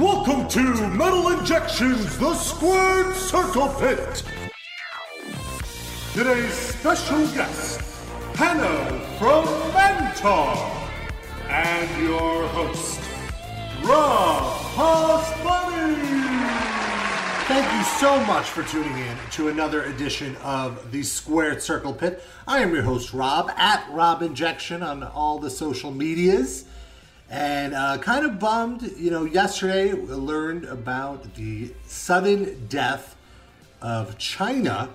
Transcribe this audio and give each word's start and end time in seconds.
Welcome 0.00 0.48
to 0.48 0.88
Metal 0.88 1.28
Injections, 1.28 2.16
the 2.16 2.32
Squared 2.32 3.14
Circle 3.14 3.68
Pit. 3.78 4.22
Today's 6.14 6.54
special 6.54 7.26
guest, 7.34 7.82
Hanno 8.34 8.98
from 9.18 9.44
Mantar, 9.74 10.56
and 11.50 12.02
your 12.02 12.48
host, 12.48 12.98
Rob 13.84 14.58
Pasbani. 14.72 15.94
Thank 17.46 17.70
you 17.76 17.82
so 17.98 18.24
much 18.24 18.46
for 18.46 18.62
tuning 18.62 18.96
in 18.96 19.18
to 19.32 19.48
another 19.48 19.82
edition 19.82 20.34
of 20.36 20.90
the 20.92 21.02
Squared 21.02 21.60
Circle 21.60 21.92
Pit. 21.92 22.24
I 22.48 22.60
am 22.60 22.72
your 22.72 22.84
host, 22.84 23.12
Rob, 23.12 23.50
at 23.54 23.86
Rob 23.90 24.22
Injection 24.22 24.82
on 24.82 25.02
all 25.02 25.38
the 25.38 25.50
social 25.50 25.90
medias. 25.90 26.64
And 27.30 27.74
uh, 27.74 27.98
kind 27.98 28.26
of 28.26 28.40
bummed, 28.40 28.82
you 28.96 29.12
know, 29.12 29.24
yesterday 29.24 29.94
we 29.94 30.12
learned 30.12 30.64
about 30.64 31.34
the 31.36 31.72
sudden 31.86 32.66
death 32.66 33.14
of 33.80 34.18
Chyna 34.18 34.88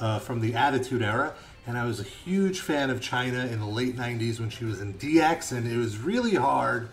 uh, 0.00 0.18
from 0.18 0.40
the 0.40 0.54
Attitude 0.54 1.02
Era. 1.02 1.34
And 1.64 1.78
I 1.78 1.84
was 1.84 2.00
a 2.00 2.04
huge 2.04 2.58
fan 2.58 2.90
of 2.90 2.98
Chyna 2.98 3.50
in 3.52 3.60
the 3.60 3.66
late 3.66 3.96
90s 3.96 4.40
when 4.40 4.50
she 4.50 4.64
was 4.64 4.80
in 4.80 4.94
DX. 4.94 5.52
And 5.52 5.70
it 5.70 5.76
was 5.76 5.98
really 5.98 6.34
hard 6.34 6.88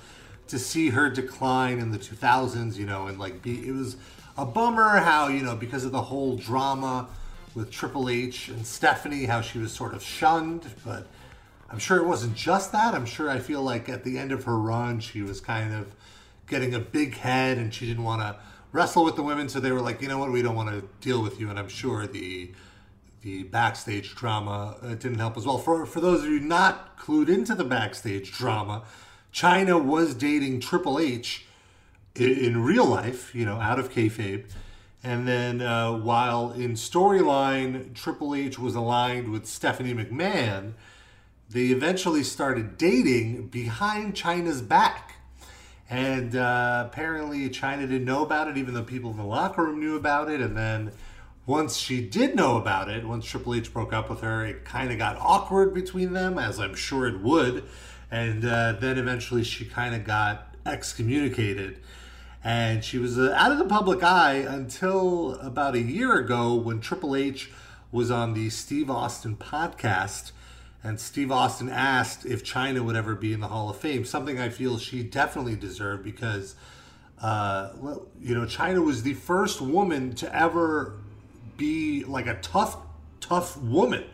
to 0.49 0.59
see 0.59 0.89
her 0.89 1.09
decline 1.09 1.79
in 1.79 1.89
the 1.89 1.97
2000s, 1.97 2.75
you 2.75 2.85
know, 2.85 3.07
and 3.07 3.17
like 3.17 3.41
be, 3.41 3.67
it 3.67 3.73
was 3.73 3.97
a 4.37 4.45
bummer 4.45 4.99
how, 4.99 5.29
you 5.29 5.41
know, 5.41 5.55
because 5.55 5.83
of 5.83 5.91
the 5.91 6.01
whole 6.01 6.35
drama 6.35 7.07
with 7.55 7.71
Triple 7.71 8.07
H 8.07 8.49
and 8.49 8.63
Stephanie, 8.63 9.25
how 9.25 9.41
she 9.41 9.57
was 9.57 9.71
sort 9.71 9.95
of 9.95 10.03
shunned. 10.03 10.67
But 10.85 11.07
I'm 11.71 11.79
sure 11.79 11.97
it 11.97 12.05
wasn't 12.05 12.35
just 12.35 12.71
that. 12.71 12.93
I'm 12.93 13.05
sure 13.05 13.29
I 13.29 13.39
feel 13.39 13.61
like 13.61 13.89
at 13.89 14.03
the 14.03 14.17
end 14.17 14.31
of 14.31 14.45
her 14.45 14.57
run, 14.57 14.99
she 14.99 15.21
was 15.21 15.39
kind 15.39 15.73
of 15.73 15.95
getting 16.47 16.73
a 16.73 16.79
big 16.79 17.15
head 17.15 17.57
and 17.57 17.73
she 17.73 17.85
didn't 17.85 18.03
want 18.03 18.21
to 18.21 18.35
wrestle 18.71 19.03
with 19.03 19.15
the 19.15 19.23
women. 19.23 19.49
So 19.49 19.59
they 19.59 19.71
were 19.71 19.81
like, 19.81 20.01
you 20.01 20.07
know 20.07 20.17
what, 20.17 20.31
we 20.31 20.41
don't 20.41 20.55
want 20.55 20.69
to 20.69 20.87
deal 20.99 21.21
with 21.21 21.39
you. 21.39 21.49
And 21.49 21.59
I'm 21.59 21.69
sure 21.69 22.07
the 22.07 22.51
the 23.21 23.43
backstage 23.43 24.15
drama 24.15 24.77
uh, 24.81 24.95
didn't 24.95 25.19
help 25.19 25.35
as 25.35 25.45
well. 25.45 25.57
For 25.57 25.85
for 25.85 25.99
those 25.99 26.23
of 26.23 26.29
you 26.29 26.39
not 26.39 26.97
clued 26.97 27.29
into 27.29 27.53
the 27.53 27.65
backstage 27.65 28.31
drama, 28.31 28.83
Chyna 29.33 29.83
was 29.83 30.15
dating 30.15 30.61
Triple 30.61 30.99
H 30.99 31.45
in, 32.15 32.31
in 32.31 32.63
real 32.63 32.85
life, 32.85 33.35
you 33.35 33.45
know, 33.45 33.59
out 33.59 33.77
of 33.77 33.91
kayfabe. 33.91 34.45
And 35.03 35.27
then 35.27 35.61
uh, 35.61 35.93
while 35.93 36.51
in 36.51 36.73
storyline, 36.73 37.93
Triple 37.93 38.35
H 38.35 38.57
was 38.57 38.75
aligned 38.75 39.29
with 39.31 39.45
Stephanie 39.45 39.93
McMahon 39.93 40.73
they 41.49 41.67
eventually 41.67 42.23
started 42.23 42.77
dating 42.77 43.47
behind 43.47 44.13
Chyna's 44.13 44.61
back. 44.61 45.15
And 45.89 46.35
uh, 46.35 46.85
apparently, 46.87 47.49
Chyna 47.49 47.81
didn't 47.81 48.05
know 48.05 48.23
about 48.23 48.47
it, 48.47 48.57
even 48.57 48.75
though 48.75 48.83
people 48.83 49.09
in 49.09 49.17
the 49.17 49.23
locker 49.23 49.63
room 49.63 49.79
knew 49.79 49.95
about 49.95 50.29
it. 50.29 50.39
And 50.39 50.55
then, 50.55 50.91
once 51.47 51.77
she 51.77 52.07
did 52.07 52.35
know 52.35 52.57
about 52.57 52.89
it, 52.89 53.03
once 53.03 53.25
Triple 53.25 53.55
H 53.55 53.73
broke 53.73 53.91
up 53.91 54.07
with 54.07 54.21
her, 54.21 54.45
it 54.45 54.63
kind 54.63 54.91
of 54.91 54.99
got 54.99 55.17
awkward 55.19 55.73
between 55.73 56.13
them, 56.13 56.37
as 56.37 56.59
I'm 56.59 56.75
sure 56.75 57.07
it 57.07 57.19
would. 57.21 57.63
And 58.11 58.45
uh, 58.45 58.73
then 58.73 58.99
eventually, 58.99 59.43
she 59.43 59.65
kind 59.65 59.95
of 59.95 60.03
got 60.03 60.55
excommunicated. 60.63 61.79
And 62.43 62.83
she 62.83 62.99
was 62.99 63.17
uh, 63.17 63.33
out 63.35 63.51
of 63.51 63.57
the 63.57 63.65
public 63.65 64.03
eye 64.03 64.45
until 64.47 65.33
about 65.41 65.73
a 65.73 65.81
year 65.81 66.19
ago 66.19 66.53
when 66.53 66.79
Triple 66.81 67.15
H 67.15 67.49
was 67.91 68.11
on 68.11 68.35
the 68.35 68.51
Steve 68.51 68.91
Austin 68.91 69.35
podcast 69.35 70.31
and 70.83 70.99
Steve 70.99 71.31
Austin 71.31 71.69
asked 71.69 72.25
if 72.25 72.43
Chyna 72.43 72.83
would 72.83 72.95
ever 72.95 73.15
be 73.15 73.33
in 73.33 73.41
the 73.41 73.47
Hall 73.47 73.69
of 73.69 73.77
Fame, 73.77 74.05
something 74.05 74.39
I 74.39 74.49
feel 74.49 74.77
she 74.77 75.03
definitely 75.03 75.55
deserved 75.55 76.03
because, 76.03 76.55
uh, 77.21 77.71
you 78.21 78.33
know, 78.33 78.45
Chyna 78.45 78.83
was 78.83 79.03
the 79.03 79.13
first 79.13 79.59
woman 79.59 80.15
to 80.15 80.33
ever 80.33 80.95
be 81.57 82.05
like 82.05 82.27
a 82.27 82.35
tough, 82.35 82.77
tough 83.19 83.57
woman. 83.57 84.05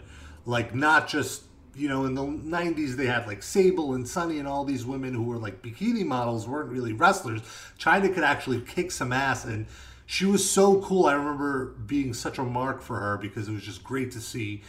Like, 0.47 0.73
not 0.73 1.07
just, 1.07 1.43
you 1.75 1.87
know, 1.87 2.05
in 2.05 2.15
the 2.15 2.23
90s 2.23 2.95
they 2.95 3.05
had 3.05 3.27
like 3.27 3.43
Sable 3.43 3.93
and 3.93 4.07
Sunny 4.07 4.39
and 4.39 4.47
all 4.47 4.65
these 4.65 4.85
women 4.85 5.13
who 5.13 5.21
were 5.21 5.37
like 5.37 5.61
bikini 5.61 6.03
models, 6.03 6.47
weren't 6.47 6.71
really 6.71 6.93
wrestlers. 6.93 7.41
Chyna 7.77 8.11
could 8.11 8.23
actually 8.23 8.61
kick 8.61 8.91
some 8.91 9.13
ass 9.13 9.45
and 9.45 9.67
she 10.07 10.25
was 10.25 10.47
so 10.49 10.81
cool. 10.81 11.05
I 11.05 11.13
remember 11.13 11.65
being 11.85 12.15
such 12.15 12.39
a 12.39 12.43
mark 12.43 12.81
for 12.81 12.99
her 12.99 13.17
because 13.17 13.47
it 13.47 13.51
was 13.51 13.63
just 13.63 13.83
great 13.83 14.11
to 14.11 14.21
see 14.21 14.63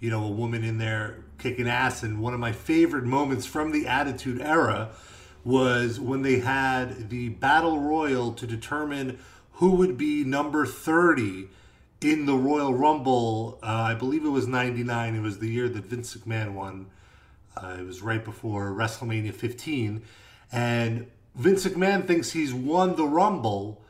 you 0.00 0.10
know, 0.10 0.24
a 0.24 0.30
woman 0.30 0.64
in 0.64 0.78
there 0.78 1.24
kicking 1.38 1.68
ass. 1.68 2.02
And 2.02 2.20
one 2.20 2.34
of 2.34 2.40
my 2.40 2.52
favorite 2.52 3.04
moments 3.04 3.46
from 3.46 3.72
the 3.72 3.86
Attitude 3.86 4.40
Era 4.40 4.90
was 5.44 6.00
when 6.00 6.22
they 6.22 6.40
had 6.40 7.08
the 7.10 7.28
battle 7.28 7.80
royal 7.80 8.32
to 8.32 8.46
determine 8.46 9.18
who 9.52 9.72
would 9.72 9.96
be 9.96 10.24
number 10.24 10.66
30 10.66 11.48
in 12.00 12.26
the 12.26 12.34
Royal 12.34 12.74
Rumble. 12.74 13.58
Uh, 13.62 13.66
I 13.66 13.94
believe 13.94 14.24
it 14.24 14.30
was 14.30 14.46
99. 14.46 15.14
It 15.14 15.20
was 15.20 15.38
the 15.38 15.48
year 15.48 15.68
that 15.68 15.84
Vince 15.84 16.16
McMahon 16.16 16.52
won. 16.52 16.86
Uh, 17.56 17.76
it 17.78 17.86
was 17.86 18.02
right 18.02 18.22
before 18.24 18.70
WrestleMania 18.72 19.32
15. 19.32 20.02
And 20.52 21.06
Vince 21.34 21.66
McMahon 21.66 22.06
thinks 22.06 22.32
he's 22.32 22.52
won 22.52 22.96
the 22.96 23.06
Rumble 23.06 23.82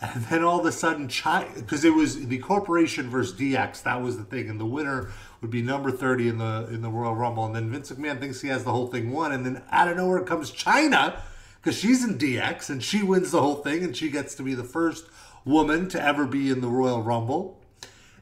and 0.00 0.24
then 0.24 0.44
all 0.44 0.60
of 0.60 0.66
a 0.66 0.72
sudden, 0.72 1.06
because 1.06 1.84
it 1.84 1.94
was 1.94 2.26
the 2.26 2.38
corporation 2.38 3.08
versus 3.08 3.38
DX, 3.38 3.82
that 3.84 4.02
was 4.02 4.18
the 4.18 4.24
thing, 4.24 4.50
and 4.50 4.60
the 4.60 4.66
winner 4.66 5.10
would 5.40 5.50
be 5.50 5.62
number 5.62 5.90
thirty 5.90 6.28
in 6.28 6.38
the 6.38 6.68
in 6.70 6.82
the 6.82 6.90
Royal 6.90 7.14
Rumble. 7.14 7.44
And 7.46 7.54
then 7.54 7.70
Vince 7.70 7.90
McMahon 7.92 8.20
thinks 8.20 8.40
he 8.40 8.48
has 8.48 8.64
the 8.64 8.72
whole 8.72 8.86
thing 8.86 9.12
won, 9.12 9.32
and 9.32 9.44
then 9.44 9.62
out 9.70 9.88
of 9.88 9.96
nowhere 9.96 10.22
comes 10.22 10.50
Chyna, 10.50 11.20
because 11.56 11.78
she's 11.78 12.04
in 12.04 12.18
DX 12.18 12.70
and 12.70 12.82
she 12.82 13.02
wins 13.02 13.30
the 13.30 13.40
whole 13.40 13.56
thing, 13.56 13.84
and 13.84 13.96
she 13.96 14.10
gets 14.10 14.34
to 14.36 14.42
be 14.42 14.54
the 14.54 14.64
first 14.64 15.06
woman 15.44 15.88
to 15.88 16.02
ever 16.02 16.26
be 16.26 16.50
in 16.50 16.60
the 16.60 16.68
Royal 16.68 17.02
Rumble. 17.02 17.60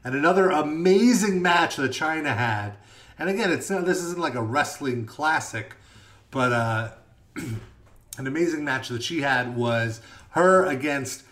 And 0.03 0.13
another 0.13 0.51
amazing 0.51 1.41
match 1.41 1.77
that 1.77 1.91
Chyna 1.91 2.37
had, 2.37 2.77
and 3.17 3.27
again, 3.27 3.51
it's 3.51 3.69
not 3.69 3.85
this 3.85 4.03
isn't 4.03 4.19
like 4.19 4.35
a 4.35 4.43
wrestling 4.43 5.05
classic, 5.05 5.75
but 6.31 6.51
uh, 6.51 6.91
an 8.17 8.27
amazing 8.27 8.63
match 8.63 8.89
that 8.89 9.03
she 9.03 9.21
had 9.21 9.55
was 9.55 10.01
her 10.31 10.65
against 10.65 11.24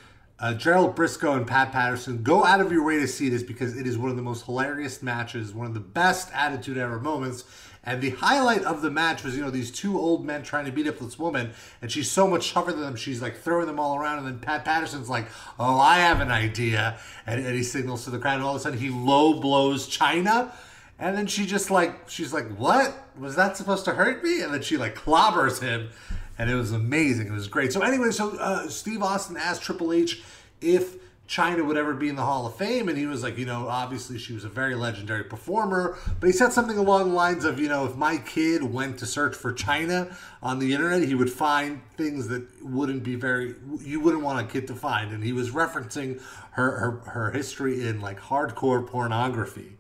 uh, 0.44 0.54
Gerald 0.54 0.94
Brisco 0.94 1.38
and 1.38 1.48
Pat 1.48 1.72
Patterson, 1.72 2.22
go 2.22 2.44
out 2.44 2.60
of 2.60 2.70
your 2.70 2.84
way 2.84 3.00
to 3.00 3.08
see 3.08 3.30
this 3.30 3.42
because 3.42 3.78
it 3.78 3.88
is 3.88 3.98
one 3.98 4.10
of 4.10 4.18
the 4.18 4.22
most 4.22 4.44
hilarious 4.44 5.02
matches, 5.02 5.54
one 5.54 5.66
of 5.66 5.74
the 5.74 5.80
best 5.80 6.30
Attitude 6.34 6.78
Era 6.78 7.00
moments. 7.00 7.46
And 7.86 8.02
the 8.02 8.10
highlight 8.10 8.66
of 8.66 8.82
the 8.82 8.92
match 8.92 9.24
was, 9.24 9.38
you 9.38 9.42
know, 9.42 9.50
these 9.50 9.72
two 9.72 9.98
old 9.98 10.26
men 10.26 10.44
trying 10.44 10.66
to 10.66 10.72
beat 10.74 10.86
up 10.86 11.00
this 11.00 11.18
woman, 11.18 11.52
and 11.82 11.90
she's 11.90 12.12
so 12.12 12.28
much 12.28 12.52
tougher 12.52 12.74
than 12.74 12.82
them, 12.82 12.98
she's 12.98 13.22
like 13.22 13.38
throwing 13.38 13.68
them 13.68 13.80
all 13.80 13.98
around. 13.98 14.18
And 14.18 14.28
then 14.28 14.40
Pat 14.40 14.66
Patterson's 14.66 15.10
like, 15.10 15.28
"Oh, 15.58 15.80
I 15.80 16.00
have 16.00 16.20
an 16.20 16.32
idea," 16.32 16.98
and, 17.26 17.46
and 17.46 17.56
he 17.56 17.64
signals 17.64 18.04
to 18.04 18.10
the 18.10 18.20
crowd. 18.20 18.36
And 18.36 18.44
all 18.44 18.56
of 18.56 18.58
a 18.58 18.64
sudden, 18.64 18.80
he 18.80 18.90
low 18.90 19.40
blows 19.40 19.88
Chyna, 19.88 20.52
and 21.00 21.18
then 21.18 21.26
she 21.26 21.46
just 21.46 21.72
like, 21.72 22.10
she's 22.10 22.34
like, 22.34 22.50
"What 22.58 22.94
was 23.18 23.38
that 23.38 23.56
supposed 23.56 23.86
to 23.86 23.92
hurt 23.92 24.22
me?" 24.24 24.42
And 24.42 24.54
then 24.54 24.62
she 24.62 24.76
like 24.76 24.96
clobbers 24.96 25.62
him, 25.62 25.90
and 26.38 26.50
it 26.50 26.56
was 26.56 26.72
amazing. 26.72 27.28
It 27.28 27.32
was 27.32 27.48
great. 27.48 27.74
So 27.74 27.82
anyway, 27.82 28.12
so 28.12 28.38
uh, 28.38 28.68
Steve 28.68 29.02
Austin 29.02 29.38
asked 29.38 29.62
Triple 29.62 29.94
H 29.94 30.24
if 30.62 30.96
Chyna 31.28 31.66
would 31.66 31.78
ever 31.78 31.94
be 31.94 32.10
in 32.10 32.16
the 32.16 32.22
Hall 32.22 32.46
of 32.46 32.56
Fame, 32.56 32.90
and 32.90 32.98
he 32.98 33.06
was 33.06 33.24
like, 33.24 33.38
you 33.38 33.46
know, 33.46 33.68
obviously 33.70 34.18
she 34.18 34.34
was 34.34 34.44
a 34.44 34.50
very 34.50 34.76
legendary 34.76 35.24
performer, 35.24 35.98
but 36.20 36.28
he 36.28 36.34
said 36.34 36.52
something 36.52 36.78
along 36.78 37.10
the 37.10 37.16
lines 37.16 37.46
of, 37.46 37.60
you 37.60 37.70
know, 37.70 37.86
if 37.86 37.96
my 37.96 38.18
kid 38.18 38.62
went 38.62 39.00
to 39.00 39.06
search 39.06 39.34
for 39.36 39.54
Chyna 39.54 40.14
on 40.42 40.60
the 40.60 40.74
internet, 40.74 41.08
he 41.08 41.16
would 41.16 41.32
find 41.32 41.82
things 41.96 42.28
that 42.28 42.46
wouldn't 42.62 43.04
be 43.04 43.16
very, 43.16 43.56
you 43.80 44.02
wouldn't 44.02 44.22
want 44.22 44.46
a 44.48 44.52
kid 44.52 44.68
to 44.68 44.76
find, 44.76 45.12
and 45.12 45.24
he 45.24 45.32
was 45.32 45.52
referencing 45.52 46.22
her 46.52 46.72
her, 46.72 46.92
her 47.12 47.32
history 47.32 47.88
in 47.88 48.02
like 48.02 48.20
hardcore 48.20 48.86
pornography. 48.86 49.78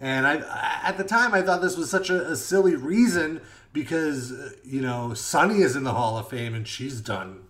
And 0.00 0.26
I, 0.26 0.82
at 0.82 0.98
the 0.98 1.04
time, 1.04 1.32
I 1.32 1.42
thought 1.42 1.62
this 1.62 1.76
was 1.76 1.88
such 1.88 2.10
a, 2.10 2.32
a 2.32 2.36
silly 2.36 2.74
reason 2.74 3.40
because, 3.72 4.32
uh, 4.32 4.50
you 4.64 4.80
know, 4.80 5.14
Sunny 5.14 5.62
is 5.62 5.76
in 5.76 5.84
the 5.84 5.92
Hall 5.92 6.18
of 6.18 6.28
Fame 6.28 6.54
and 6.54 6.66
she's 6.66 7.00
done 7.00 7.40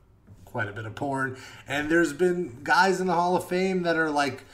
quite 0.45 0.69
a 0.69 0.73
bit 0.73 0.85
of 0.85 0.95
porn. 0.95 1.37
And 1.67 1.91
there's 1.91 2.13
been 2.13 2.61
guys 2.63 3.01
in 3.01 3.07
the 3.07 3.15
Hall 3.15 3.37
of 3.37 3.49
Fame 3.49 3.83
that 3.83 3.97
are 3.97 4.11
like 4.11 4.45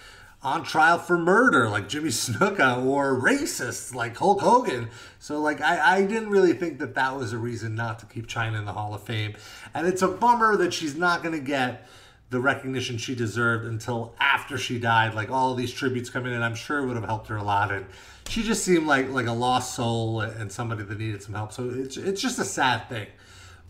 on 0.42 0.62
trial 0.62 0.98
for 0.98 1.18
murder, 1.18 1.68
like 1.68 1.88
Jimmy 1.88 2.08
Snuka, 2.10 2.84
or 2.84 3.20
racists 3.20 3.94
like 3.94 4.16
Hulk 4.16 4.40
Hogan. 4.40 4.88
So, 5.18 5.40
like, 5.40 5.60
I, 5.60 5.96
I 5.96 6.06
didn't 6.06 6.30
really 6.30 6.52
think 6.52 6.78
that 6.78 6.94
that 6.94 7.16
was 7.16 7.32
a 7.32 7.38
reason 7.38 7.74
not 7.74 7.98
to 8.00 8.06
keep 8.06 8.26
Chyna 8.26 8.58
in 8.58 8.64
the 8.64 8.72
Hall 8.72 8.94
of 8.94 9.02
Fame. 9.02 9.34
And 9.74 9.86
it's 9.86 10.02
a 10.02 10.08
bummer 10.08 10.56
that 10.56 10.72
she's 10.72 10.94
not 10.94 11.22
going 11.22 11.34
to 11.34 11.44
get 11.44 11.86
the 12.30 12.40
recognition 12.40 12.98
she 12.98 13.14
deserved 13.14 13.64
until 13.64 14.14
after 14.20 14.58
she 14.58 14.78
died. 14.78 15.14
Like 15.14 15.30
all 15.30 15.54
these 15.54 15.72
tributes 15.72 16.10
coming 16.10 16.32
in, 16.32 16.42
I'm 16.42 16.54
sure 16.54 16.78
it 16.78 16.86
would 16.86 16.96
have 16.96 17.06
helped 17.06 17.28
her 17.28 17.36
a 17.36 17.42
lot. 17.42 17.72
And 17.72 17.86
she 18.28 18.42
just 18.42 18.64
seemed 18.64 18.86
like 18.86 19.08
like 19.10 19.26
a 19.26 19.32
lost 19.32 19.74
soul 19.74 20.20
and 20.20 20.50
somebody 20.52 20.84
that 20.84 20.98
needed 20.98 21.22
some 21.22 21.34
help. 21.34 21.52
So 21.52 21.70
it's 21.70 21.96
it's 21.96 22.20
just 22.20 22.38
a 22.38 22.44
sad 22.44 22.88
thing. 22.88 23.06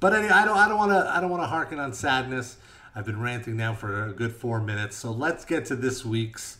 But 0.01 0.15
anyway, 0.15 0.33
I 0.33 0.45
don't 0.45 0.57
I 0.57 0.69
don't 0.69 0.79
want 0.79 0.93
to 0.93 1.11
I 1.11 1.21
don't 1.21 1.31
want 1.31 1.43
to 1.43 1.47
harken 1.47 1.79
on 1.79 1.93
sadness. 1.93 2.57
I've 2.95 3.05
been 3.05 3.21
ranting 3.21 3.57
now 3.57 3.75
for 3.75 4.09
a 4.09 4.13
good 4.13 4.33
four 4.33 4.61
minutes. 4.61 4.97
So 4.97 5.13
let's 5.13 5.45
get 5.45 5.67
to 5.67 5.77
this 5.77 6.05
week's 6.05 6.59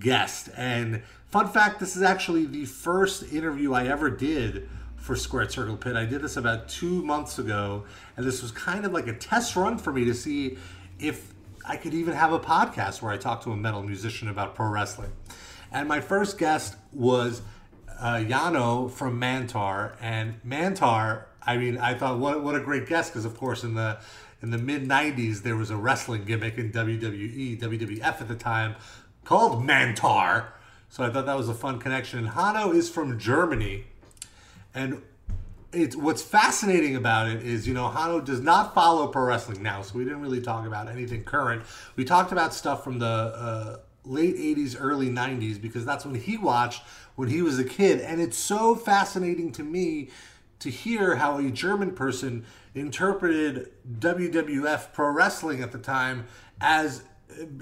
guest. 0.00 0.48
And 0.56 1.02
fun 1.30 1.48
fact, 1.48 1.80
this 1.80 1.96
is 1.96 2.02
actually 2.02 2.46
the 2.46 2.64
first 2.64 3.32
interview 3.32 3.74
I 3.74 3.86
ever 3.86 4.08
did 4.10 4.68
for 4.96 5.14
Squared 5.14 5.52
Circle 5.52 5.76
Pit. 5.76 5.96
I 5.96 6.06
did 6.06 6.22
this 6.22 6.38
about 6.38 6.68
two 6.68 7.04
months 7.04 7.38
ago, 7.38 7.84
and 8.16 8.26
this 8.26 8.40
was 8.40 8.50
kind 8.52 8.86
of 8.86 8.92
like 8.92 9.06
a 9.06 9.12
test 9.12 9.54
run 9.56 9.76
for 9.76 9.92
me 9.92 10.06
to 10.06 10.14
see 10.14 10.56
if 10.98 11.34
I 11.66 11.76
could 11.76 11.92
even 11.92 12.14
have 12.14 12.32
a 12.32 12.40
podcast 12.40 13.02
where 13.02 13.12
I 13.12 13.18
talk 13.18 13.42
to 13.44 13.52
a 13.52 13.56
metal 13.56 13.82
musician 13.82 14.28
about 14.28 14.54
pro 14.54 14.68
wrestling. 14.68 15.12
And 15.74 15.88
my 15.88 16.00
first 16.00 16.38
guest 16.38 16.76
was 16.92 17.42
uh, 17.98 18.20
Hanno 18.20 18.86
from 18.88 19.20
Mantar, 19.20 19.96
and 20.00 20.40
Mantar. 20.46 21.24
I 21.42 21.56
mean, 21.56 21.78
I 21.78 21.94
thought 21.94 22.20
what 22.20 22.44
what 22.44 22.54
a 22.54 22.60
great 22.60 22.86
guest 22.86 23.12
because 23.12 23.24
of 23.24 23.36
course 23.36 23.64
in 23.64 23.74
the 23.74 23.98
in 24.40 24.50
the 24.50 24.58
mid 24.58 24.88
'90s 24.88 25.42
there 25.42 25.56
was 25.56 25.70
a 25.70 25.76
wrestling 25.76 26.24
gimmick 26.24 26.58
in 26.58 26.70
WWE, 26.70 27.60
WWF 27.60 28.20
at 28.20 28.28
the 28.28 28.36
time 28.36 28.76
called 29.24 29.64
Mantaur. 29.64 30.46
So 30.88 31.02
I 31.02 31.10
thought 31.10 31.26
that 31.26 31.36
was 31.36 31.48
a 31.48 31.54
fun 31.54 31.80
connection. 31.80 32.20
And 32.20 32.28
Hanno 32.28 32.70
is 32.70 32.88
from 32.88 33.18
Germany, 33.18 33.84
and 34.74 35.02
it's 35.72 35.96
what's 35.96 36.22
fascinating 36.22 36.94
about 36.94 37.28
it 37.28 37.42
is 37.42 37.66
you 37.66 37.74
know 37.74 37.88
Hanno 37.88 38.20
does 38.20 38.40
not 38.40 38.74
follow 38.74 39.08
pro 39.08 39.24
wrestling 39.24 39.60
now, 39.60 39.82
so 39.82 39.98
we 39.98 40.04
didn't 40.04 40.20
really 40.20 40.40
talk 40.40 40.68
about 40.68 40.88
anything 40.88 41.24
current. 41.24 41.64
We 41.96 42.04
talked 42.04 42.30
about 42.30 42.54
stuff 42.54 42.84
from 42.84 43.00
the 43.00 43.06
uh, 43.06 43.76
late 44.04 44.36
'80s, 44.36 44.76
early 44.78 45.08
'90s 45.08 45.60
because 45.60 45.84
that's 45.84 46.04
when 46.04 46.14
he 46.14 46.36
watched 46.36 46.82
when 47.16 47.28
he 47.28 47.42
was 47.42 47.58
a 47.58 47.64
kid, 47.64 48.00
and 48.00 48.20
it's 48.20 48.36
so 48.36 48.74
fascinating 48.74 49.52
to 49.52 49.62
me 49.62 50.10
to 50.58 50.70
hear 50.70 51.16
how 51.16 51.38
a 51.38 51.50
German 51.50 51.92
person 51.92 52.44
interpreted 52.74 53.70
WWF 53.98 54.92
pro 54.92 55.10
wrestling 55.10 55.62
at 55.62 55.72
the 55.72 55.78
time 55.78 56.26
as 56.60 57.02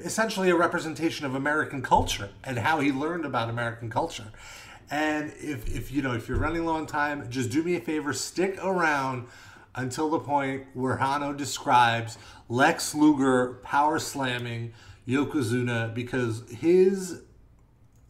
essentially 0.03 0.51
a 0.51 0.55
representation 0.55 1.27
of 1.27 1.35
American 1.35 1.83
culture 1.83 2.31
and 2.45 2.59
how 2.59 2.81
he 2.81 2.93
learned 2.93 3.25
about 3.25 3.49
American 3.49 3.91
culture. 3.91 4.31
And 4.91 5.33
if, 5.39 5.75
if 5.75 5.91
you 5.91 6.03
know 6.03 6.13
if 6.13 6.29
you're 6.29 6.39
running 6.39 6.65
low 6.65 6.75
on 6.75 6.87
time, 6.87 7.29
just 7.31 7.51
do 7.51 7.63
me 7.63 7.77
a 7.77 7.81
favor, 7.81 8.13
stick 8.13 8.59
around 8.63 9.27
until 9.75 10.11
the 10.11 10.19
point 10.19 10.65
where 10.75 10.97
Hanno 10.97 11.33
describes 11.33 12.19
Lex 12.49 12.95
Luger 12.95 13.55
power 13.63 13.99
slamming 13.99 14.75
Yokozuna 15.07 15.95
because 15.95 16.45
his 16.51 17.23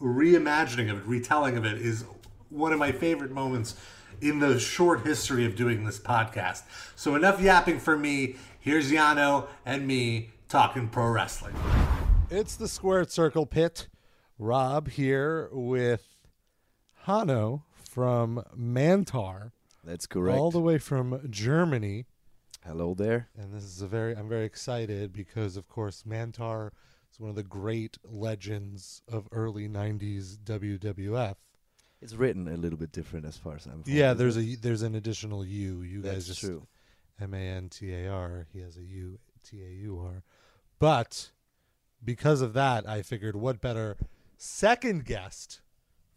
reimagining 0.01 0.91
of 0.91 0.99
it, 0.99 1.05
retelling 1.07 1.57
of 1.57 1.65
it 1.65 1.79
is 1.81 2.05
one 2.51 2.73
of 2.73 2.79
my 2.79 2.93
favorite 2.93 3.31
moments 3.31 3.77
in 4.21 4.39
the 4.39 4.59
short 4.59 5.03
history 5.03 5.45
of 5.47 5.57
doing 5.57 5.85
this 5.85 5.99
podcast. 5.99 6.63
So 6.97 7.15
enough 7.15 7.41
yapping 7.41 7.81
for 7.81 7.97
me. 7.97 8.37
Here's 8.61 8.91
Hanno 8.91 9.49
and 9.67 9.87
me 9.87 10.31
talking 10.49 10.89
pro 10.89 11.09
wrestling. 11.09 11.55
It's 12.31 12.57
the 12.57 12.69
Squared 12.69 13.11
Circle 13.11 13.47
Pit. 13.47 13.89
Rob 14.39 14.89
here 14.89 15.49
with 15.53 16.07
Hanno 17.05 17.65
from 17.91 18.45
Mantar. 18.57 19.53
That's 19.85 20.07
correct. 20.07 20.39
all 20.39 20.51
the 20.51 20.61
way 20.61 20.79
from 20.79 21.27
Germany. 21.29 22.07
Hello 22.65 22.95
there. 22.95 23.29
And 23.37 23.53
this 23.53 23.65
is 23.65 23.83
a 23.83 23.89
very 23.89 24.15
I'm 24.15 24.29
very 24.29 24.45
excited 24.45 25.13
because 25.13 25.57
of 25.57 25.69
course 25.69 26.05
Mantar 26.07 26.71
is 27.13 27.19
one 27.19 27.31
of 27.31 27.37
the 27.37 27.43
great 27.43 27.99
legends 28.05 29.03
of 29.09 29.27
early 29.33 29.69
90s 29.69 30.39
WWF. 30.39 31.35
It's 32.01 32.15
written 32.15 32.47
a 32.49 32.57
little 32.57 32.79
bit 32.79 32.93
different 32.93 33.27
as 33.27 33.37
far 33.37 33.57
as 33.57 33.67
I'm. 33.67 33.83
Yeah, 33.87 34.13
there's 34.15 34.37
a 34.37 34.57
there's 34.57 34.83
an 34.83 34.95
additional 34.95 35.45
U. 35.45 35.83
You 35.83 36.01
it? 36.01 36.03
guys 36.03 36.15
That's 36.15 36.27
just 36.27 36.41
true. 36.41 36.67
M 37.21 37.35
A 37.35 37.39
N 37.39 37.69
T 37.69 37.93
A 37.93 38.09
R. 38.09 38.47
He 38.53 38.61
has 38.61 38.77
a 38.77 38.83
U 38.83 39.19
T 39.45 39.63
A 39.63 39.69
U 39.69 40.01
R. 40.05 40.23
But 40.79 41.31
because 42.05 42.43
of 42.43 42.53
that, 42.55 42.89
I 42.89 43.03
figured 43.03 43.37
what 43.37 43.61
better 43.61 43.97
second 44.37 45.05
guest 45.05 45.61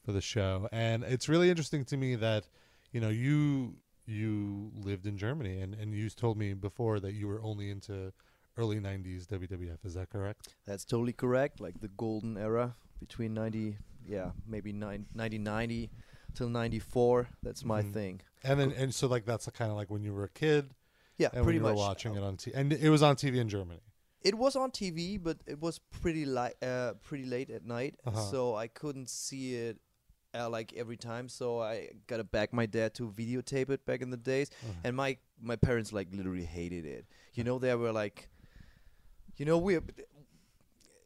for 0.04 0.12
the 0.12 0.22
show. 0.22 0.68
And 0.72 1.04
it's 1.04 1.30
really 1.30 1.50
interesting 1.50 1.86
to 1.86 1.98
me 1.98 2.16
that, 2.16 2.48
you 2.92 3.00
know, 3.02 3.10
you 3.10 3.76
you 4.06 4.72
lived 4.76 5.06
in 5.08 5.18
Germany 5.18 5.62
and, 5.62 5.74
and 5.74 5.94
you 5.94 6.10
told 6.10 6.38
me 6.38 6.54
before 6.54 7.00
that 7.00 7.14
you 7.14 7.28
were 7.28 7.42
only 7.42 7.70
into 7.70 8.12
early 8.58 8.80
nineties 8.80 9.28
WWF. 9.28 9.84
Is 9.84 9.94
that 9.96 10.10
correct? 10.10 10.50
That's 10.66 10.86
totally 10.86 11.14
correct. 11.14 11.60
Like 11.60 11.82
the 11.82 11.90
golden 11.90 12.38
era 12.38 12.76
between 13.00 13.34
90, 13.34 13.78
yeah, 14.08 14.32
maybe 14.48 14.72
nine, 14.72 15.06
1990 15.14 15.90
till 16.34 16.50
94. 16.50 17.28
That's 17.44 17.66
my 17.66 17.82
Mhm. 17.82 17.94
thing. 17.94 18.22
And 18.44 18.60
then 18.60 18.72
and 18.72 18.94
so 18.94 19.08
like 19.08 19.26
that's 19.26 19.50
kind 19.50 19.72
of 19.72 19.78
like 19.78 19.90
when 19.90 20.04
you 20.04 20.14
were 20.14 20.26
a 20.26 20.30
kid 20.30 20.70
Yeah, 21.18 21.30
and 21.34 21.44
pretty 21.44 21.58
you 21.58 21.64
much. 21.64 21.72
were 21.72 21.76
watching 21.78 22.16
it 22.16 22.24
on 22.24 22.38
TV. 22.38 22.52
And 22.56 22.74
it 22.74 22.90
was 22.90 23.02
on 23.02 23.16
TV 23.16 23.40
in 23.40 23.50
Germany. 23.50 23.82
It 24.22 24.36
was 24.38 24.56
on 24.56 24.72
TV, 24.72 25.18
but 25.22 25.38
it 25.46 25.60
was 25.62 25.80
pretty 25.80 26.26
li- 26.26 26.54
uh, 26.62 26.94
pretty 27.04 27.26
late 27.26 27.50
at 27.52 27.64
night, 27.64 27.96
Uh-huh. 28.06 28.20
so 28.32 28.56
I 28.56 28.68
couldn't 28.68 29.08
see 29.10 29.56
it 29.56 29.78
uh, 30.38 30.50
like 30.50 30.74
every 30.76 30.98
time. 30.98 31.30
So 31.30 31.62
I 31.62 31.90
got 32.08 32.18
to 32.18 32.24
beg 32.24 32.54
my 32.54 32.66
dad 32.66 32.94
to 32.96 33.08
videotape 33.10 33.70
it 33.70 33.86
back 33.86 34.02
in 34.02 34.10
the 34.10 34.18
days, 34.18 34.50
Uh-huh. 34.64 34.74
and 34.84 34.96
my 34.96 35.18
my 35.42 35.56
parents 35.56 35.92
like 35.94 36.08
literally 36.12 36.46
hated 36.46 36.86
it. 36.86 37.06
You 37.34 37.44
know, 37.44 37.60
they 37.60 37.74
were 37.76 37.92
like, 37.92 38.30
you 39.38 39.46
know, 39.46 39.58
we're. 39.58 39.82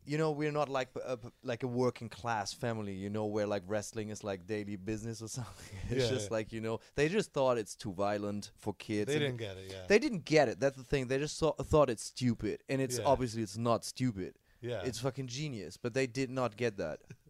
You 0.06 0.18
know, 0.18 0.32
we're 0.32 0.52
not 0.52 0.70
like 0.70 0.88
a, 1.06 1.20
like 1.44 1.62
a 1.62 1.68
working 1.68 2.10
class 2.10 2.52
family. 2.52 2.94
You 2.94 3.12
know, 3.12 3.26
where 3.28 3.46
like 3.46 3.62
wrestling 3.68 4.10
is 4.10 4.24
like 4.24 4.48
daily 4.48 4.76
business 4.76 5.22
or 5.22 5.28
something. 5.38 5.78
It's 5.88 6.06
Yeah, 6.06 6.10
just 6.10 6.30
yeah. 6.32 6.38
like 6.38 6.52
you 6.52 6.62
know, 6.62 6.80
they 6.96 7.10
just 7.10 7.32
thought 7.32 7.60
it's 7.60 7.76
too 7.76 7.94
violent 7.94 8.50
for 8.58 8.74
kids. 8.74 9.14
They 9.14 9.20
didn't 9.20 9.38
get 9.38 9.58
it, 9.58 9.66
yeah. 9.70 9.86
they 9.88 10.00
didn't 10.00 10.26
get 10.26 10.50
it. 10.50 10.60
That's 10.60 10.76
the 10.78 10.84
thing. 10.84 11.08
They 11.10 11.20
just 11.20 11.38
saw, 11.38 11.52
thought 11.52 11.92
it's 11.92 12.04
stupid, 12.06 12.64
and 12.70 12.82
it's 12.82 12.98
Yeah. 12.98 13.06
obviously 13.06 13.44
it's 13.44 13.58
not 13.58 13.86
stupid. 13.86 14.34
yeah. 14.62 14.82
It's 14.84 14.98
fucking 15.00 15.28
genius, 15.28 15.78
but 15.78 15.94
they 15.94 16.08
did 16.08 16.32
not 16.32 16.58
get 16.58 16.78
that. 16.78 17.02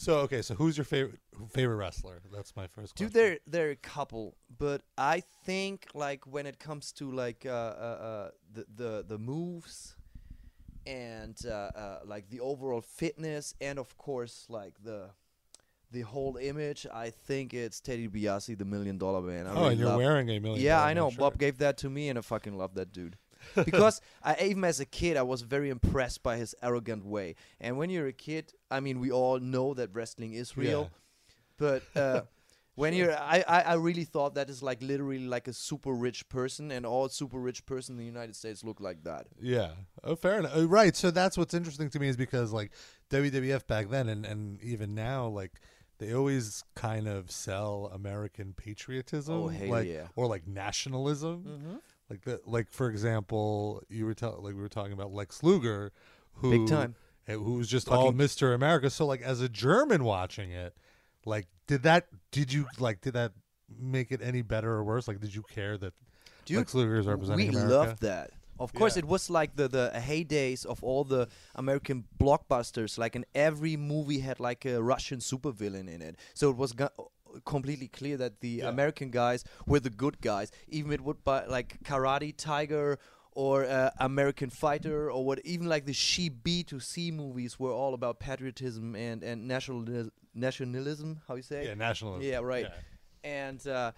so 0.00 0.18
okay, 0.20 0.42
so 0.42 0.54
who's 0.54 0.78
your 0.78 0.84
favorite 0.84 1.18
favorite 1.50 1.74
wrestler? 1.76 2.20
That's 2.32 2.54
my 2.54 2.68
first 2.68 2.94
question. 2.94 3.06
Dude, 3.08 3.12
there 3.12 3.38
there 3.48 3.66
are 3.68 3.72
a 3.72 3.76
couple, 3.76 4.36
but 4.58 4.82
I 4.96 5.22
think 5.44 5.88
like 5.92 6.24
when 6.24 6.46
it 6.46 6.58
comes 6.60 6.92
to 6.92 7.10
like 7.10 7.44
uh, 7.44 7.50
uh, 7.50 7.52
uh, 7.52 8.30
the 8.54 8.64
the 8.76 9.04
the 9.08 9.18
moves 9.18 9.96
and 10.86 11.36
uh, 11.44 11.50
uh, 11.50 11.98
like 12.04 12.30
the 12.30 12.38
overall 12.40 12.80
fitness, 12.80 13.54
and 13.60 13.78
of 13.78 13.96
course 13.98 14.46
like 14.48 14.74
the 14.84 15.10
the 15.90 16.02
whole 16.02 16.36
image, 16.36 16.86
I 16.92 17.10
think 17.10 17.52
it's 17.54 17.80
Teddy 17.80 18.08
DiBiase, 18.08 18.56
the 18.58 18.64
Million 18.64 18.98
Dollar 18.98 19.22
Man. 19.22 19.46
I 19.46 19.50
Oh, 19.50 19.54
really 19.54 19.68
and 19.70 19.80
you're 19.80 19.88
love- 19.88 19.98
wearing 19.98 20.28
a 20.30 20.38
million. 20.38 20.62
Yeah, 20.62 20.82
I 20.82 20.92
know. 20.94 21.10
shirt. 21.10 21.18
Bob 21.18 21.38
gave 21.38 21.58
that 21.58 21.76
to 21.78 21.90
me, 21.90 22.08
and 22.08 22.18
I 22.18 22.22
fucking 22.22 22.56
love 22.56 22.74
that 22.74 22.92
dude. 22.92 23.16
because 23.64 24.00
I, 24.22 24.36
even 24.42 24.64
as 24.64 24.80
a 24.80 24.84
kid, 24.84 25.16
I 25.16 25.22
was 25.22 25.42
very 25.42 25.70
impressed 25.70 26.22
by 26.22 26.36
his 26.36 26.54
arrogant 26.62 27.04
way. 27.04 27.34
And 27.60 27.76
when 27.78 27.90
you're 27.90 28.06
a 28.08 28.12
kid, 28.12 28.52
I 28.70 28.80
mean, 28.80 29.00
we 29.00 29.10
all 29.10 29.38
know 29.40 29.74
that 29.74 29.90
wrestling 29.94 30.32
is 30.34 30.56
real, 30.56 30.90
Yeah. 30.90 31.34
but 31.56 31.82
uh, 31.96 32.20
when 32.74 32.94
you're, 32.94 33.12
I, 33.16 33.44
I, 33.48 33.60
I 33.62 33.74
really 33.74 34.04
thought 34.04 34.34
that 34.34 34.48
is 34.50 34.62
like 34.62 34.82
literally 34.82 35.26
like 35.26 35.48
a 35.48 35.52
super 35.52 35.92
rich 35.92 36.28
person, 36.28 36.70
and 36.70 36.84
all 36.86 37.08
super 37.08 37.38
rich 37.38 37.64
person 37.66 37.94
in 37.94 37.98
the 37.98 38.04
United 38.04 38.36
States 38.36 38.62
look 38.64 38.80
like 38.80 39.04
that. 39.04 39.26
Yeah. 39.40 39.70
Oh, 40.04 40.14
fair 40.16 40.38
enough. 40.38 40.52
Oh, 40.54 40.64
right. 40.66 40.94
So 40.94 41.10
that's 41.10 41.36
what's 41.38 41.54
interesting 41.54 41.90
to 41.90 41.98
me 41.98 42.08
is 42.08 42.16
because 42.16 42.52
like 42.52 42.70
WWF 43.10 43.66
back 43.66 43.88
then 43.88 44.08
and 44.08 44.24
and 44.26 44.62
even 44.62 44.94
now 44.94 45.26
like 45.26 45.52
they 45.98 46.12
always 46.14 46.62
kind 46.76 47.08
of 47.08 47.28
sell 47.30 47.90
American 47.92 48.52
patriotism, 48.52 49.34
Oh, 49.34 49.48
hell 49.48 49.68
like 49.68 49.88
yeah. 49.88 50.06
or 50.14 50.26
like 50.28 50.46
nationalism. 50.46 51.42
Mm-hmm. 51.44 51.76
Like 52.10 52.22
the 52.22 52.40
like 52.46 52.70
for 52.70 52.88
example, 52.88 53.82
you 53.88 54.06
were 54.06 54.14
tell 54.14 54.38
like 54.42 54.54
we 54.54 54.60
were 54.60 54.68
talking 54.68 54.92
about 54.92 55.12
Lex 55.12 55.42
Luger, 55.42 55.92
who 56.34 56.50
Big 56.50 56.68
time. 56.68 56.94
eh, 57.26 57.34
who's 57.34 57.68
just 57.68 57.88
all 57.88 58.12
Mr. 58.12 58.54
America. 58.54 58.88
So 58.90 59.04
like 59.06 59.20
as 59.22 59.40
a 59.40 59.48
German 59.48 60.04
watching 60.04 60.50
it, 60.50 60.74
like 61.26 61.46
did 61.66 61.82
that 61.82 62.06
did 62.30 62.52
you 62.52 62.66
like 62.78 63.00
did 63.02 63.12
that 63.14 63.32
make 63.78 64.10
it 64.12 64.20
any 64.22 64.40
better 64.42 64.70
or 64.72 64.84
worse? 64.84 65.06
Like 65.06 65.20
did 65.20 65.34
you 65.34 65.42
care 65.42 65.76
that 65.78 65.92
Dude, 66.46 66.58
Lex 66.58 66.74
Luger 66.74 66.98
is 66.98 67.06
representing 67.06 67.48
we 67.48 67.54
America? 67.54 67.74
loved 67.74 68.00
that. 68.02 68.30
Of 68.60 68.72
course, 68.72 68.96
Yeah. 68.96 69.00
it 69.00 69.04
was 69.04 69.28
like 69.30 69.54
the 69.54 69.68
the 69.68 69.92
heydays 69.94 70.64
of 70.66 70.82
all 70.82 71.04
the 71.04 71.28
American 71.54 72.04
blockbusters. 72.18 72.98
Like, 72.98 73.14
in 73.14 73.24
every 73.34 73.76
movie 73.76 74.18
had 74.18 74.40
like 74.40 74.64
a 74.64 74.82
Russian 74.82 75.20
supervillain 75.20 75.88
in 75.88 76.02
it. 76.02 76.16
So 76.34 76.50
it 76.50 76.56
was 76.56 76.72
completely 77.44 77.88
clear 77.88 78.16
that 78.16 78.40
the 78.40 78.48
Yeah. 78.48 78.68
American 78.68 79.10
guys 79.10 79.44
were 79.66 79.80
the 79.80 79.90
good 79.90 80.20
guys. 80.20 80.50
Even 80.68 80.92
it 80.92 81.00
would 81.00 81.22
buy 81.24 81.44
like 81.46 81.82
Karate 81.84 82.34
Tiger 82.36 82.98
or 83.32 83.64
uh, 83.64 83.90
American 84.00 84.50
Fighter 84.50 85.10
or 85.10 85.24
what. 85.24 85.38
Even 85.44 85.68
like 85.68 85.84
the 85.86 85.92
She 85.92 86.28
B 86.28 86.62
to 86.64 86.80
C 86.80 87.10
movies 87.10 87.58
were 87.58 87.72
all 87.72 87.94
about 87.94 88.18
patriotism 88.18 88.94
and 88.96 89.22
and 89.22 89.46
national 89.46 89.84
nationalism. 90.34 91.20
How 91.28 91.34
you 91.36 91.42
say? 91.42 91.66
Yeah, 91.66 91.74
nationalism. 91.74 92.28
Yeah, 92.30 92.38
right. 92.38 92.66
Yeah. 92.66 93.30
And 93.46 93.66
uh, 93.66 93.92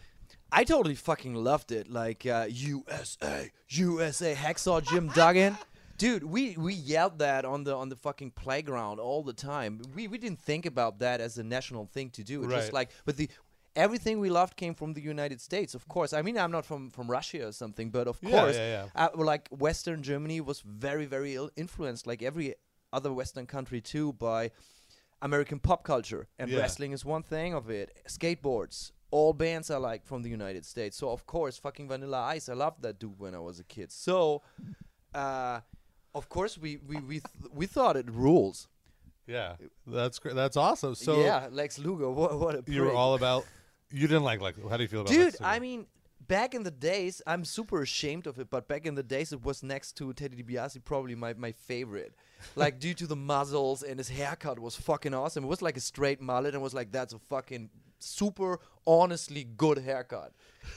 I 0.52 0.64
totally 0.64 0.94
fucking 0.94 1.34
loved 1.34 1.72
it. 1.72 1.88
Like 1.88 2.26
uh, 2.26 2.46
USA, 2.48 3.50
USA, 3.68 4.34
Hacksaw 4.34 4.82
Jim 4.88 5.08
Duggan. 5.14 5.56
Dude, 6.00 6.24
we, 6.24 6.56
we 6.56 6.72
yelled 6.74 7.18
that 7.18 7.44
on 7.44 7.64
the 7.64 7.74
on 7.82 7.88
the 7.90 7.96
fucking 8.06 8.30
playground 8.44 8.98
all 9.00 9.22
the 9.22 9.34
time. 9.34 9.72
We 9.94 10.08
we 10.08 10.16
didn't 10.24 10.40
think 10.40 10.64
about 10.64 10.98
that 11.00 11.20
as 11.20 11.36
a 11.38 11.44
national 11.44 11.84
thing 11.94 12.08
to 12.16 12.22
do. 12.24 12.42
It's 12.42 12.50
Right. 12.52 12.60
just 12.60 12.72
like 12.72 12.88
but 13.04 13.16
the 13.18 13.28
everything 13.76 14.18
we 14.18 14.30
loved 14.30 14.54
came 14.56 14.74
from 14.74 14.94
the 14.94 15.02
United 15.14 15.40
States, 15.48 15.74
of 15.74 15.86
course. 15.94 16.12
I 16.18 16.22
mean, 16.22 16.36
I'm 16.38 16.50
not 16.58 16.64
from 16.64 16.82
from 16.96 17.06
Russia 17.18 17.40
or 17.48 17.52
something, 17.52 17.90
but 17.90 18.06
of 18.08 18.16
Yeah, 18.22 18.30
course, 18.30 18.56
yeah, 18.56 18.84
yeah. 18.94 19.02
Uh, 19.04 19.24
like 19.32 19.44
Western 19.66 20.02
Germany 20.02 20.40
was 20.40 20.58
very 20.62 21.06
very 21.06 21.32
influenced, 21.64 22.06
like 22.06 22.22
every 22.30 22.54
other 22.92 23.12
Western 23.12 23.46
country 23.46 23.80
too, 23.82 24.06
by 24.14 24.50
American 25.28 25.58
pop 25.60 25.84
culture. 25.84 26.22
And 26.38 26.50
wrestling 26.52 26.92
is 26.92 27.04
one 27.04 27.22
thing 27.22 27.52
of 27.60 27.68
it. 27.70 27.88
Skateboards, 28.08 28.92
all 29.10 29.32
bands 29.34 29.70
are 29.70 29.80
like 29.90 30.02
from 30.10 30.22
the 30.22 30.30
United 30.30 30.64
States. 30.64 30.96
So 30.96 31.10
of 31.10 31.26
course, 31.26 31.58
fucking 31.58 31.88
Vanilla 31.88 32.20
Ice, 32.36 32.48
I 32.48 32.54
loved 32.54 32.80
that 32.82 32.98
dude 32.98 33.18
when 33.18 33.34
I 33.34 33.42
was 33.48 33.60
a 33.60 33.64
kid. 33.64 33.92
So, 33.92 34.42
uh, 35.14 35.60
of 36.14 36.28
course, 36.28 36.58
we 36.58 36.78
we 36.86 36.96
we 36.96 37.14
th- 37.20 37.52
we 37.52 37.66
thought 37.66 37.96
it 37.96 38.10
rules. 38.10 38.68
Yeah, 39.26 39.54
that's 39.86 40.18
great. 40.18 40.34
That's 40.34 40.56
awesome. 40.56 40.94
So 40.94 41.20
yeah, 41.20 41.48
Lex 41.50 41.78
Luger, 41.78 42.10
what 42.10 42.38
what 42.38 42.54
a 42.56 42.64
you 42.66 42.80
were 42.80 42.88
prick. 42.88 42.98
all 42.98 43.14
about. 43.14 43.44
You 43.90 44.06
didn't 44.06 44.24
like 44.24 44.40
like. 44.40 44.56
How 44.68 44.76
do 44.76 44.82
you 44.82 44.88
feel 44.88 45.00
about? 45.02 45.12
Dude, 45.12 45.24
Lex? 45.26 45.40
I 45.40 45.58
mean, 45.58 45.86
back 46.26 46.54
in 46.54 46.62
the 46.62 46.70
days, 46.70 47.20
I'm 47.26 47.44
super 47.44 47.82
ashamed 47.82 48.26
of 48.26 48.38
it, 48.38 48.50
but 48.50 48.68
back 48.68 48.86
in 48.86 48.94
the 48.94 49.02
days, 49.02 49.32
it 49.32 49.42
was 49.44 49.62
next 49.62 49.96
to 49.98 50.12
Teddy 50.12 50.42
DiBiase 50.42 50.82
probably 50.84 51.14
my, 51.16 51.34
my 51.34 51.52
favorite. 51.52 52.14
like, 52.56 52.78
due 52.78 52.94
to 52.94 53.06
the 53.06 53.16
muzzles 53.16 53.82
and 53.82 53.98
his 53.98 54.08
haircut 54.08 54.58
was 54.58 54.76
fucking 54.76 55.12
awesome. 55.12 55.44
It 55.44 55.48
was 55.48 55.60
like 55.60 55.76
a 55.76 55.80
straight 55.80 56.20
mullet 56.20 56.54
and 56.54 56.62
was 56.62 56.72
like, 56.72 56.92
that's 56.92 57.12
a 57.12 57.18
fucking 57.18 57.68
super 57.98 58.60
honestly 58.86 59.44
good 59.56 59.78
haircut. 59.78 60.32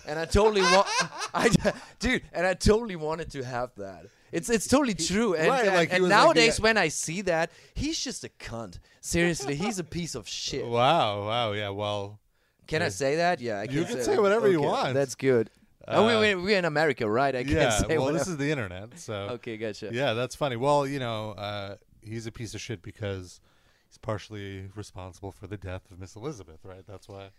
And 0.07 0.17
I 0.17 0.25
totally 0.25 0.61
want, 0.61 0.87
I, 1.33 1.49
dude, 1.99 2.23
and 2.33 2.47
I 2.47 2.55
totally 2.55 2.95
wanted 2.95 3.31
to 3.31 3.43
have 3.43 3.71
that. 3.77 4.07
It's 4.33 4.49
it's 4.49 4.67
totally 4.67 4.95
true. 4.95 5.35
And, 5.35 5.47
Right, 5.47 5.65
and, 5.67 5.75
like 5.75 5.93
and 5.93 6.03
was 6.03 6.11
like, 6.11 6.19
nowadays, 6.19 6.59
yeah. 6.59 6.63
when 6.63 6.77
I 6.77 6.87
see 6.89 7.21
that, 7.21 7.51
he's 7.75 7.99
just 7.99 8.23
a 8.23 8.29
cunt. 8.29 8.79
Seriously, 8.99 9.55
he's 9.55 9.79
a 9.79 9.83
piece 9.83 10.15
of 10.15 10.27
shit. 10.27 10.65
Wow, 10.79 11.27
wow, 11.27 11.51
yeah. 11.51 11.69
Well, 11.69 12.19
Can 12.67 12.81
I 12.81 12.89
say 12.89 13.17
that? 13.17 13.39
Yeah, 13.39 13.59
I 13.59 13.63
You 13.63 13.85
can 13.85 13.95
can 13.95 14.03
say 14.03 14.17
whatever 14.17 14.49
you 14.49 14.61
want. 14.61 14.93
That's 14.95 15.15
good. 15.15 15.49
oh, 15.87 16.07
we, 16.07 16.13
Uh, 16.13 16.19
we, 16.21 16.35
we're 16.43 16.57
in 16.57 16.65
America, 16.65 17.07
right? 17.09 17.35
I 17.35 17.43
can't 17.43 17.55
yeah. 17.55 17.69
say 17.69 17.97
Well, 17.97 18.05
whatever. 18.05 18.19
this 18.19 18.27
is 18.27 18.37
the 18.37 18.49
internet, 18.49 18.97
so 18.97 19.13
okay, 19.37 19.57
gotcha. 19.57 19.89
yeah, 19.93 20.13
that's 20.13 20.35
funny. 20.35 20.55
Well, 20.55 20.87
you 20.87 20.99
know, 20.99 21.31
uh, 21.31 21.75
he's 22.01 22.25
a 22.25 22.31
piece 22.31 22.55
of 22.55 22.61
shit 22.61 22.81
because 22.81 23.39
he's 23.89 23.97
partially 23.97 24.69
responsible 24.75 25.31
for 25.31 25.45
the 25.47 25.57
death 25.57 25.91
of 25.91 25.99
Miss 25.99 26.15
Elizabeth, 26.15 26.59
right? 26.63 26.83
That's 26.87 27.07
why. 27.07 27.29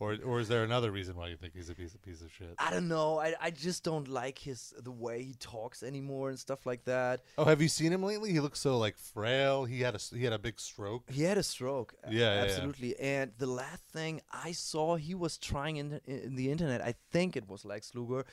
Or, 0.00 0.16
or 0.24 0.40
is 0.40 0.48
there 0.48 0.64
another 0.64 0.90
reason 0.90 1.14
why 1.14 1.28
you 1.28 1.36
think 1.36 1.52
he's 1.54 1.68
a 1.68 1.74
piece 1.74 1.94
of 1.94 2.00
piece 2.02 2.22
of 2.22 2.32
shit? 2.32 2.54
I 2.58 2.70
don't 2.70 2.88
know. 2.88 3.18
I, 3.20 3.34
I 3.38 3.50
just 3.50 3.84
don't 3.84 4.08
like 4.08 4.38
his 4.38 4.72
the 4.82 4.90
way 4.90 5.22
he 5.22 5.34
talks 5.34 5.82
anymore 5.82 6.30
and 6.30 6.38
stuff 6.38 6.64
like 6.64 6.84
that. 6.86 7.20
Oh, 7.36 7.44
have 7.44 7.60
you 7.60 7.68
seen 7.68 7.92
him 7.92 8.02
lately? 8.02 8.32
He 8.32 8.40
looks 8.40 8.60
so 8.60 8.78
like 8.78 8.96
frail. 8.96 9.66
He 9.66 9.82
had 9.82 9.94
a 9.94 9.98
he 10.16 10.24
had 10.24 10.32
a 10.32 10.38
big 10.38 10.58
stroke. 10.58 11.10
He 11.10 11.22
had 11.22 11.36
a 11.36 11.42
stroke. 11.42 11.94
Yeah, 12.04 12.10
yeah, 12.12 12.34
yeah. 12.34 12.42
absolutely. 12.44 12.98
And 12.98 13.32
the 13.36 13.46
last 13.46 13.82
thing 13.92 14.22
I 14.32 14.52
saw, 14.52 14.96
he 14.96 15.14
was 15.14 15.36
trying 15.36 15.76
in 15.76 15.90
the, 15.90 16.00
in 16.06 16.34
the 16.34 16.50
internet. 16.50 16.80
I 16.80 16.94
think 17.12 17.36
it 17.36 17.46
was 17.46 17.66
Lex 17.66 17.94
Luger. 17.94 18.24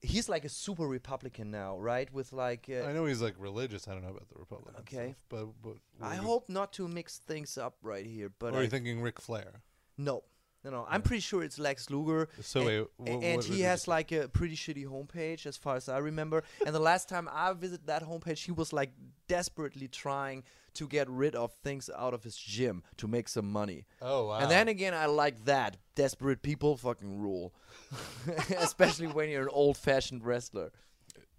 He's 0.00 0.28
like 0.30 0.44
a 0.46 0.48
super 0.48 0.88
Republican 0.88 1.50
now, 1.50 1.78
right? 1.78 2.12
With 2.12 2.32
like, 2.32 2.68
uh, 2.68 2.88
I 2.88 2.92
know 2.94 3.04
he's 3.04 3.20
like 3.20 3.34
religious. 3.38 3.86
I 3.86 3.92
don't 3.92 4.02
know 4.02 4.08
about 4.16 4.28
the 4.30 4.38
Republican 4.38 4.80
Okay. 4.80 5.14
stuff, 5.14 5.16
but 5.28 5.46
but 5.62 5.76
I 6.00 6.14
you- 6.16 6.22
hope 6.22 6.48
not 6.48 6.72
to 6.72 6.88
mix 6.88 7.18
things 7.18 7.58
up 7.58 7.74
right 7.82 8.06
here. 8.06 8.32
But 8.38 8.54
Or 8.54 8.56
are 8.56 8.60
I 8.60 8.62
you 8.64 8.70
thinking 8.70 9.02
Ric 9.02 9.20
Flair? 9.20 9.60
No, 9.98 10.24
no, 10.64 10.70
no. 10.70 10.86
I'm 10.88 11.02
pretty 11.02 11.20
sure 11.20 11.42
it's 11.42 11.58
Lex 11.58 11.90
Luger. 11.90 12.28
So 12.40 12.60
and, 12.60 12.66
wait, 12.68 12.78
a- 12.78 12.84
wh- 13.20 13.24
and 13.24 13.36
what 13.36 13.44
he 13.46 13.60
has 13.62 13.88
like 13.88 14.12
a 14.12 14.28
pretty 14.28 14.54
shitty 14.56 14.86
homepage, 14.86 15.46
as 15.46 15.56
far 15.56 15.76
as 15.76 15.88
I 15.88 15.98
remember. 15.98 16.44
and 16.64 16.74
the 16.74 16.80
last 16.80 17.08
time 17.08 17.28
I 17.32 17.52
visited 17.52 17.86
that 17.86 18.02
homepage, 18.04 18.44
he 18.44 18.52
was 18.52 18.72
like 18.72 18.90
desperately 19.28 19.88
trying 19.88 20.44
to 20.74 20.86
get 20.88 21.08
rid 21.10 21.34
of 21.34 21.52
things 21.62 21.90
out 21.98 22.14
of 22.14 22.24
his 22.24 22.36
gym 22.36 22.82
to 22.96 23.06
make 23.06 23.28
some 23.28 23.50
money. 23.52 23.84
Oh 24.00 24.28
wow. 24.28 24.38
And 24.38 24.50
then 24.50 24.68
again, 24.68 24.94
I 24.94 25.06
like 25.06 25.44
that. 25.44 25.76
Desperate 25.94 26.40
people 26.42 26.76
fucking 26.78 27.18
rule, 27.20 27.52
especially 28.56 29.06
when 29.06 29.28
you're 29.28 29.42
an 29.42 29.48
old-fashioned 29.52 30.24
wrestler. 30.24 30.72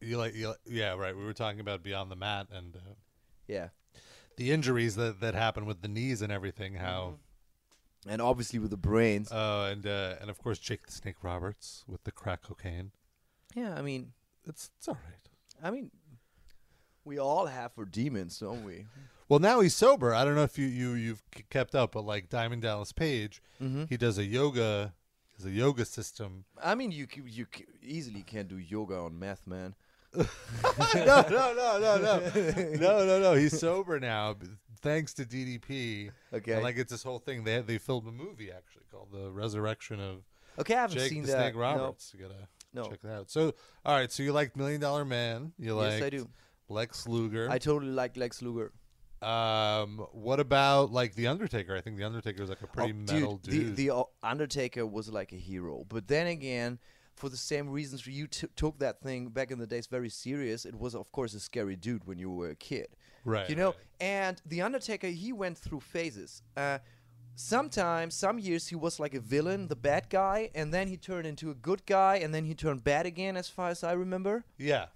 you 0.01 0.18
like 0.18 0.36
you, 0.36 0.50
li- 0.50 0.56
yeah 0.68 0.94
right. 0.96 1.15
We 1.18 1.24
were 1.24 1.34
talking 1.34 1.60
about 1.60 1.82
beyond 1.84 2.12
the 2.12 2.15
mat 2.15 2.48
and 2.51 2.75
uh, 2.75 2.80
Yeah, 3.48 3.70
the 4.38 4.51
injuries 4.51 4.96
that 4.98 5.20
that 5.22 5.34
happen 5.34 5.65
with 5.65 5.82
the 5.82 5.88
knees 5.88 6.22
and 6.22 6.32
everything. 6.32 6.75
How 6.75 7.15
and 8.08 8.22
obviously 8.22 8.60
with 8.60 8.72
the 8.72 8.78
brains. 8.78 9.32
uh, 9.32 9.70
and 9.72 9.86
uh, 9.88 10.16
and 10.22 10.30
of 10.30 10.38
course 10.38 10.60
Jake 10.60 10.86
the 10.86 10.92
Snake 10.92 11.24
Roberts 11.24 11.84
with 11.88 12.04
the 12.04 12.12
crack 12.12 12.44
cocaine. 12.44 12.92
yeah, 13.56 13.76
I 13.78 13.82
mean, 13.82 14.14
It's 14.48 14.70
it's 14.78 14.88
all 14.88 14.98
right. 15.10 15.30
I 15.64 15.72
mean, 15.72 15.92
we 17.06 17.18
all 17.20 17.46
have 17.48 17.72
our 17.78 17.86
demons, 17.86 18.40
don't 18.40 18.64
we? 18.64 18.86
Well, 19.30 19.40
now 19.40 19.62
he's 19.62 19.74
sober. 19.76 20.14
I 20.14 20.26
don't 20.26 20.36
know 20.36 20.44
if 20.44 20.58
you 20.58 20.66
you 20.68 20.94
you've 20.94 21.24
kept 21.50 21.76
up, 21.76 21.94
but 21.94 22.06
like 22.06 22.30
Diamond 22.30 22.62
Dallas 22.62 22.92
Page, 22.92 23.42
Mm-hmm. 23.62 23.86
he 23.90 23.98
does 23.98 24.18
a 24.18 24.26
yoga, 24.26 24.94
has 25.38 25.46
a 25.46 25.52
yoga 25.52 25.86
system. 25.86 26.46
I 26.62 26.76
mean, 26.76 26.92
you 26.92 27.08
you 27.26 27.46
easily 27.82 28.22
can't 28.24 28.48
do 28.48 28.58
yoga 28.58 28.98
on 28.98 29.18
meth, 29.18 29.48
man. 29.48 29.76
no, 30.16 30.26
no, 30.96 31.24
no, 31.30 31.80
no, 31.80 31.98
no, 31.98 32.22
no, 32.78 33.06
no, 33.06 33.20
no. 33.20 33.34
He's 33.34 33.58
sober 33.60 34.00
now, 34.00 34.36
thanks 34.84 35.13
to 35.16 35.25
DDP. 35.25 36.12
Okay. 36.32 36.54
And, 36.54 36.63
like 36.63 36.78
it's 36.78 36.92
this 36.92 37.02
whole 37.04 37.20
thing. 37.20 37.44
They 37.44 37.60
they 37.62 37.78
filmed 37.80 38.08
a 38.08 38.12
movie 38.12 38.52
actually 38.52 38.84
called 38.92 39.10
The 39.12 39.32
Resurrection 39.32 40.00
of 40.00 40.24
Okay, 40.60 40.75
I 40.75 40.82
haven't 40.82 40.98
Jake 41.00 41.10
seen 41.10 41.24
the 41.24 41.32
that. 41.32 41.40
Snake 41.40 41.56
Roberts. 41.56 42.13
You 42.16 42.22
gotta 42.28 42.48
No. 42.74 42.84
check 42.86 43.02
that 43.02 43.13
out. 43.18 43.32
So, 43.32 43.54
all 43.84 43.96
right. 43.98 44.12
So 44.12 44.22
you 44.22 44.32
like 44.34 44.56
Million 44.56 44.80
Dollar 44.82 45.04
Man? 45.04 45.54
You 45.58 45.74
like 45.74 45.94
Yes, 45.94 46.04
I 46.04 46.10
do. 46.12 46.30
Lex 46.70 47.08
Luger. 47.08 47.50
I 47.50 47.58
totally 47.58 47.92
like 47.92 48.16
Lex 48.18 48.42
Luger. 48.44 48.72
um, 49.22 50.06
what 50.12 50.40
about 50.40 50.92
like 50.92 51.16
the 51.16 51.28
Undertaker? 51.28 51.75
I 51.75 51.82
think 51.82 51.98
the 51.98 52.04
Undertaker 52.04 52.44
is 52.44 52.50
like 52.50 52.62
a 52.62 52.68
pretty 52.68 52.92
Oh, 52.92 53.13
metal 53.13 53.38
dude, 53.38 53.52
dude. 53.54 53.75
The, 53.78 53.88
the 53.88 53.96
uh, 53.96 54.04
Undertaker 54.22 54.86
was 54.86 55.10
like 55.10 55.32
a 55.32 55.38
hero, 55.38 55.86
but 55.88 56.08
then 56.08 56.28
again, 56.28 56.78
for 57.16 57.30
the 57.30 57.38
same 57.38 57.70
reasons 57.70 58.06
you 58.08 58.28
t- 58.28 58.48
took 58.56 58.80
that 58.80 59.02
thing 59.02 59.30
back 59.30 59.50
in 59.52 59.60
the 59.60 59.68
days 59.68 59.88
very 59.88 60.10
serious, 60.10 60.66
it 60.66 60.75
was 60.75 60.94
of 60.96 61.12
course 61.12 61.34
a 61.34 61.40
scary 61.40 61.75
dude 61.75 62.06
when 62.06 62.18
you 62.20 62.30
were 62.32 62.50
a 62.50 62.56
kid. 62.56 62.88
Right, 63.25 63.50
You 63.50 63.56
know, 63.56 63.68
right. 63.68 63.77
and 64.00 64.42
the 64.46 64.62
Undertaker 64.62 65.08
he 65.08 65.32
went 65.34 65.58
through 65.58 65.80
phases. 65.82 66.42
Uh, 66.58 66.80
sometimes, 67.36 68.15
some 68.15 68.39
years 68.39 68.68
he 68.68 68.75
was 68.75 69.00
like 69.00 69.13
a 69.13 69.20
villain, 69.20 69.68
the 69.68 69.75
bad 69.75 70.10
guy, 70.10 70.50
and 70.56 70.74
then 70.74 70.88
he 70.88 70.98
turned 70.98 71.25
into 71.25 71.50
a 71.50 71.56
good 71.56 71.86
guy, 71.86 72.18
and 72.18 72.34
then 72.34 72.46
he 72.46 72.53
turned 72.53 72.84
bad 72.84 73.06
again, 73.06 73.36
as 73.38 73.50
far 73.50 73.70
as 73.70 73.84
I 73.84 73.94
remember. 73.94 74.44
yeah. 74.58 74.88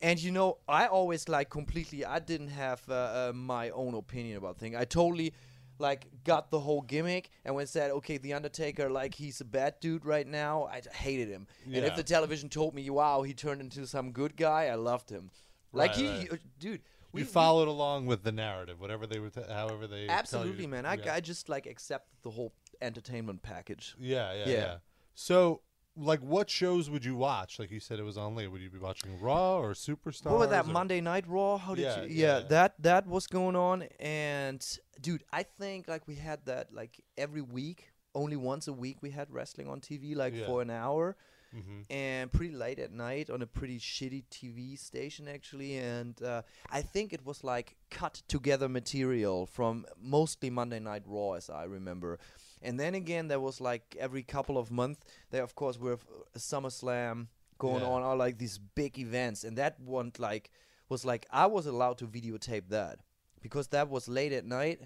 And 0.00 0.22
you 0.22 0.30
know, 0.30 0.58
I 0.68 0.86
always 0.86 1.28
like 1.28 1.50
completely. 1.50 2.04
I 2.04 2.20
didn't 2.20 2.50
have 2.50 2.80
uh, 2.88 2.94
uh, 2.94 3.32
my 3.34 3.70
own 3.70 3.94
opinion 3.94 4.36
about 4.36 4.56
things. 4.56 4.76
I 4.76 4.84
totally 4.84 5.34
like 5.80 6.06
got 6.22 6.52
the 6.52 6.60
whole 6.60 6.82
gimmick, 6.82 7.30
and 7.44 7.52
when 7.56 7.66
said, 7.66 7.90
"Okay, 7.90 8.16
the 8.16 8.32
Undertaker, 8.34 8.88
like 8.90 9.12
he's 9.14 9.40
a 9.40 9.44
bad 9.44 9.80
dude 9.80 10.04
right 10.06 10.24
now," 10.28 10.66
i 10.72 10.80
hated 10.94 11.28
him. 11.28 11.48
And 11.64 11.84
if 11.84 11.96
the 11.96 12.04
television 12.04 12.48
told 12.48 12.74
me, 12.76 12.88
"Wow, 12.90 13.22
he 13.22 13.34
turned 13.34 13.60
into 13.60 13.88
some 13.88 14.12
good 14.12 14.36
guy," 14.36 14.66
I 14.66 14.76
loved 14.76 15.10
him. 15.10 15.32
Like 15.72 15.90
Right, 15.90 15.98
he, 15.98 16.06
right. 16.08 16.20
he- 16.20 16.30
uh, 16.30 16.36
dude. 16.60 16.82
We 17.18 17.24
we- 17.24 17.28
followed 17.28 17.68
along 17.68 18.06
with 18.06 18.22
the 18.22 18.32
narrative, 18.32 18.80
whatever 18.80 19.06
they 19.06 19.18
were, 19.18 19.30
t- 19.30 19.40
however 19.48 19.86
they. 19.86 19.96
tell 19.96 20.04
you 20.06 20.10
Absolutely, 20.10 20.66
man. 20.66 20.86
I, 20.86 20.94
yeah. 20.94 21.14
I 21.14 21.20
just 21.20 21.48
like 21.48 21.66
accept 21.66 22.08
the 22.22 22.30
whole 22.30 22.52
entertainment 22.80 23.42
package. 23.42 23.94
Yeah, 23.98 24.32
yeah, 24.32 24.38
yeah, 24.46 24.52
Yeah. 24.52 24.76
So, 25.14 25.62
like, 25.96 26.20
what 26.20 26.48
shows 26.48 26.88
would 26.90 27.04
you 27.04 27.16
watch? 27.16 27.58
Like 27.58 27.70
you 27.72 27.80
said, 27.80 27.98
it 27.98 28.04
was 28.04 28.16
on 28.16 28.36
late. 28.36 28.46
Would 28.52 28.60
you 28.60 28.70
be 28.70 28.78
watching 28.78 29.20
Raw 29.20 29.58
or 29.58 29.72
Superstar? 29.72 30.26
What 30.30 30.38
was 30.38 30.50
that 30.50 30.66
or- 30.66 30.72
Monday 30.72 31.00
Night 31.00 31.24
Raw? 31.26 31.58
How 31.58 31.74
did 31.74 31.82
Yeah, 31.82 32.02
you? 32.02 32.08
yeah, 32.08 32.38
Yeah, 32.38 32.44
that 32.48 32.74
that 32.82 33.06
was 33.06 33.26
going 33.26 33.56
on, 33.56 33.82
and 33.98 34.64
dude, 35.00 35.24
I 35.32 35.42
think 35.42 35.88
like 35.88 36.06
we 36.06 36.14
had 36.14 36.44
that 36.46 36.72
like 36.72 37.00
every 37.16 37.42
week, 37.42 37.90
only 38.14 38.36
once 38.36 38.68
a 38.68 38.72
week 38.72 38.98
we 39.02 39.10
had 39.10 39.30
wrestling 39.30 39.68
on 39.68 39.80
TV, 39.80 40.14
like 40.14 40.34
for 40.46 40.62
an 40.62 40.70
hour, 40.70 41.16
Mhm. 41.54 41.84
and 41.90 42.30
pretty 42.30 42.54
late 42.54 42.78
at 42.78 42.92
night 42.92 43.30
on 43.30 43.40
a 43.42 43.46
pretty 43.46 43.78
shitty 43.78 44.24
TV 44.30 44.76
station 44.76 45.26
actually, 45.28 45.76
and 45.78 46.20
uh, 46.22 46.42
I 46.70 46.82
think 46.82 47.12
it 47.12 47.24
was 47.24 47.42
like 47.42 47.76
cut 47.90 48.22
together 48.28 48.68
material 48.68 49.46
from 49.46 49.86
mostly 49.98 50.50
Monday 50.50 50.78
Night 50.80 51.04
Raw, 51.06 51.32
as 51.32 51.48
I 51.48 51.64
remember. 51.64 52.18
And 52.60 52.78
then 52.78 52.94
again, 52.94 53.28
there 53.28 53.40
was 53.40 53.60
like 53.60 53.96
every 53.98 54.22
couple 54.22 54.58
of 54.58 54.70
months, 54.70 55.00
there 55.30 55.42
of 55.42 55.54
course 55.54 55.78
were 55.78 55.94
uh, 55.94 56.38
SummerSlam 56.38 57.28
going 57.58 57.82
Yeah. 57.82 57.88
on, 57.88 58.02
or 58.02 58.16
like 58.16 58.38
these 58.38 58.58
big 58.58 58.98
events, 58.98 59.44
and 59.44 59.56
that 59.56 59.80
one 59.80 60.12
like 60.18 60.50
was 60.88 61.04
like 61.04 61.26
I 61.30 61.46
was 61.46 61.66
allowed 61.66 61.98
to 61.98 62.06
videotape 62.06 62.68
that 62.68 63.00
because 63.40 63.68
that 63.68 63.88
was 63.88 64.08
late 64.08 64.32
at 64.32 64.44
night, 64.44 64.80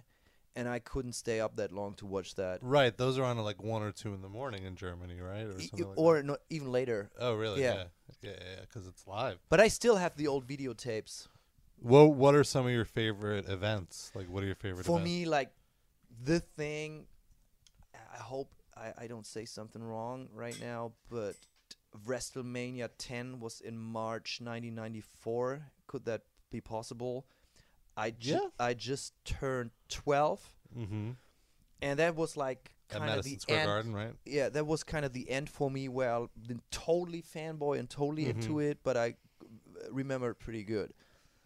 and 0.56 0.68
I 0.68 0.78
couldn't 0.78 1.12
stay 1.12 1.40
up 1.40 1.56
that 1.56 1.72
long 1.72 1.94
to 1.94 2.06
watch 2.06 2.34
that, 2.36 2.60
Right, 2.62 2.96
those 2.96 3.18
are 3.18 3.24
on 3.24 3.38
at 3.38 3.44
like 3.44 3.62
one 3.62 3.82
or 3.82 3.92
two 3.92 4.14
in 4.14 4.22
the 4.22 4.28
morning 4.28 4.64
in 4.64 4.76
Germany, 4.76 5.20
right, 5.20 5.46
or 5.46 5.58
something 5.60 5.88
like 5.88 5.98
or 5.98 6.16
that. 6.16 6.26
no, 6.26 6.36
even 6.50 6.70
later. 6.70 7.10
Oh, 7.18 7.34
really? 7.34 7.62
yeah. 7.62 7.74
yeah, 7.74 7.84
yeah, 8.22 8.30
yeah, 8.30 8.60
because 8.60 8.86
it's 8.86 9.06
live. 9.06 9.38
But 9.48 9.60
I 9.60 9.68
still 9.68 9.96
have 9.96 10.16
the 10.16 10.26
old 10.28 10.46
videotapes. 10.46 11.28
Well, 11.80 12.12
what 12.12 12.34
are 12.34 12.44
some 12.44 12.66
of 12.66 12.72
your 12.72 12.84
favorite 12.84 13.48
events? 13.48 14.12
Like, 14.14 14.28
what 14.28 14.42
are 14.42 14.46
your 14.46 14.54
favorite? 14.54 14.86
For 14.86 14.98
events? 14.98 15.04
me, 15.04 15.24
like 15.24 15.50
the 16.22 16.40
thing. 16.40 17.06
I 18.14 18.18
hope 18.18 18.50
I, 18.76 19.04
I 19.04 19.06
don't 19.06 19.26
say 19.26 19.44
something 19.46 19.82
wrong 19.82 20.28
right 20.34 20.58
now, 20.60 20.92
but 21.10 21.34
WrestleMania 22.06 22.90
10 22.98 23.40
was 23.40 23.60
in 23.60 23.78
March 23.78 24.38
1994. 24.40 25.66
Could 25.86 26.04
that 26.04 26.22
be 26.50 26.60
possible? 26.60 27.26
I 27.96 28.10
ju- 28.10 28.32
Yeah. 28.32 28.48
I 28.58 28.74
just 28.74 29.12
turned 29.24 29.70
12, 29.88 30.40
mm-hmm. 30.78 31.10
and 31.82 31.98
that 31.98 32.16
was 32.16 32.36
like 32.36 32.70
kind 32.88 33.08
of 33.10 33.24
the 33.24 33.36
Square 33.38 33.58
end. 33.58 33.66
Garden, 33.66 33.92
right? 33.94 34.12
Yeah, 34.24 34.48
that 34.50 34.66
was 34.66 34.82
kind 34.84 35.04
of 35.04 35.12
the 35.12 35.28
end 35.30 35.48
for 35.50 35.70
me, 35.70 35.88
where 35.88 36.12
I've 36.14 36.28
been 36.46 36.60
totally 36.70 37.22
fanboy 37.22 37.78
and 37.78 37.88
totally 37.90 38.24
Mm-hmm. 38.26 38.40
into 38.40 38.60
it, 38.60 38.78
but 38.82 38.96
I 38.96 39.14
remember 39.90 40.30
it 40.30 40.38
pretty 40.38 40.62
good. 40.64 40.92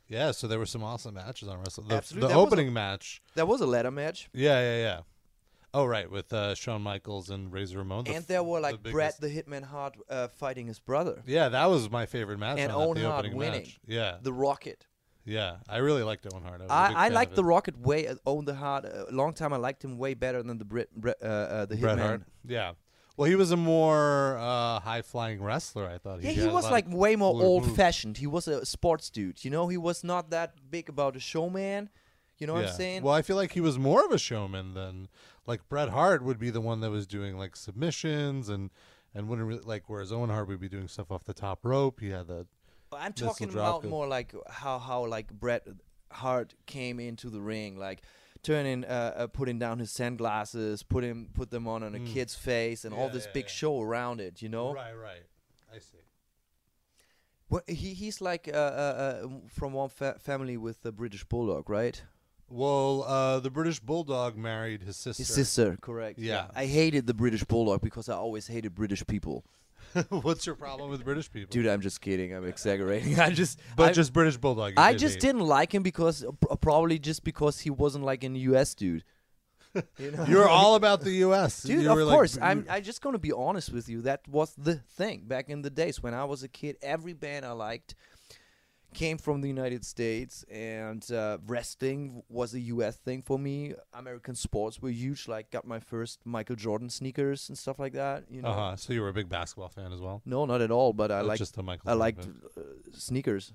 Yeah, 0.09 0.31
so 0.31 0.47
there 0.47 0.59
were 0.61 0.67
some 0.67 0.85
awesome 0.85 1.15
matches 1.15 1.49
on 1.49 1.59
Wrestle. 1.59 1.83
The, 1.85 1.97
Absolutely, 1.97 2.29
the 2.29 2.35
was 2.37 2.45
a- 2.45 2.47
opening 2.47 2.73
match. 2.73 3.23
That 3.35 3.49
was 3.49 3.61
a 3.61 3.67
ladder 3.67 3.91
match. 3.91 4.29
Yeah, 4.33 4.61
yeah, 4.61 4.77
yeah. 4.83 5.01
Oh 5.75 5.85
right, 5.85 6.09
with 6.11 6.33
uh, 6.33 6.55
Shawn 6.55 6.81
Michaels 6.81 7.29
and 7.29 7.53
Razor 7.53 7.79
Ramon. 7.79 8.05
the 8.05 8.15
and 8.15 8.25
there 8.27 8.43
were 8.43 8.61
like 8.61 8.83
biggest- 8.83 8.95
Bret 8.95 9.21
the 9.21 9.29
Hitman 9.29 9.65
Hart 9.65 9.95
uh, 10.09 10.29
fighting 10.29 10.67
his 10.69 10.79
brother, 10.79 11.23
Yeah, 11.27 11.49
that 11.51 11.67
was 11.67 11.91
my 11.91 12.07
favorite 12.07 12.39
match. 12.39 12.59
and 12.61 12.71
Owen 12.73 12.97
the 12.99 13.05
Hart 13.11 13.25
opening 13.25 13.37
winning. 13.37 13.61
match. 13.63 13.79
Yeah, 13.87 14.17
the 14.23 14.33
Rocket. 14.33 14.87
Yeah, 15.27 15.57
I 15.69 15.79
really 15.79 16.03
liked 16.03 16.27
Owen 16.33 16.43
Hart. 16.43 16.61
I, 16.61 16.65
was 16.65 16.71
a 16.71 16.89
big 16.89 16.97
I, 16.97 17.05
I 17.07 17.09
liked 17.09 17.35
the. 17.35 17.45
Rocket 17.45 17.79
way. 17.79 18.07
Uh, 18.07 18.15
Owen 18.27 18.45
the 18.45 18.55
Hart. 18.55 18.85
A 18.85 19.07
long 19.11 19.35
time 19.35 19.53
I 19.53 19.57
liked 19.57 19.85
him 19.85 19.99
way 19.99 20.15
better 20.15 20.43
than 20.43 20.59
the 20.59 20.65
Brit, 20.65 20.95
Brit 20.95 21.17
uh, 21.23 21.27
uh, 21.27 21.67
the 21.67 21.77
Bret 21.77 21.99
Hitman. 21.99 22.03
Hart. 22.03 22.23
Yeah. 22.47 22.73
Well, 23.17 23.29
he 23.29 23.35
was 23.35 23.51
a 23.51 23.57
more 23.57 24.37
uh, 24.39 24.81
high 24.81 25.03
flying 25.03 25.43
wrestler. 25.43 25.89
I 25.89 25.99
thought. 25.99 26.23
Yeah, 26.23 26.31
he 26.31 26.47
was 26.47 26.71
like 26.71 26.87
way 26.89 27.17
more 27.17 27.43
old 27.43 27.75
fashioned. 27.77 28.19
He 28.19 28.27
was 28.27 28.47
a 28.47 28.65
sports 28.65 29.11
dude. 29.11 29.45
You 29.45 29.51
know, 29.51 29.69
he 29.69 29.77
was 29.77 30.05
not 30.05 30.31
that 30.31 30.55
big 30.71 30.89
about 30.89 31.17
a 31.17 31.21
showman. 31.21 31.91
You 32.39 32.47
know 32.47 32.55
what 32.55 32.67
I'm 32.67 32.75
saying? 32.75 33.03
Well, 33.03 33.15
I 33.15 33.23
feel 33.23 33.37
like 33.37 33.53
he 33.53 33.61
was 33.61 33.79
more 33.79 34.05
of 34.05 34.13
a 34.13 34.19
showman 34.19 34.75
than 34.75 35.09
like 35.47 35.69
Bret 35.69 35.89
Hart 35.89 36.23
would 36.23 36.39
be 36.39 36.51
the 36.51 36.61
one 36.61 36.81
that 36.81 36.91
was 36.91 37.07
doing 37.07 37.39
like 37.39 37.57
submissions 37.57 38.49
and 38.49 38.71
and 39.15 39.29
wouldn't 39.29 39.49
really 39.49 39.63
like 39.63 39.85
whereas 39.87 40.13
Owen 40.13 40.29
Hart 40.29 40.47
would 40.49 40.61
be 40.61 40.69
doing 40.69 40.89
stuff 40.89 41.11
off 41.11 41.25
the 41.25 41.33
top 41.33 41.65
rope. 41.65 42.01
He 42.01 42.11
had 42.11 42.27
the 42.27 42.47
I'm 42.97 43.13
missile 43.13 43.29
talking 43.29 43.51
about 43.51 43.85
more 43.85 44.07
like 44.07 44.35
how 44.49 44.79
how 44.79 45.07
like 45.07 45.33
Bret 45.33 45.67
Hart 46.11 46.55
came 46.67 47.01
into 47.01 47.31
the 47.31 47.41
ring, 47.41 47.77
like 47.79 48.03
turning, 48.43 48.85
uh, 48.85 49.15
uh, 49.17 49.27
putting 49.27 49.59
down 49.59 49.79
his 49.79 49.91
sunglasses, 49.91 50.83
put 50.83 51.03
him, 51.05 51.29
put 51.35 51.51
them 51.51 51.67
on 51.67 51.83
on 51.83 51.95
a 51.95 52.01
kid's 52.01 52.35
face, 52.35 52.85
and 52.85 52.95
all 52.95 53.09
Mm. 53.09 53.13
This 53.13 53.27
yeah, 53.27 53.33
big 53.33 53.45
yeah. 53.45 53.51
show 53.51 53.81
around 53.81 54.21
it. 54.21 54.43
You 54.43 54.49
know, 54.49 54.73
right, 54.75 54.95
right. 54.95 55.25
I 55.75 55.79
see. 55.79 55.99
Well, 57.49 57.63
he 57.69 57.95
he's 57.95 58.21
like 58.21 58.49
uh, 58.49 58.57
uh, 58.57 59.25
uh, 59.25 59.29
from 59.49 59.73
one 59.73 59.89
fa- 59.89 60.19
family 60.19 60.57
with 60.57 60.83
the 60.83 60.93
British 60.93 61.25
Bulldog, 61.25 61.71
right? 61.71 62.03
Well, 62.49 63.03
uh, 63.05 63.41
the 63.41 63.51
British 63.51 63.81
Bulldog 63.81 64.37
married 64.37 64.83
his 64.83 64.97
sister. 64.97 65.21
His 65.21 65.29
sister, 65.29 65.77
correct? 65.81 66.19
Yeah. 66.19 66.47
I 66.55 66.67
hated 66.67 67.07
the 67.07 67.15
British 67.15 67.43
Bulldog 67.43 67.81
because 67.81 68.09
I 68.09 68.15
always 68.15 68.47
hated 68.47 68.75
British 68.75 69.05
people. 69.07 69.45
What's 70.11 70.45
your 70.47 70.55
problem 70.57 70.91
with 70.91 71.05
British 71.05 71.31
people? 71.31 71.51
Dude, 71.53 71.67
I'm 71.67 71.81
just 71.81 72.01
kidding. 72.01 72.35
I'm 72.35 72.45
exaggerating. 72.47 73.19
I 73.27 73.31
just, 73.31 73.59
but 73.77 73.91
I, 73.91 73.93
just 73.93 74.13
British 74.13 74.37
Bulldog. 74.37 74.75
I 74.77 74.93
did 74.93 74.99
just 75.01 75.15
hate. 75.15 75.21
didn't 75.23 75.43
like 75.43 75.75
him 75.75 75.83
because 75.83 76.25
uh, 76.25 76.57
probably 76.57 76.99
just 76.99 77.25
because 77.25 77.61
he 77.61 77.71
wasn't 77.71 78.05
like 78.05 78.25
an 78.25 78.35
U.S. 78.37 78.75
dude. 78.75 79.05
You 79.99 80.11
know, 80.11 80.25
You 80.25 80.37
were 80.39 80.49
all 80.49 80.75
about 80.75 81.03
the 81.03 81.11
U.S. 81.27 81.63
Dude, 81.63 81.83
You 81.83 81.91
of 81.93 81.99
like- 81.99 82.15
course. 82.15 82.37
you- 82.37 82.43
I'm. 82.43 82.65
I'm 82.71 82.83
just 82.83 83.03
gonna 83.03 83.19
be 83.19 83.33
honest 83.33 83.71
with 83.73 83.89
you. 83.91 84.01
That 84.03 84.27
was 84.27 84.55
the 84.57 84.77
thing 84.77 85.25
back 85.27 85.51
in 85.51 85.61
the 85.61 85.69
days 85.69 86.03
when 86.03 86.15
I 86.15 86.25
was 86.25 86.43
a 86.43 86.49
kid. 86.49 86.77
Every 86.81 87.13
band 87.13 87.45
I 87.45 87.53
liked 87.53 87.95
came 88.97 89.19
from 89.19 89.41
the 89.43 89.49
United 89.49 89.85
States, 89.85 90.45
and 90.51 91.03
uh, 91.13 91.39
wrestling 91.47 92.23
was 92.29 92.55
a 92.55 92.61
U.S. 92.75 92.97
thing 92.97 93.23
for 93.23 93.39
me. 93.39 93.75
American 93.93 94.35
sports 94.35 94.81
were 94.83 94.91
huge. 94.91 95.29
Like, 95.29 95.51
got 95.51 95.65
my 95.67 95.81
first 95.81 96.21
Michael 96.25 96.57
Jordan 96.57 96.89
sneakers 96.91 97.49
and 97.49 97.57
stuff 97.59 97.79
like 97.79 97.93
that. 97.93 98.25
You 98.31 98.43
know. 98.43 98.49
Uh-huh. 98.49 98.77
So 98.77 98.93
you 98.95 99.03
were 99.03 99.09
a 99.11 99.13
big 99.21 99.29
basketball 99.29 99.69
fan 99.69 99.93
as 99.93 100.01
well. 100.01 100.23
No, 100.25 100.47
not 100.47 100.61
at 100.63 100.71
all. 100.71 100.93
But 100.93 101.11
I 101.11 101.21
Oh, 101.21 101.25
like. 101.25 101.39
just 101.39 101.57
a 101.59 101.63
Michael. 101.63 101.91
I 101.91 101.93
liked 101.93 102.27
uh, 102.27 102.61
sneakers. 102.93 103.53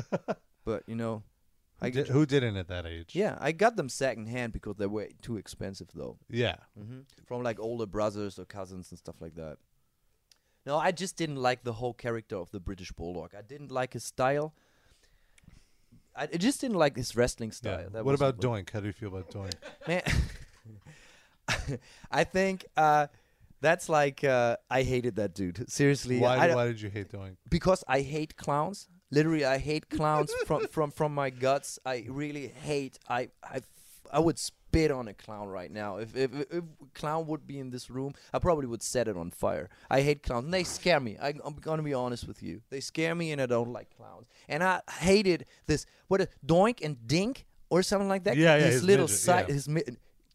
but 0.64 0.82
you 0.86 0.94
know, 0.94 1.22
I 1.80 1.86
Who, 1.86 1.90
did, 1.92 2.08
who 2.08 2.26
didn't 2.26 2.56
at 2.56 2.68
that 2.68 2.86
age? 2.86 3.14
yeah, 3.14 3.36
I 3.40 3.52
got 3.52 3.76
them 3.76 3.88
second 3.88 4.26
hand 4.28 4.52
because 4.52 4.76
they 4.76 4.86
were 4.86 5.08
too 5.22 5.36
expensive 5.38 5.88
though. 5.94 6.18
Yeah. 6.30 6.56
hmm 6.78 7.00
From 7.26 7.42
like 7.42 7.58
older 7.58 7.86
brothers 7.86 8.38
or 8.38 8.44
cousins 8.44 8.90
and 8.90 8.98
stuff 8.98 9.16
like 9.20 9.34
that. 9.36 9.56
No, 10.64 10.76
I 10.78 10.92
just 10.92 11.16
didn't 11.16 11.36
like 11.48 11.64
the 11.64 11.72
whole 11.72 11.94
character 11.94 12.36
of 12.36 12.50
the 12.52 12.60
British 12.60 12.92
Bulldog. 12.92 13.34
I 13.36 13.42
didn't 13.42 13.72
like 13.72 13.94
his 13.94 14.04
style. 14.04 14.54
I, 16.14 16.26
just 16.26 16.60
didn't 16.60 16.76
like 16.76 16.96
his 16.96 17.16
wrestling 17.16 17.50
Yeah. 17.50 17.54
style. 17.54 17.90
That 17.90 18.04
What 18.04 18.14
about. 18.14 18.38
Doink? 18.40 18.70
How 18.70 18.80
do 18.80 18.86
you 18.86 18.92
feel 18.92 19.08
about 19.08 19.30
Doink? 19.30 19.54
Man, 19.88 20.02
I 22.10 22.24
think 22.24 22.66
uh, 22.76 23.06
that's 23.60 23.88
like 23.88 24.24
uh, 24.24 24.56
I 24.70 24.82
hated 24.82 25.16
that 25.16 25.34
dude. 25.34 25.68
Seriously, 25.70 26.18
why, 26.18 26.54
why 26.54 26.66
did 26.66 26.80
you 26.80 26.90
hate 26.90 27.10
Doink? 27.10 27.36
because 27.48 27.84
I 27.88 28.00
hate 28.00 28.36
clowns. 28.36 28.88
Literally, 29.10 29.44
I 29.44 29.58
hate 29.58 29.90
clowns 29.90 30.32
from, 30.46 30.66
from, 30.68 30.90
from 30.90 31.14
my 31.14 31.28
guts. 31.28 31.78
I 31.84 32.06
really 32.08 32.48
hate. 32.48 32.98
I 33.08 33.28
I 33.44 33.60
I 34.10 34.18
would 34.20 34.38
spit 34.72 34.90
on 34.90 35.08
a 35.08 35.14
clown 35.14 35.48
right 35.48 35.70
now. 35.70 35.96
If 35.98 36.16
if 36.16 36.30
if 36.34 36.52
a 36.52 36.62
clown 36.94 37.26
would 37.26 37.46
be 37.46 37.58
in 37.58 37.70
this 37.70 37.90
room, 37.90 38.14
I 38.32 38.38
probably 38.38 38.66
would 38.66 38.82
set 38.82 39.08
it 39.08 39.16
on 39.16 39.30
fire. 39.30 39.68
I 39.90 40.00
hate 40.02 40.22
clowns. 40.22 40.50
They 40.50 40.64
scare 40.64 41.00
me. 41.00 41.16
I, 41.20 41.34
I'm 41.44 41.54
gonna 41.60 41.82
be 41.82 41.94
honest 41.94 42.26
with 42.26 42.42
you. 42.42 42.62
They 42.70 42.80
scare 42.80 43.14
me, 43.14 43.32
and 43.32 43.40
I 43.40 43.46
don't 43.46 43.72
like 43.72 43.88
clowns. 43.96 44.26
And 44.48 44.62
I 44.62 44.80
hated 45.00 45.46
this. 45.66 45.86
What 46.08 46.20
a 46.20 46.28
doink 46.46 46.78
and 46.82 46.96
dink 47.06 47.46
or 47.70 47.82
something 47.82 48.08
like 48.08 48.24
that. 48.24 48.36
Yeah, 48.36 48.56
yeah, 48.56 48.64
His, 48.64 48.74
his 48.74 48.84
little 48.84 49.04
midget, 49.06 49.18
side. 49.18 49.44
yeah. 49.48 49.54
His 49.54 49.68
mi- 49.68 49.82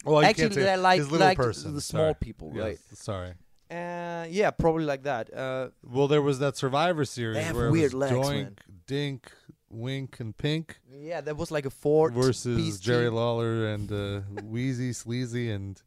Well, 0.05 0.21
Actually, 0.23 0.43
can't 0.43 0.53
say 0.55 0.71
I 0.73 0.75
like 0.75 0.99
his 0.99 1.11
little 1.11 1.35
person. 1.35 1.73
the 1.73 1.81
small 1.81 2.01
sorry. 2.03 2.15
people, 2.19 2.51
Yes, 2.55 2.63
right? 2.63 2.79
Sorry. 2.93 3.33
Uh, 3.69 4.25
yeah, 4.29 4.49
probably 4.51 4.85
like 4.85 5.03
that. 5.03 5.33
Uh, 5.33 5.69
Well, 5.83 6.07
there 6.07 6.21
was 6.21 6.39
that 6.39 6.55
Survivor 6.55 7.03
Series 7.05 7.35
They 7.37 7.43
have 7.43 7.55
where 7.55 7.69
weird 7.71 7.91
it 7.93 7.95
was 7.97 8.11
legs, 8.11 8.27
Doink, 8.27 8.43
man. 8.43 8.55
Dink, 8.87 9.31
Wink, 9.69 10.19
and 10.19 10.35
Pink 10.37 10.79
yeah, 10.91 11.21
that 11.21 11.35
was 11.37 11.51
like 11.51 11.65
a 11.65 11.69
Ford 11.69 12.13
versus 12.13 12.79
Jerry 12.79 13.05
team. 13.05 13.15
Lawler 13.15 13.67
and 13.67 13.91
uh, 13.91 14.19
Wheezy, 14.43 14.93
Sleazy, 14.93 15.51
and 15.51 15.81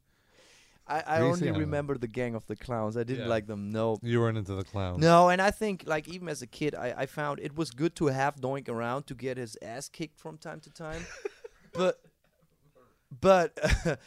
I, 0.86 0.96
I 0.98 1.00
Greasy, 1.00 1.06
I 1.06 1.20
only 1.20 1.40
don't 1.46 1.52
know. 1.54 1.60
remember 1.60 1.96
the 1.98 2.08
gang 2.08 2.34
of 2.34 2.46
the 2.46 2.56
clowns. 2.56 2.96
I 2.96 3.04
didn't 3.04 3.24
Yeah. 3.24 3.28
like 3.30 3.46
them. 3.46 3.70
No. 3.70 3.98
you 4.02 4.20
weren't 4.20 4.36
into 4.38 4.54
the 4.54 4.64
clowns. 4.64 5.00
No, 5.00 5.28
and 5.28 5.40
I 5.40 5.50
think 5.50 5.84
like 5.86 6.08
even 6.08 6.28
as 6.28 6.42
a 6.42 6.46
kid, 6.46 6.74
I, 6.74 6.94
I 6.98 7.06
found 7.06 7.38
it 7.40 7.56
was 7.56 7.70
good 7.70 7.94
to 7.96 8.06
have 8.06 8.36
Doink 8.36 8.68
around 8.68 9.06
to 9.06 9.14
get 9.14 9.36
his 9.36 9.56
ass 9.62 9.88
kicked 9.88 10.18
from 10.18 10.36
time 10.36 10.60
to 10.60 10.70
time. 10.70 11.06
but 11.72 12.00
but 13.20 13.58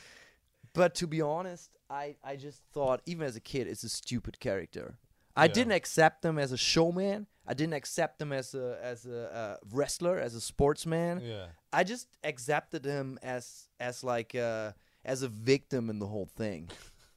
but 0.73 0.95
to 0.95 1.07
be 1.07 1.21
honest, 1.21 1.71
I, 1.89 2.15
I 2.23 2.35
just 2.35 2.61
thought 2.73 3.01
even 3.05 3.25
as 3.27 3.35
a 3.35 3.41
kid 3.41 3.67
it's 3.67 3.83
a 3.83 3.89
stupid 3.89 4.39
character. 4.39 4.97
I 5.35 5.45
Yeah. 5.45 5.53
didn't 5.53 5.73
accept 5.73 6.21
them 6.21 6.37
as 6.37 6.51
a 6.51 6.57
showman. 6.57 7.27
I 7.45 7.53
didn't 7.53 7.73
accept 7.73 8.21
him 8.21 8.31
as 8.31 8.53
a 8.55 8.77
as 8.81 9.05
a 9.05 9.33
uh, 9.35 9.57
wrestler, 9.71 10.17
as 10.19 10.33
a 10.35 10.41
sportsman. 10.41 11.21
Yeah. 11.21 11.47
I 11.73 11.83
just 11.83 12.07
accepted 12.23 12.85
him 12.85 13.19
as 13.21 13.67
as 13.79 14.03
like 14.03 14.33
uh, 14.35 14.71
as 15.03 15.23
a 15.23 15.27
victim 15.27 15.89
in 15.89 15.99
the 15.99 16.07
whole 16.07 16.29
thing, 16.37 16.69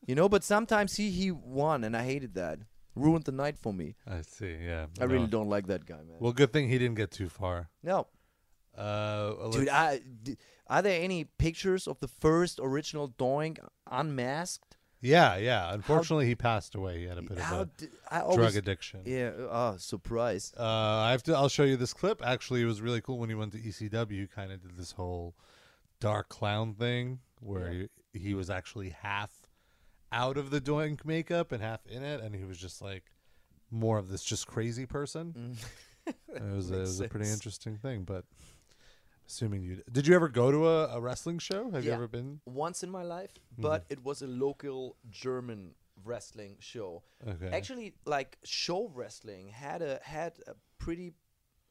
you 0.06 0.14
know. 0.14 0.28
But 0.28 0.42
sometimes 0.44 0.96
he 0.96 1.10
he 1.10 1.30
won, 1.30 1.84
and 1.84 1.96
I 1.96 2.02
hated 2.04 2.34
that. 2.34 2.58
Ruined 2.96 3.24
the 3.24 3.32
night 3.32 3.58
for 3.58 3.74
me. 3.74 3.94
I 4.06 4.22
see. 4.22 4.56
Yeah. 4.64 4.86
I 4.98 5.04
really 5.04 5.26
don't 5.26 5.50
like 5.50 5.66
that 5.66 5.84
guy, 5.84 5.96
man. 5.96 6.16
Well, 6.18 6.32
good 6.32 6.50
thing 6.52 6.68
he 6.70 6.78
didn't 6.78 6.96
get 6.96 7.10
too 7.10 7.28
far. 7.28 7.68
no, 7.82 8.06
Uh, 8.74 9.50
dude. 9.50 9.68
I 9.68 10.00
d- 10.22 10.36
are 10.66 10.82
there 10.82 11.02
any 11.02 11.24
pictures 11.24 11.86
of 11.86 11.98
the 12.00 12.08
first 12.08 12.58
original 12.62 13.08
Doink 13.10 13.58
unmasked? 13.90 14.75
Yeah, 15.06 15.36
yeah. 15.36 15.72
Unfortunately, 15.72 16.26
he 16.26 16.34
passed 16.34 16.74
away. 16.74 17.00
He 17.00 17.06
had 17.06 17.18
a 17.18 17.22
bit 17.22 17.38
of 17.38 17.68
a 18.10 18.22
always, 18.22 18.36
drug 18.36 18.56
addiction. 18.56 19.00
Yeah. 19.04 19.30
Oh, 19.50 19.76
surprise. 19.78 20.52
Uh, 20.58 20.62
I 20.64 21.12
have 21.12 21.22
to. 21.24 21.34
I'll 21.34 21.48
show 21.48 21.64
you 21.64 21.76
this 21.76 21.94
clip. 21.94 22.20
Actually, 22.24 22.62
it 22.62 22.66
was 22.66 22.80
really 22.80 23.00
cool 23.00 23.18
when 23.18 23.28
he 23.28 23.34
went 23.34 23.52
to 23.52 23.58
ECW. 23.58 24.30
Kind 24.30 24.52
of 24.52 24.62
did 24.62 24.76
this 24.76 24.92
whole 24.92 25.34
dark 26.00 26.28
clown 26.28 26.74
thing 26.74 27.20
where 27.40 27.70
he, 27.70 27.88
he 28.12 28.34
was 28.34 28.50
actually 28.50 28.90
half 28.90 29.46
out 30.12 30.36
of 30.36 30.50
the 30.50 30.60
doink 30.60 31.04
makeup 31.04 31.52
and 31.52 31.62
half 31.62 31.86
in 31.86 32.02
it, 32.02 32.20
and 32.20 32.34
he 32.34 32.44
was 32.44 32.58
just 32.58 32.82
like 32.82 33.04
more 33.70 33.98
of 33.98 34.08
this 34.08 34.22
just 34.22 34.46
crazy 34.46 34.86
person. 34.86 35.56
it 36.06 36.16
was, 36.42 36.70
a, 36.70 36.74
it 36.74 36.80
was 36.80 37.00
a 37.00 37.08
pretty 37.08 37.30
interesting 37.30 37.76
thing, 37.76 38.02
but. 38.02 38.24
Assuming 39.28 39.62
you 39.62 39.82
did, 39.90 40.06
you 40.06 40.14
ever 40.14 40.28
go 40.28 40.50
to 40.52 40.68
a, 40.68 40.96
a 40.96 41.00
wrestling 41.00 41.38
show? 41.38 41.70
Have 41.70 41.84
you 41.84 41.92
ever 41.92 42.06
been? 42.08 42.40
Once 42.46 42.82
in 42.82 42.90
my 42.90 43.02
life, 43.02 43.32
but 43.58 43.84
it 43.88 44.04
was 44.04 44.22
a 44.22 44.26
local 44.26 44.96
German 45.10 45.74
wrestling 46.04 46.56
show. 46.60 47.02
Okay. 47.26 47.48
actually 47.48 47.94
like 48.04 48.38
show 48.44 48.88
wrestling 48.94 49.48
had 49.48 49.82
a 49.82 49.98
had 50.04 50.34
a 50.46 50.54
pretty 50.78 51.12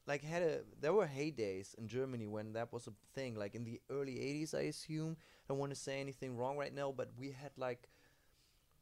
like 0.06 0.22
had 0.22 0.42
a 0.42 0.60
there 0.80 0.92
were 0.92 1.06
heydays 1.06 1.74
in 1.78 1.88
Germany 1.88 2.26
when 2.26 2.52
that 2.52 2.72
was 2.72 2.86
a 2.88 2.92
thing 3.14 3.34
like 3.36 3.54
in 3.54 3.64
the 3.64 3.80
early 3.90 4.14
80s 4.16 4.54
I 4.54 4.62
assume 4.62 5.16
I 5.18 5.44
don't 5.48 5.58
want 5.58 5.70
to 5.72 5.76
say 5.76 6.00
anything 6.00 6.36
wrong 6.36 6.56
right 6.58 6.74
now 6.74 6.92
but 6.94 7.08
we 7.18 7.30
had 7.30 7.52
like 7.56 7.88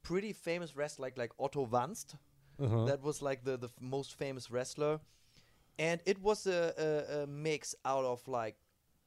pretty 0.02 0.32
famous 0.32 0.74
wrestlers 0.76 1.00
like 1.04 1.18
like 1.18 1.32
Otto 1.38 1.66
Wanz 1.66 2.06
Uh-huh. 2.58 2.84
that 2.86 3.02
was 3.02 3.20
like 3.22 3.44
the 3.44 3.56
the 3.58 3.66
f- 3.68 3.80
most 3.80 4.14
famous 4.14 4.50
wrestler 4.50 5.00
and 5.78 6.00
it 6.06 6.18
was 6.22 6.46
a, 6.46 6.72
a, 6.88 7.22
a 7.22 7.26
mix 7.26 7.74
out 7.84 8.04
of 8.04 8.26
like 8.28 8.56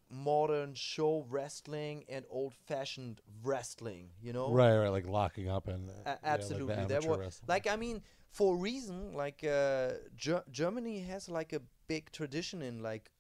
modern 0.09 0.73
show 0.73 1.25
wrestling 1.29 2.05
and 2.07 2.25
old 2.29 2.53
fashioned 2.65 3.19
wrestling 3.43 4.09
you 4.21 4.31
know 4.31 4.51
Right, 4.51 4.77
right, 4.77 4.89
like 4.89 5.07
locking 5.07 5.49
up 5.49 5.67
and 5.67 5.89
uh, 5.89 5.93
a- 5.93 5.95
yeah, 5.95 6.11
like 6.11 6.21
the 6.21 6.23
absolutely. 6.23 6.85
there 6.85 7.01
were 7.01 7.17
wrestling. 7.17 7.45
like 7.47 7.67
I 7.67 7.75
mean, 7.75 8.01
for 8.31 8.55
a 8.55 8.57
reason, 8.57 9.13
like 9.13 9.43
uh, 9.43 9.93
Ger- 10.15 10.43
Germany 10.51 10.99
has 11.01 11.27
like 11.27 11.53
a 11.53 11.61
big 11.87 12.11
tradition 12.11 12.61
in 12.61 12.81
like 12.83 13.11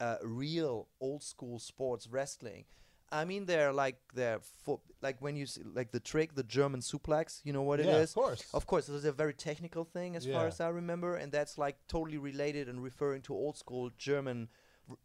uh, 0.00 0.16
real 0.22 0.88
old 1.00 1.22
school 1.22 1.58
sports 1.58 2.06
wrestling. 2.08 2.64
I 3.10 3.24
mean, 3.24 3.46
they're 3.46 3.72
like 3.72 3.96
they're 4.14 4.40
fo- 4.40 4.82
like 5.00 5.20
when 5.22 5.34
you 5.36 5.46
see, 5.46 5.62
like 5.64 5.92
the 5.92 6.00
trick, 6.00 6.34
the 6.34 6.42
German 6.42 6.80
suplex. 6.80 7.40
You 7.44 7.52
know 7.54 7.62
what 7.62 7.78
Yeah, 7.80 7.96
it 7.96 8.02
of 8.02 8.14
course. 8.14 8.44
Of 8.52 8.66
course, 8.66 8.88
it's 8.88 9.04
a 9.06 9.12
very 9.12 9.32
technical 9.34 9.84
thing 9.84 10.14
as 10.16 10.26
far 10.26 10.46
as 10.46 10.60
I 10.60 10.68
remember, 10.68 11.16
and 11.16 11.32
that's 11.32 11.56
like 11.56 11.76
totally 11.88 12.18
related 12.18 12.68
and 12.68 12.82
referring 12.82 13.22
to 13.22 13.34
old 13.34 13.56
school 13.56 13.90
German 13.96 14.48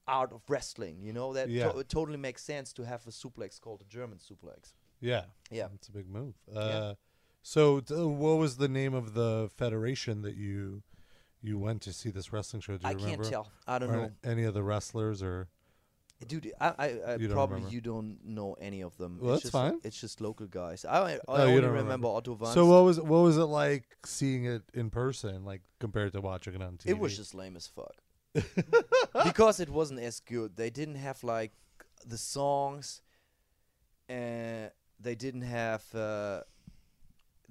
art 0.08 0.32
of 0.34 0.41
wrestling. 0.50 1.02
You 1.02 1.13
know 1.13 1.34
that 1.34 1.50
Yeah. 1.50 1.72
to- 1.72 1.80
it 1.80 1.89
totally 1.89 2.17
makes 2.17 2.43
sense 2.43 2.74
to 2.74 2.84
have 2.86 3.06
a 3.08 3.12
suplex 3.12 3.60
called 3.60 3.82
a 3.82 3.86
German 3.86 4.17
suplex. 4.19 4.74
Yeah. 5.00 5.26
Yeah. 5.52 5.67
It's 5.76 5.88
a 5.89 5.91
big 5.91 6.08
move. 6.10 6.36
Uh, 6.54 6.96
So, 7.46 7.82
t- 7.82 7.93
what 7.96 8.38
was 8.38 8.56
the 8.56 8.69
name 8.69 8.93
of 8.93 9.13
the 9.15 9.50
federation 9.58 10.22
that 10.22 10.36
you 10.36 10.84
you 11.41 11.60
went 11.60 11.82
to 11.82 11.91
see 11.91 12.10
this 12.10 12.32
wrestling 12.32 12.62
show? 12.62 12.78
Do 12.78 12.84
you 12.84 12.89
I 12.89 12.93
remember? 12.93 13.24
can't 13.24 13.30
tell. 13.30 13.52
I 13.67 13.80
don't 13.80 13.89
Or 13.89 13.98
know. 14.04 14.12
any 14.24 14.43
of 14.46 14.54
the 14.54 14.63
wrestlers 14.63 15.22
or 15.22 15.50
Dude, 16.26 16.54
I, 16.62 16.67
I, 16.67 16.86
I 16.86 17.15
You 17.17 17.28
probably 17.28 17.56
remember? 17.56 17.74
you 17.74 17.82
don't 17.82 18.24
know 18.24 18.54
any 18.54 18.80
of 18.82 18.96
them. 18.98 19.19
Well, 19.19 19.34
it's 19.34 19.43
that's 19.43 19.52
just, 19.52 19.52
fine. 19.52 19.80
It's 19.84 20.00
just 20.00 20.22
local 20.22 20.48
guys. 20.48 20.86
I, 20.86 20.96
I 20.98 21.12
you 21.15 21.19
only 21.28 21.43
don't 21.56 21.72
remember, 21.72 21.78
remember. 21.84 22.08
Otto 22.08 22.36
Wanz. 22.38 22.54
so 22.54 22.65
what 22.65 22.86
was 22.86 23.02
what 23.02 23.24
was 23.24 23.36
it 23.38 23.43
like 23.43 23.84
seeing 24.06 24.46
it 24.46 24.62
in 24.74 24.89
person, 24.89 25.43
like 25.43 25.63
compared 25.82 26.13
to 26.13 26.22
watching 26.22 26.54
it 26.56 26.62
on 26.62 26.78
TV? 26.78 26.91
It 26.91 27.00
was 27.00 27.17
just 27.17 27.36
lame 27.36 27.58
as 27.58 27.67
fuck. 27.67 27.96
Because 29.24 29.60
it 29.60 29.69
wasn't 29.69 30.00
as 30.00 30.19
good. 30.19 30.56
They 30.56 30.69
didn't 30.69 30.96
have 30.96 31.24
like 31.24 31.52
the 32.06 32.17
songs, 32.17 33.02
and 34.10 34.72
they 35.00 35.15
didn't 35.15 35.41
have 35.41 35.84
uh, 35.93 36.41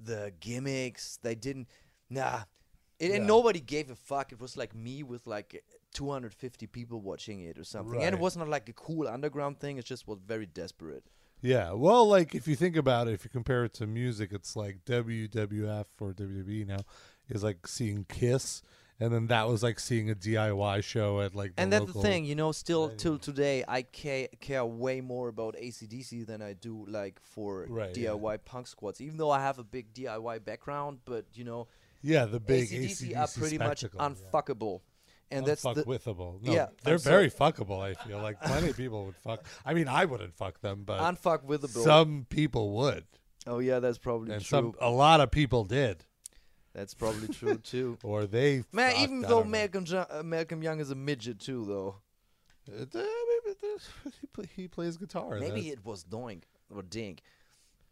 the 0.03 0.33
gimmicks. 0.40 1.18
They 1.23 1.35
didn't. 1.35 1.68
Nah, 2.11 2.40
it, 2.99 3.12
and 3.12 3.27
nobody 3.27 3.61
gave 3.61 3.90
a 3.90 3.95
fuck. 3.95 4.33
It 4.33 4.40
was 4.40 4.57
like 4.57 4.75
me 4.75 5.03
with 5.03 5.27
like 5.27 5.64
250 5.95 6.66
people 6.66 7.01
watching 7.01 7.40
it 7.40 7.59
or 7.59 7.64
something, 7.64 8.03
and 8.03 8.14
it 8.14 8.21
was 8.21 8.37
not 8.37 8.49
like 8.49 8.68
a 8.68 8.73
cool 8.73 9.09
underground 9.09 9.61
thing. 9.61 9.79
It 9.79 9.85
just 9.85 10.07
was 10.07 10.18
very 10.27 10.47
desperate. 10.47 11.05
Yeah, 11.42 11.73
well, 11.73 12.07
like 12.07 12.37
if 12.37 12.47
you 12.47 12.55
think 12.55 12.77
about 12.77 13.09
it, 13.09 13.14
if 13.14 13.25
you 13.25 13.31
compare 13.31 13.64
it 13.64 13.75
to 13.75 13.87
music, 13.87 14.31
it's 14.33 14.55
like 14.55 14.85
WWF 14.85 15.87
or 16.01 16.12
WWE 16.12 16.66
now 16.68 16.85
is 17.29 17.42
like 17.42 17.66
seeing 17.66 18.07
Kiss, 18.09 18.62
and 19.03 19.12
then 19.12 19.27
that 19.27 19.49
was 19.49 19.65
like 19.65 19.81
seeing 19.81 20.11
a 20.11 20.15
DIY 20.15 20.85
show 20.85 21.21
at 21.23 21.35
like. 21.35 21.57
The 21.57 21.62
and 21.62 21.73
that's 21.73 21.93
the 21.93 22.01
thing, 22.01 22.25
you 22.25 22.37
know. 22.37 22.53
Still 22.53 22.87
venue. 22.87 22.99
till 22.99 23.19
today, 23.19 23.65
I 23.67 23.83
care 23.83 24.29
care 24.41 24.65
way 24.65 25.01
more 25.01 25.27
about 25.29 25.57
ACDC 25.57 26.25
than 26.25 26.41
I 26.41 26.53
do 26.53 26.85
like 26.88 27.19
for 27.21 27.67
Right, 27.69 27.97
yeah. 27.97 28.11
DIY 28.11 28.38
punk 28.45 28.69
squads. 28.69 29.01
Even 29.01 29.17
though 29.17 29.31
I 29.31 29.41
have 29.41 29.59
a 29.59 29.65
big 29.65 29.93
DIY 29.93 30.45
background, 30.45 31.01
but 31.05 31.25
you 31.35 31.43
know, 31.43 31.67
Yeah, 32.01 32.27
the 32.27 32.38
big 32.38 32.69
ACDC, 32.69 33.11
ACDC, 33.11 33.17
are 33.17 33.41
pretty 33.41 33.59
much 33.59 33.81
spectacle, 33.81 34.01
yeah. 34.01 34.09
unfuckable, 34.09 34.81
and 35.33 35.47
that's 35.47 35.62
the 35.62 35.75
unfuckwithable. 35.75 36.43
No, 36.43 36.53
Yeah, 36.53 36.67
they're 36.85 36.99
very 36.99 37.31
fuckable. 37.31 37.83
I 37.83 37.95
feel 37.95 38.21
like 38.21 38.41
plenty 38.41 38.71
of 38.71 38.77
people 38.77 39.07
would 39.07 39.17
fuck. 39.17 39.45
I 39.67 39.75
mean, 39.75 39.88
I 39.88 40.05
wouldn't 40.05 40.37
fuck 40.37 40.61
them, 40.61 40.85
but 40.87 41.01
unfuckwithable. 41.01 41.83
some 41.83 42.25
people 42.31 42.71
would, 42.75 43.05
oh 43.49 43.59
yeah, 43.59 43.81
that's 43.81 43.99
probably 43.99 44.27
true. 44.27 44.35
and 44.37 44.45
true. 44.45 44.57
some 44.59 44.75
a 44.81 44.91
lot 44.91 45.21
of 45.21 45.33
people 45.33 45.65
did, 45.65 46.05
that's 46.74 46.94
probably 46.94 47.28
true 47.28 47.56
too. 47.62 47.98
or 48.02 48.26
they. 48.26 48.64
Man, 48.72 48.96
even 48.96 49.20
though. 49.22 49.44
Malcolm, 49.44 49.85
Jo- 49.85 50.06
uh, 50.11 50.22
Malcolm 50.22 50.62
Young 50.62 50.80
is 50.80 50.90
a 50.90 50.94
midget 50.94 51.38
too, 51.40 51.64
though. 51.66 51.96
Uh, 52.70 52.85
maybe 52.94 53.56
he, 54.20 54.26
play, 54.32 54.44
he 54.56 54.68
plays 54.68 54.96
guitar. 54.96 55.38
Maybe 55.38 55.62
That- 55.62 55.72
it 55.72 55.85
was 55.85 56.04
Doink 56.04 56.42
or 56.74 56.82
Dink 56.82 57.22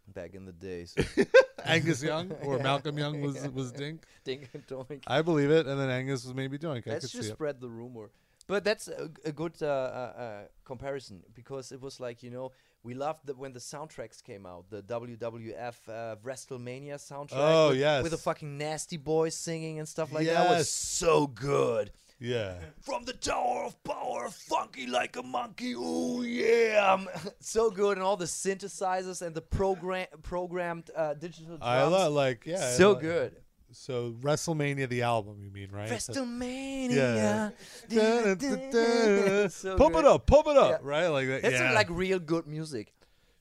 back 0.07 0.35
in 0.35 0.45
the 0.45 0.53
days. 0.53 0.95
Angus 1.65 2.03
Young 2.03 2.33
or 2.43 2.59
Malcolm 2.59 2.97
Young 2.99 3.21
was 3.21 3.47
was 3.49 3.73
Dink. 3.73 4.03
Dink 4.25 4.49
and 4.55 4.67
Doink. 4.67 5.03
I 5.07 5.23
believe 5.23 5.51
it, 5.51 5.67
and 5.67 5.79
then 5.79 5.91
Angus 5.91 6.25
was 6.25 6.35
maybe 6.35 6.57
doing. 6.59 6.83
I 6.87 6.91
Let's 6.91 7.11
just 7.11 7.25
see 7.25 7.31
it. 7.31 7.35
spread 7.35 7.61
the 7.61 7.69
rumor. 7.69 8.11
But 8.47 8.65
that's 8.65 8.89
a, 8.89 9.11
a 9.25 9.31
good 9.33 9.55
uh, 9.63 9.67
uh, 9.67 9.69
uh, 9.69 10.43
comparison 10.65 11.23
because 11.35 11.71
it 11.71 11.81
was 11.81 12.01
like 12.01 12.23
you 12.23 12.31
know 12.31 12.51
we 12.83 12.95
loved 12.95 13.27
that 13.27 13.37
when 13.37 13.53
the 13.53 13.61
soundtracks 13.61 14.23
came 14.23 14.47
out, 14.47 14.71
the 14.71 14.83
WWF 14.83 15.75
uh, 15.89 16.17
WrestleMania 16.25 16.95
soundtrack. 16.95 17.29
Oh, 17.33 17.69
with, 17.71 17.79
yes. 17.79 18.03
with 18.03 18.13
the 18.13 18.19
fucking 18.19 18.57
nasty 18.57 18.97
boys 18.97 19.37
singing 19.37 19.79
and 19.79 19.89
stuff 19.89 20.13
like 20.13 20.27
that 20.27 20.49
was 20.49 20.71
so 20.71 21.27
good. 21.27 21.93
Yeah, 22.23 22.57
From 22.83 23.05
the 23.05 23.15
Tower 23.15 23.65
of 23.65 23.83
Power, 23.83 24.29
funky 24.29 24.87
like 24.87 25.17
a 25.17 25.23
monkey, 25.23 25.73
ooh 25.73 26.21
yeah, 26.23 26.93
Um, 26.93 27.09
so 27.41 27.71
good, 27.71 27.97
and 27.97 28.05
all 28.05 28.19
the 28.19 28.27
synthesizers 28.27 29.23
and 29.23 29.35
the 29.35 29.41
program 29.41 30.07
programmed 30.23 30.91
uh, 30.95 31.15
digital 31.15 31.57
drums. 31.57 31.63
I 31.63 31.83
love 31.85 32.13
like 32.13 32.45
yeah, 32.45 32.73
so 32.73 32.93
lo- 32.93 33.01
good. 33.01 33.37
So 33.73 34.13
WrestleMania, 34.21 34.89
the 34.89 35.03
album, 35.03 35.43
you 35.43 35.51
mean 35.51 35.71
right? 35.71 35.89
WrestleMania. 35.91 37.53
So 39.51 39.77
pump 39.77 39.95
good. 39.95 40.01
it 40.01 40.07
up, 40.07 40.27
pump 40.27 40.47
it 40.49 40.57
up, 40.57 40.71
Yeah. 40.71 40.79
right? 40.83 41.07
Like 41.09 41.27
that. 41.29 41.43
That's 41.43 41.55
yeah. 41.55 41.73
like 41.73 41.89
real 41.91 42.19
good 42.19 42.47
music. 42.47 42.93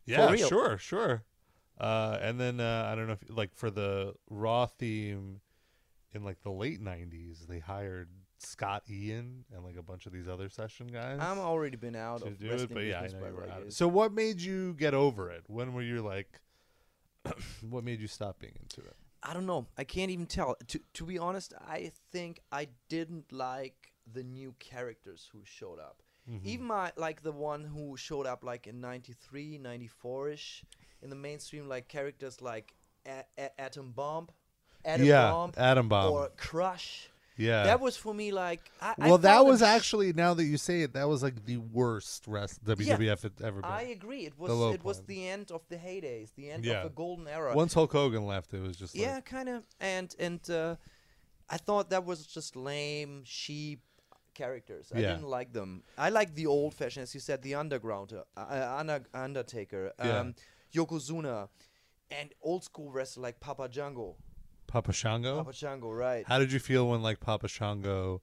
yeah, 0.06 0.30
real. 0.32 0.48
sure, 0.48 0.78
sure. 0.78 1.24
Uh, 1.80 2.18
and 2.22 2.40
then 2.40 2.60
uh, 2.60 2.90
I 2.92 2.96
don't 2.96 3.08
know 3.08 3.14
if 3.14 3.24
like 3.30 3.56
for 3.56 3.70
the 3.72 4.14
Raw 4.30 4.66
theme 4.66 5.40
in 6.14 6.24
like 6.24 6.42
the 6.42 6.52
late 6.52 6.84
'90s, 6.84 7.48
they 7.48 7.60
hired 7.60 8.10
Scott 8.38 8.84
Ian 8.90 9.46
and 9.54 9.64
like 9.64 9.78
a 9.78 9.84
bunch 9.84 10.06
of 10.06 10.12
these 10.12 10.28
other 10.28 10.50
session 10.50 10.88
guys. 10.88 11.20
I'm 11.22 11.40
already 11.40 11.78
been 11.78 11.96
out 11.96 12.22
to 12.22 12.28
of 12.28 12.40
do 12.40 12.50
it, 12.52 12.74
but 12.74 12.84
yeah, 12.84 13.00
I 13.00 13.04
business 13.04 13.22
know 13.22 13.28
you 13.30 13.36
were 13.36 13.48
out. 13.50 13.62
years. 13.62 13.76
So 13.78 13.88
what 13.88 14.14
made 14.14 14.42
you 14.42 14.74
get 14.74 14.94
over 14.94 15.30
it? 15.32 15.44
When 15.48 15.74
were 15.74 15.82
you 15.82 16.02
like? 16.02 16.40
what 17.70 17.84
made 17.84 18.00
you 18.00 18.08
stop 18.08 18.40
being 18.40 18.54
into 18.62 18.82
it? 18.88 18.96
I 19.24 19.34
don't 19.34 19.46
know. 19.46 19.68
I 19.78 19.84
can't 19.84 20.12
even 20.12 20.26
tell. 20.26 20.56
To 20.68 20.80
to 20.94 21.06
be 21.06 21.18
honest, 21.20 21.54
I 21.68 21.92
think 22.12 22.42
I 22.52 22.68
didn't 22.88 23.32
like 23.32 23.92
the 24.12 24.24
new 24.24 24.54
characters 24.60 25.30
who 25.32 25.40
showed 25.44 25.80
up. 25.80 26.02
Mm-hmm. 26.30 26.48
Even 26.48 26.66
my 26.68 26.92
like 26.96 27.22
the 27.24 27.32
one 27.32 27.64
who 27.64 27.98
showed 27.98 28.26
up 28.28 28.44
like 28.44 28.68
in 28.68 28.80
93, 28.82 29.60
94ish 29.60 30.64
in 31.02 31.10
the 31.10 31.16
mainstream 31.16 31.68
like 31.68 31.88
characters 31.88 32.42
like 32.42 32.76
A- 33.06 33.24
A- 33.38 33.60
Adam 33.62 33.92
Bomb, 33.92 34.30
Atom 34.86 35.06
yeah, 35.06 35.32
Bomb 35.32 35.52
Adam 35.58 35.88
Bomb. 35.90 36.12
or 36.14 36.30
Crush. 36.38 37.10
Yeah, 37.40 37.64
That 37.64 37.80
was 37.80 37.96
for 37.98 38.14
me 38.14 38.32
like 38.32 38.70
I, 38.82 38.94
I 39.00 39.08
well, 39.08 39.18
that 39.18 39.30
found 39.36 39.46
them 39.48 39.52
was 39.52 39.62
actually 39.62 40.14
now 40.14 40.34
that 40.34 40.44
you 40.44 40.58
say 40.58 40.82
it, 40.82 40.94
that 40.94 41.08
was 41.08 41.24
like 41.24 41.46
the 41.46 41.58
worst 41.58 42.26
rest 42.28 42.64
WWF 42.66 43.22
had 43.24 43.32
ever 43.44 43.62
been. 43.62 43.72
I 43.72 43.84
agree. 43.98 44.26
It 44.26 44.38
was 44.38 44.74
it 44.76 44.84
was 44.84 45.02
the 45.04 45.28
end 45.28 45.52
of 45.52 45.62
the 45.70 45.78
heydays, 45.78 46.36
the 46.36 46.52
end 46.52 46.66
Yeah. 46.66 46.78
of 46.78 46.84
the 46.84 46.90
golden 46.96 47.28
era. 47.28 47.56
Once 47.56 47.74
Hulk 47.74 47.92
Hogan 47.92 48.26
left, 48.26 48.54
it 48.54 48.62
was 48.62 48.76
just 48.78 48.96
like, 48.96 49.02
yeah, 49.06 49.20
kind 49.22 49.50
of. 49.50 49.64
And 49.80 50.14
and 50.20 50.42
uh, 50.50 50.76
I 51.50 51.58
thought 51.58 51.90
that 51.90 52.06
was 52.06 52.26
just 52.28 52.56
lame, 52.56 53.24
sheep 53.26 53.82
characters. 54.36 54.92
I 54.94 55.00
Yeah. 55.00 55.14
didn't 55.14 55.28
like 55.30 55.52
them. 55.54 55.84
I 55.98 56.10
like 56.10 56.36
the 56.36 56.46
old 56.48 56.74
fashioned, 56.74 57.04
as 57.04 57.14
you 57.14 57.20
said, 57.20 57.42
the 57.42 57.56
underground, 57.56 58.14
uh, 58.14 58.24
uh, 58.40 58.76
Under- 58.80 59.06
Undertaker, 59.14 59.92
Yeah. 60.00 60.20
um, 60.20 60.36
Yokozuna, 60.74 61.50
and 62.12 62.34
old 62.42 62.64
school 62.64 62.92
wrestler 62.92 63.24
like 63.24 63.40
Papa 63.40 63.68
Django. 63.70 64.16
Papa 64.70 64.94
Shango. 64.94 65.38
Papa 65.38 65.52
Django, 65.52 65.98
right? 65.98 66.26
How 66.28 66.40
did 66.40 66.52
you 66.52 66.60
feel 66.60 66.88
when 66.90 67.02
like 67.02 67.20
Papa 67.20 67.48
Shango 67.48 68.22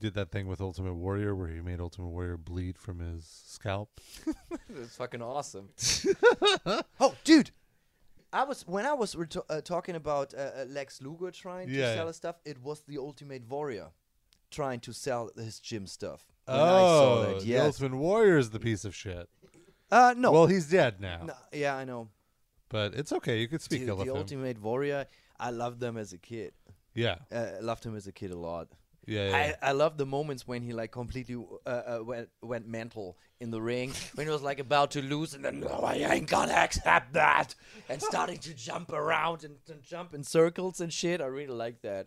did 0.00 0.14
that 0.14 0.30
thing 0.30 0.46
with 0.48 0.60
Ultimate 0.60 0.94
Warrior, 0.94 1.34
where 1.34 1.48
he 1.48 1.60
made 1.60 1.80
Ultimate 1.80 2.08
Warrior 2.08 2.36
bleed 2.36 2.76
from 2.78 2.98
his 2.98 3.24
scalp? 3.46 3.90
It's 4.68 4.96
fucking 4.96 5.22
awesome. 5.22 5.68
oh, 7.00 7.14
dude. 7.24 7.50
I 8.32 8.42
was 8.42 8.66
when 8.66 8.84
I 8.84 8.92
was 8.94 9.14
reto- 9.14 9.44
uh, 9.48 9.60
talking 9.60 9.94
about 9.94 10.34
uh, 10.34 10.38
uh, 10.38 10.64
Lex 10.68 11.00
Luger 11.00 11.30
trying 11.30 11.68
to 11.68 11.72
Yeah. 11.74 11.94
sell 11.94 12.08
his 12.08 12.16
stuff. 12.16 12.36
It 12.44 12.60
was 12.60 12.80
the 12.88 12.98
Ultimate 12.98 13.48
Warrior 13.48 13.90
trying 14.50 14.80
to 14.80 14.92
sell 14.92 15.30
his 15.36 15.60
gym 15.60 15.86
stuff. 15.86 16.26
When 16.46 16.58
oh, 16.58 16.64
I 16.64 16.78
saw 16.80 17.22
that, 17.26 17.40
the 17.40 17.46
yes. 17.46 17.64
Ultimate 17.80 17.96
Warrior 17.96 18.36
is 18.38 18.50
the 18.50 18.58
piece 18.58 18.84
of 18.84 18.94
shit. 18.94 19.28
Uh, 19.90 20.14
no. 20.16 20.32
Well, 20.32 20.46
he's 20.48 20.68
dead 20.68 21.00
now, 21.00 21.22
no. 21.24 21.34
Yeah, 21.52 21.76
I 21.76 21.84
know. 21.84 22.08
but 22.68 22.94
it's 22.94 23.12
okay. 23.12 23.38
You 23.40 23.46
could 23.46 23.62
speak 23.62 23.80
Dude, 23.80 23.90
ill 23.90 24.00
of 24.00 24.06
the 24.06 24.12
him. 24.12 24.18
Ultimate 24.18 24.60
Warrior. 24.60 25.06
I 25.38 25.50
loved 25.50 25.80
them 25.80 25.96
as 25.96 26.12
a 26.12 26.18
kid. 26.18 26.52
Yeah, 26.94 27.16
Uh, 27.32 27.46
I 27.58 27.60
loved 27.60 27.84
him 27.84 27.96
as 27.96 28.06
a 28.06 28.12
kid 28.12 28.30
a 28.30 28.36
lot. 28.38 28.68
yeah, 29.06 29.28
yeah. 29.30 29.56
I, 29.62 29.68
I 29.70 29.72
love 29.72 29.96
the 29.98 30.06
moments 30.06 30.46
when 30.46 30.62
he 30.62 30.72
like 30.72 30.92
completely 30.92 31.36
uh, 31.66 31.68
uh, 31.68 31.98
went 32.04 32.28
went 32.40 32.66
mental 32.68 33.16
in 33.40 33.50
the 33.50 33.60
ring 33.60 33.92
when 34.14 34.26
he 34.26 34.32
was 34.32 34.42
like 34.42 34.60
about 34.60 34.92
to 34.92 35.02
lose 35.02 35.34
and 35.34 35.44
then 35.44 35.60
no 35.60 35.80
I 35.82 35.94
ain't 35.96 36.28
gonna 36.30 36.52
accept 36.52 37.12
that 37.14 37.54
and 37.88 38.00
starting 38.00 38.38
to 38.38 38.54
jump 38.54 38.92
around 38.92 39.44
and, 39.44 39.56
and 39.68 39.82
jump 39.82 40.14
in 40.14 40.22
circles 40.22 40.80
and 40.80 40.92
shit. 40.92 41.20
I 41.20 41.26
really 41.26 41.52
like 41.54 41.82
that. 41.82 42.06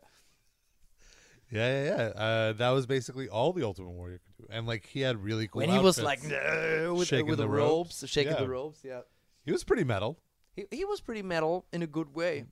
Yeah, 1.51 1.83
yeah, 1.83 1.83
yeah. 2.15 2.21
Uh, 2.21 2.53
that 2.53 2.71
was 2.71 2.85
basically 2.85 3.29
all 3.29 3.53
the 3.53 3.63
Ultimate 3.63 3.91
Warrior 3.91 4.19
could 4.25 4.37
do, 4.47 4.53
and 4.53 4.67
like 4.67 4.85
he 4.85 4.99
had 5.01 5.23
really 5.23 5.47
cool. 5.47 5.59
when 5.61 5.69
he 5.69 5.79
was 5.79 6.01
like 6.01 6.21
no, 6.23 6.95
with, 6.97 7.07
Shaking 7.07 7.27
with 7.27 7.37
the, 7.37 7.43
the 7.43 7.49
ropes, 7.49 8.01
ropes. 8.03 8.11
shaking 8.11 8.33
Yeah. 8.33 8.39
the 8.39 8.49
ropes. 8.49 8.79
Yeah, 8.83 9.01
he 9.45 9.51
was 9.51 9.63
pretty 9.63 9.83
metal. 9.85 10.19
he 10.55 10.65
he 10.71 10.83
was 10.83 10.99
pretty 10.99 11.21
metal 11.23 11.65
in 11.71 11.81
a 11.83 11.87
good 11.87 12.13
way. 12.13 12.45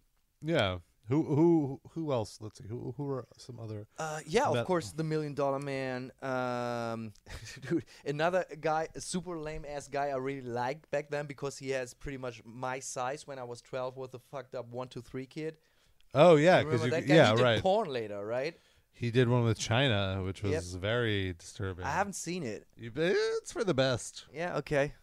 Yeah. 0.45 0.77
Who 1.07 1.21
who 1.23 1.81
who 1.91 2.11
else? 2.11 2.39
Let's 2.41 2.57
see. 2.57 2.65
Who 2.67 2.93
who 2.97 3.07
are 3.11 3.27
some 3.37 3.59
other? 3.59 3.85
Uh, 3.99 4.21
yeah, 4.25 4.47
of 4.47 4.65
course, 4.65 4.91
the 4.91 5.03
Million 5.03 5.35
Dollar 5.35 5.59
Man. 5.59 6.11
Um, 6.21 7.13
dude, 7.69 7.85
another 8.05 8.43
guy, 8.59 8.87
a 8.95 9.01
super 9.01 9.37
lame 9.37 9.65
ass 9.67 9.87
guy 9.87 10.07
I 10.07 10.15
really 10.15 10.41
liked 10.41 10.89
back 10.89 11.11
then 11.11 11.27
because 11.27 11.59
he 11.59 11.69
has 11.71 11.93
pretty 11.93 12.17
much 12.17 12.41
my 12.43 12.79
size 12.79 13.27
when 13.27 13.37
I 13.37 13.43
was 13.43 13.61
12 13.61 13.97
Was 13.97 14.15
a 14.15 14.19
fucked 14.19 14.55
up 14.55 14.71
one 14.71 14.87
two 14.87 15.01
three 15.01 15.27
kid. 15.27 15.57
Oh 16.15 16.37
yeah, 16.37 16.63
because 16.63 16.81
remember 16.81 16.85
you, 16.85 17.01
that 17.03 17.07
guy? 17.07 17.15
yeah 17.15 17.29
he 17.29 17.35
did 17.35 17.43
right. 17.43 17.61
porn 17.61 17.89
later, 17.89 18.25
right? 18.25 18.57
He 18.91 19.11
did 19.11 19.27
one 19.27 19.43
with 19.43 19.59
Chyna, 19.59 20.25
which 20.25 20.41
was 20.41 20.73
Yep. 20.73 20.81
very 20.81 21.33
disturbing. 21.33 21.85
I 21.85 21.91
haven't 21.91 22.13
seen 22.13 22.43
it. 22.43 22.65
It's 22.77 23.51
for 23.51 23.63
the 23.63 23.73
best. 23.73 24.25
Yeah, 24.33 24.57
okay. 24.57 24.93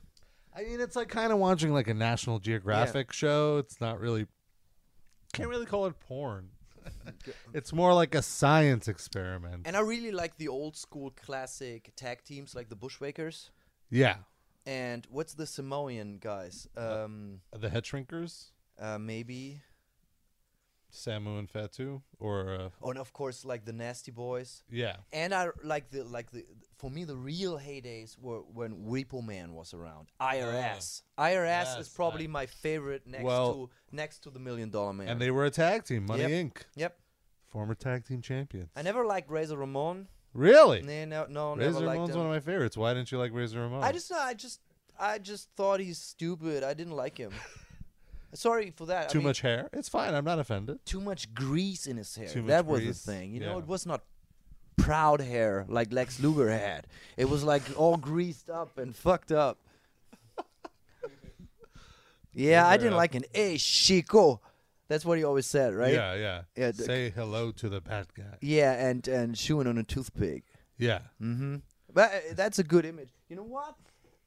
I 0.56 0.62
mean, 0.64 0.80
it's 0.80 0.96
like 0.96 1.08
kind 1.08 1.30
of 1.32 1.38
watching 1.38 1.72
like 1.72 1.88
a 1.88 1.94
National 1.94 2.38
Geographic 2.38 3.12
show. 3.12 3.58
It's 3.58 3.80
not 3.80 4.00
really. 4.00 4.26
Can't 5.32 5.48
really 5.48 5.66
call 5.66 5.86
it 5.86 5.98
porn. 6.00 6.50
it's 7.54 7.72
more 7.72 7.94
like 7.94 8.14
a 8.14 8.22
science 8.22 8.88
experiment. 8.88 9.62
And 9.66 9.76
I 9.76 9.80
really 9.80 10.10
like 10.10 10.36
the 10.36 10.48
old 10.48 10.76
school 10.76 11.10
classic 11.10 11.92
tag 11.96 12.24
teams 12.24 12.54
like 12.54 12.68
the 12.68 12.76
Bushwhackers. 12.76 13.50
yeah, 13.90 14.16
and 14.66 15.06
what's 15.10 15.34
the 15.34 15.46
Samoan 15.46 16.18
guys? 16.20 16.68
Um, 16.76 17.40
The 17.58 17.68
head 17.68 17.84
shrinkers, 17.84 18.52
uh, 18.78 18.98
maybe. 18.98 19.60
Samu 21.04 21.38
and 21.38 21.48
Fatu, 21.50 22.02
or 22.18 22.54
uh, 22.54 22.68
Oh, 22.82 22.90
and 22.90 22.98
of 22.98 23.12
course, 23.12 23.44
like 23.44 23.64
the 23.64 23.72
Nasty 23.72 24.10
Boys. 24.12 24.62
yeah, 24.70 24.96
And 25.12 25.34
I 25.34 25.48
like 25.64 25.90
the 25.90 26.04
like 26.04 26.30
the 26.30 26.44
for 26.78 26.90
me 26.90 27.04
the 27.04 27.16
real 27.16 27.58
heydays 27.58 28.18
were 28.18 28.40
when 28.58 28.84
Repo 28.86 29.24
Man 29.24 29.54
was 29.54 29.74
around. 29.74 30.08
IRS. 30.20 31.02
IRS 31.18 31.78
is 31.80 31.88
probably 31.88 32.24
I- 32.24 32.28
my 32.40 32.46
favorite 32.46 33.06
next 33.06 33.24
Well- 33.24 33.54
to 33.54 33.70
next 33.96 34.20
to 34.24 34.30
the 34.30 34.38
Million 34.38 34.70
Dollar 34.70 34.92
Man. 34.92 35.08
and 35.08 35.20
they 35.20 35.30
were 35.30 35.44
a 35.44 35.50
tag 35.50 35.84
team, 35.84 36.06
Money 36.06 36.22
Yep. 36.22 36.30
Inc. 36.30 36.56
Yep. 36.76 36.98
Former 37.48 37.74
tag 37.74 38.04
team 38.06 38.22
champions. 38.22 38.70
I 38.74 38.82
never 38.82 39.04
liked 39.04 39.30
Razor 39.30 39.56
Ramon. 39.58 40.08
Really? 40.34 40.80
Nah, 40.80 41.04
no, 41.04 41.26
no, 41.28 41.56
Razor 41.56 41.84
Ramon's 41.86 42.16
one 42.16 42.24
of 42.26 42.32
my 42.32 42.40
favorites. 42.40 42.76
Why 42.76 42.94
didn't 42.94 43.12
you 43.12 43.18
like 43.18 43.32
Razor 43.34 43.60
Ramon? 43.60 43.84
I 43.84 43.92
just, 43.92 44.10
I 44.10 44.32
just, 44.32 44.60
I 44.98 45.18
just 45.18 45.50
thought 45.56 45.78
he's 45.80 45.98
stupid. 45.98 46.64
I 46.64 46.72
didn't 46.72 46.94
like 46.96 47.18
him. 47.18 47.32
Sorry 48.34 48.70
for 48.70 48.86
that. 48.86 49.06
I 49.06 49.12
too 49.12 49.18
mean, 49.18 49.28
much 49.28 49.40
hair. 49.42 49.68
It's 49.72 49.88
fine. 49.88 50.14
I'm 50.14 50.24
not 50.24 50.38
offended. 50.38 50.84
too 50.86 51.00
much 51.00 51.32
grease 51.34 51.86
in 51.86 51.96
his 51.98 52.14
hair. 52.16 52.28
Too 52.28 52.42
much 52.42 52.48
that 52.48 52.66
was 52.66 52.80
grease, 52.80 53.04
the 53.04 53.12
thing. 53.12 53.32
You 53.32 53.40
know, 53.40 53.52
yeah. 53.52 53.58
it 53.58 53.66
was 53.66 53.84
not 53.86 54.02
proud 54.78 55.20
hair 55.20 55.66
like 55.68 55.92
Lex 55.92 56.18
Luger 56.20 56.50
had. 56.50 56.86
It 57.16 57.28
was 57.28 57.44
like 57.44 57.62
all 57.76 57.96
greased 57.96 58.48
up 58.48 58.78
and 58.78 58.96
fucked 58.96 59.32
up. 59.32 59.58
yeah, 62.32 62.66
I 62.66 62.76
didn't 62.76 62.92
Yeah. 62.92 62.96
like 62.98 63.14
an 63.14 63.24
hey 63.32 63.58
Chico. 63.58 64.40
That's 64.88 65.04
what 65.04 65.16
he 65.16 65.24
always 65.24 65.46
said, 65.46 65.74
right? 65.74 65.94
Yeah, 65.94 66.14
yeah. 66.14 66.42
Yeah, 66.56 66.72
Say 66.72 67.10
hello 67.10 67.50
to 67.52 67.68
the 67.68 67.80
bad 67.80 68.08
guy. 68.14 68.36
Yeah, 68.40 68.72
and 68.72 69.06
and 69.08 69.36
chewing 69.36 69.66
on 69.66 69.78
a 69.78 69.82
toothpick. 69.84 70.44
Yeah. 70.78 71.00
Mm-hmm. 71.20 71.56
But 71.92 72.10
uh, 72.12 72.18
that's 72.34 72.58
a 72.58 72.64
good 72.64 72.84
image. 72.84 73.10
You 73.28 73.36
know 73.36 73.42
what? 73.44 73.74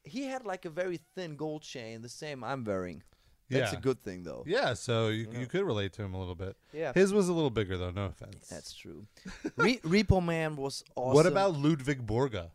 He 0.04 0.26
had 0.26 0.46
like 0.46 0.66
a 0.66 0.70
very 0.70 1.00
thin 1.16 1.36
gold 1.36 1.64
chain, 1.64 2.02
the 2.02 2.10
same 2.10 2.44
I'm 2.44 2.64
wearing. 2.64 3.04
That's 3.50 3.74
yeah. 3.74 3.78
a 3.78 3.82
good 3.82 4.02
thing, 4.04 4.24
though. 4.24 4.44
Yeah, 4.48 4.74
so 4.74 5.10
you, 5.10 5.28
Yeah. 5.32 5.40
you 5.40 5.46
could 5.46 5.64
relate 5.64 5.94
to 5.94 6.04
him 6.04 6.14
a 6.14 6.20
little 6.20 6.36
bit. 6.36 6.56
Yeah. 6.74 6.94
His 6.94 7.14
was 7.14 7.30
a 7.30 7.34
little 7.34 7.52
bigger 7.52 7.78
though, 7.78 7.92
no 7.92 8.06
offense. 8.06 8.48
That's 8.48 8.74
true. 8.74 9.06
Re- 9.58 9.80
Repo 9.84 10.24
Man 10.24 10.56
was 10.56 10.84
awesome. 10.96 11.14
What 11.14 11.26
about 11.28 11.56
Ludwig 11.56 12.06
Borga? 12.08 12.50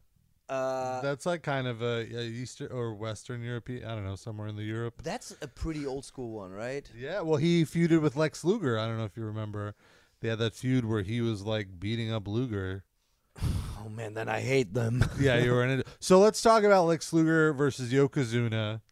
uh, 0.48 1.00
That's 1.00 1.26
like 1.26 1.42
kind 1.44 1.68
of 1.68 1.81
a, 1.81 2.00
a 2.12 2.22
Eastern 2.24 2.72
or 2.72 2.94
Western 2.94 3.40
European. 3.42 3.85
I 3.85 3.94
don't 3.94 4.05
know, 4.05 4.16
somewhere 4.16 4.48
in 4.48 4.57
the 4.57 4.64
Europe. 4.64 5.00
That's 5.03 5.33
a 5.40 5.46
pretty 5.46 5.87
old 5.87 6.05
school 6.05 6.33
one, 6.33 6.50
right? 6.50 6.90
Yeah, 6.98 7.20
well, 7.20 7.37
he 7.37 7.64
feuded 7.64 8.00
with 8.03 8.16
Lex 8.16 8.44
Luger. 8.44 8.76
I 8.79 8.87
don't 8.87 8.98
know 8.98 9.05
if 9.05 9.16
you 9.16 9.24
remember. 9.24 9.74
They 10.20 10.29
had 10.29 10.38
that 10.40 10.55
feud 10.55 10.85
where 10.85 11.03
he 11.03 11.20
was 11.20 11.42
like 11.42 11.79
beating 11.79 12.12
up 12.12 12.26
Luger. 12.26 12.85
Oh 13.83 13.88
man, 13.88 14.12
then 14.12 14.29
I 14.29 14.40
hate 14.40 14.74
them. 14.74 15.03
Yeah, 15.18 15.38
you 15.38 15.53
were 15.53 15.64
in 15.64 15.81
it. 15.81 15.87
So 16.00 16.18
let's 16.18 16.42
talk 16.42 16.64
about 16.64 16.85
Lex 16.85 17.14
Luger 17.14 17.55
versus 17.55 17.90
Yokozuna. 17.90 18.83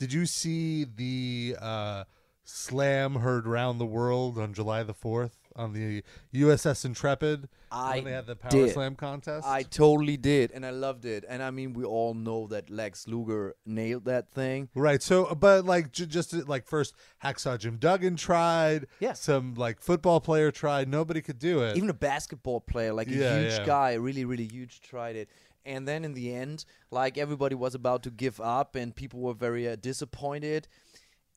Did 0.00 0.14
you 0.14 0.24
see 0.24 0.84
the 0.84 1.56
uh, 1.60 2.04
slam 2.42 3.16
heard 3.16 3.46
around 3.46 3.76
the 3.76 3.84
world 3.84 4.38
on 4.38 4.54
July 4.54 4.82
the 4.82 4.94
fourth 4.94 5.36
on 5.56 5.72
the 5.72 6.02
USS 6.34 6.84
Intrepid 6.84 7.48
I 7.72 7.96
when 7.96 8.04
they 8.04 8.12
had 8.12 8.26
the 8.26 8.36
power 8.36 8.50
did. 8.50 8.72
slam 8.72 8.94
contest? 8.94 9.46
I 9.46 9.62
totally 9.62 10.16
did, 10.16 10.50
and 10.52 10.64
I 10.66 10.70
loved 10.70 11.04
it. 11.04 11.24
And 11.28 11.42
I 11.42 11.50
mean, 11.50 11.72
we 11.72 11.84
all 11.84 12.14
know 12.14 12.46
that 12.48 12.70
Lex 12.70 13.06
Luger 13.08 13.54
nailed 13.66 14.04
that 14.06 14.30
thing. 14.32 14.68
Right. 14.74 15.02
So, 15.02 15.34
but 15.34 15.64
like, 15.64 15.92
j- 15.92 16.06
just 16.06 16.32
like 16.48 16.66
first, 16.66 16.94
Hacksaw 17.24 17.58
Jim 17.58 17.76
Duggan 17.76 18.16
tried. 18.16 18.86
Yeah. 19.00 19.12
Some 19.12 19.54
like 19.54 19.80
football 19.80 20.20
player 20.20 20.50
tried. 20.50 20.88
Nobody 20.88 21.20
could 21.22 21.38
do 21.38 21.62
it. 21.62 21.76
Even 21.76 21.90
a 21.90 21.94
basketball 21.94 22.60
player, 22.60 22.92
like 22.92 23.08
a 23.08 23.12
Yeah, 23.14 23.40
huge 23.40 23.52
yeah. 23.52 23.66
guy, 23.66 23.94
really, 23.94 24.24
really 24.24 24.46
huge, 24.50 24.80
tried 24.80 25.16
it. 25.16 25.28
And 25.66 25.86
then 25.86 26.04
in 26.04 26.14
the 26.14 26.32
end, 26.34 26.64
like 26.90 27.18
everybody 27.18 27.54
was 27.54 27.74
about 27.74 28.02
to 28.04 28.10
give 28.10 28.40
up, 28.40 28.76
and 28.76 28.94
people 28.96 29.20
were 29.20 29.34
very 29.34 29.68
uh, 29.68 29.76
disappointed. 29.76 30.66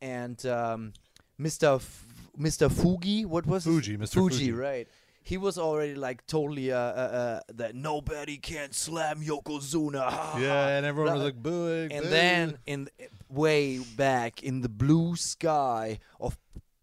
And 0.02 0.44
um, 0.46 0.94
Mr. 1.40 1.76
F- 1.76 2.06
Mr. 2.40 2.72
Fuji, 2.72 3.26
what 3.26 3.46
was 3.46 3.64
Fuji, 3.64 3.98
Mr. 3.98 4.14
Fuji, 4.16 4.36
Fuji. 4.38 4.52
right? 4.52 4.88
He 5.26 5.38
was 5.38 5.58
already 5.58 5.96
like 5.96 6.26
totally 6.28 6.72
uh, 6.72 6.78
uh, 6.78 6.80
uh, 6.80 7.40
that 7.54 7.76
nobody 7.76 8.38
can 8.38 8.72
slam 8.74 9.22
Yokozuna. 9.24 10.40
yeah, 10.40 10.68
and 10.70 10.86
everyone 10.86 11.14
was 11.14 11.24
like 11.24 11.36
booing. 11.42 11.92
and 11.94 12.04
boo. 12.04 12.10
then 12.10 12.58
in 12.66 12.90
way 13.30 13.80
back 13.80 14.44
in 14.44 14.62
the 14.62 14.70
blue 14.70 15.16
sky 15.16 16.00
of 16.20 16.38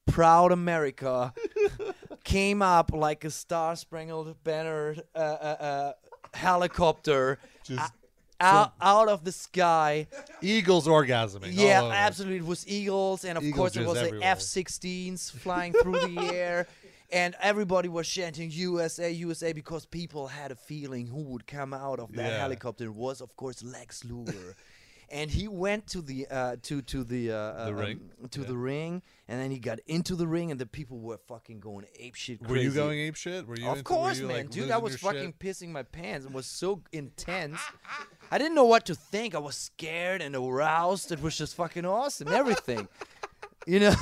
proud 0.06 0.52
America 0.52 1.32
came 2.24 2.62
up 2.62 2.92
like 2.92 3.24
a 3.24 3.30
star 3.30 3.76
spangled 3.76 4.42
banner 4.42 4.96
uh, 5.14 5.18
uh, 5.18 5.56
uh, 5.60 5.92
helicopter 6.34 7.38
Just 7.64 7.92
out, 8.40 8.72
out 8.80 9.08
of 9.08 9.24
the 9.24 9.32
sky. 9.32 10.06
Eagles 10.42 10.86
orgasming. 10.86 11.50
Yeah, 11.52 11.84
absolutely. 11.84 12.38
It 12.38 12.46
was 12.46 12.66
eagles, 12.68 13.24
and 13.24 13.36
of 13.38 13.44
Eagle 13.44 13.58
course 13.58 13.76
it 13.76 13.86
was 13.86 13.94
the 13.94 14.06
everywhere. 14.06 14.28
F-16s 14.32 15.30
flying 15.32 15.72
through 15.72 16.00
the 16.00 16.30
air. 16.34 16.66
And 17.12 17.34
everybody 17.42 17.88
was 17.88 18.08
chanting 18.08 18.52
USA, 18.52 19.10
USA 19.10 19.52
because 19.52 19.84
people 19.84 20.28
had 20.28 20.52
a 20.52 20.54
feeling 20.54 21.08
who 21.08 21.22
would 21.24 21.44
come 21.44 21.74
out 21.74 21.98
of 21.98 22.12
that 22.12 22.30
Yeah. 22.30 22.38
helicopter 22.38 22.84
It 22.84 22.94
was, 22.94 23.20
of 23.20 23.34
course, 23.36 23.64
Lex 23.64 24.04
Luger. 24.04 24.54
And 25.10 25.30
he 25.30 25.48
went 25.48 25.86
to 25.88 26.00
the 26.02 26.26
uh, 26.30 26.56
to 26.62 26.82
to 26.82 27.04
the 27.04 27.30
uh, 27.32 27.64
The 27.64 27.68
uh, 27.68 27.70
ring? 27.72 28.00
um, 28.22 28.28
to 28.28 28.40
Yeah. 28.40 28.46
the 28.46 28.56
ring, 28.56 29.02
and 29.28 29.40
then 29.40 29.50
he 29.50 29.58
got 29.58 29.78
into 29.86 30.14
the 30.14 30.26
ring, 30.26 30.50
and 30.50 30.60
the 30.60 30.66
people 30.66 30.98
were 30.98 31.18
fucking 31.28 31.60
going 31.60 31.86
ape 31.98 32.14
shit. 32.14 32.46
Were 32.46 32.56
you 32.56 32.70
going 32.72 32.98
ape 33.00 33.16
shit? 33.16 33.46
Were 33.46 33.56
you? 33.56 33.66
Of 33.66 33.78
into- 33.78 33.84
course, 33.84 34.18
you, 34.18 34.26
man, 34.26 34.36
like, 34.36 34.50
dude. 34.50 34.70
I 34.70 34.78
was 34.78 34.96
fucking 34.96 35.34
shit? 35.34 35.38
pissing 35.38 35.68
my 35.70 35.82
pants. 35.82 36.26
It 36.26 36.32
was 36.32 36.46
so 36.46 36.82
intense. 36.92 37.58
I 38.30 38.38
didn't 38.38 38.54
know 38.54 38.64
what 38.64 38.86
to 38.86 38.94
think. 38.94 39.34
I 39.34 39.38
was 39.38 39.56
scared 39.56 40.22
and 40.22 40.34
aroused. 40.36 41.10
It 41.12 41.20
was 41.20 41.36
just 41.36 41.54
fucking 41.56 41.84
awesome. 41.84 42.28
Everything, 42.28 42.86
you 43.66 43.80
know. 43.80 43.94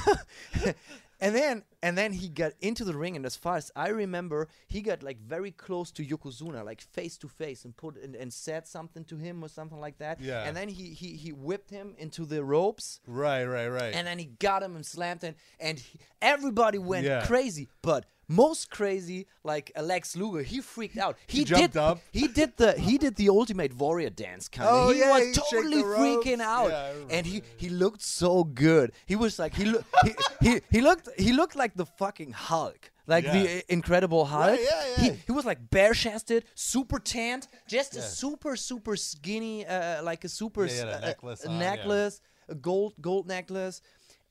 and 1.20 1.34
then 1.34 1.62
and 1.82 1.96
then 1.96 2.12
he 2.12 2.28
got 2.28 2.52
into 2.60 2.84
the 2.84 2.94
ring, 2.96 3.16
and 3.16 3.24
as 3.24 3.36
far 3.36 3.56
as 3.56 3.70
I 3.76 3.88
remember, 3.88 4.48
he 4.66 4.80
got 4.82 5.02
like 5.02 5.20
very 5.20 5.50
close 5.50 5.90
to 5.92 6.04
Yokozuna, 6.04 6.64
like 6.64 6.80
face 6.80 7.16
to 7.18 7.28
face, 7.28 7.64
and 7.64 7.76
put 7.76 8.02
and, 8.02 8.14
and 8.16 8.32
said 8.32 8.66
something 8.66 9.04
to 9.04 9.16
him 9.16 9.42
or 9.44 9.48
something 9.48 9.78
like 9.78 9.98
that. 9.98 10.20
Yeah. 10.20 10.44
And 10.44 10.56
then 10.56 10.68
he 10.68 10.86
he 10.94 11.12
he 11.16 11.32
whipped 11.32 11.70
him 11.70 11.94
into 11.98 12.24
the 12.24 12.42
ropes. 12.44 13.00
Right, 13.06 13.44
right, 13.44 13.68
right. 13.68 13.94
And 13.94 14.06
then 14.06 14.18
he 14.18 14.26
got 14.26 14.62
him 14.62 14.74
and 14.76 14.84
slammed 14.84 15.22
him, 15.22 15.34
and 15.60 15.78
he- 15.78 15.98
everybody 16.20 16.78
went 16.78 17.04
Yeah. 17.06 17.24
crazy. 17.26 17.68
But 17.82 18.06
most 18.30 18.70
crazy, 18.70 19.26
like 19.42 19.72
Alex 19.74 20.14
Luger, 20.14 20.42
he 20.42 20.60
freaked 20.60 20.98
out. 20.98 21.16
He, 21.26 21.44
jumped 21.44 21.72
did, 21.72 21.78
up. 21.80 21.98
He 22.12 22.28
did 22.28 22.58
the 22.58 22.72
he 22.78 22.98
did 22.98 23.16
the 23.16 23.30
ultimate 23.30 23.74
warrior 23.74 24.10
dance 24.10 24.48
kind 24.48 24.68
of. 24.68 24.74
Oh, 24.74 24.92
he 24.92 25.00
yeah, 25.00 25.10
was 25.10 25.24
he'd 25.28 25.34
totally 25.50 25.82
freaking 25.82 26.40
out, 26.40 26.70
Yeah, 26.70 26.92
and 27.10 27.26
he 27.26 27.42
he 27.56 27.70
looked 27.70 28.02
so 28.02 28.44
good. 28.44 28.92
He 29.06 29.16
was 29.16 29.38
like 29.38 29.54
he 29.54 29.64
looked 29.64 29.86
he, 30.04 30.12
he 30.42 30.60
he 30.70 30.80
looked 30.82 31.08
he 31.18 31.32
looked 31.32 31.56
like 31.56 31.67
the 31.74 31.86
fucking 31.86 32.32
Hulk. 32.32 32.90
Like 33.06 33.24
Yeah. 33.24 33.32
the 33.42 33.58
uh, 33.58 33.60
Incredible 33.68 34.26
Hulk. 34.26 34.58
yeah, 34.60 34.84
yeah. 34.98 35.02
He, 35.02 35.10
he 35.26 35.32
was 35.32 35.44
like 35.46 35.70
bare 35.70 35.94
chested, 35.94 36.44
super 36.54 36.98
tanned, 36.98 37.48
just 37.66 37.96
a 37.96 38.02
super 38.02 38.54
super 38.56 38.96
skinny, 38.96 39.66
uh, 39.66 40.02
like 40.02 40.24
a 40.24 40.28
super 40.28 40.66
he 40.66 40.76
had 40.76 41.00
necklace 41.00 41.44
a 41.44 41.48
on, 41.48 41.58
necklace, 41.58 42.20
a 42.48 42.54
gold 42.54 42.94
gold 43.00 43.26
necklace, 43.26 43.80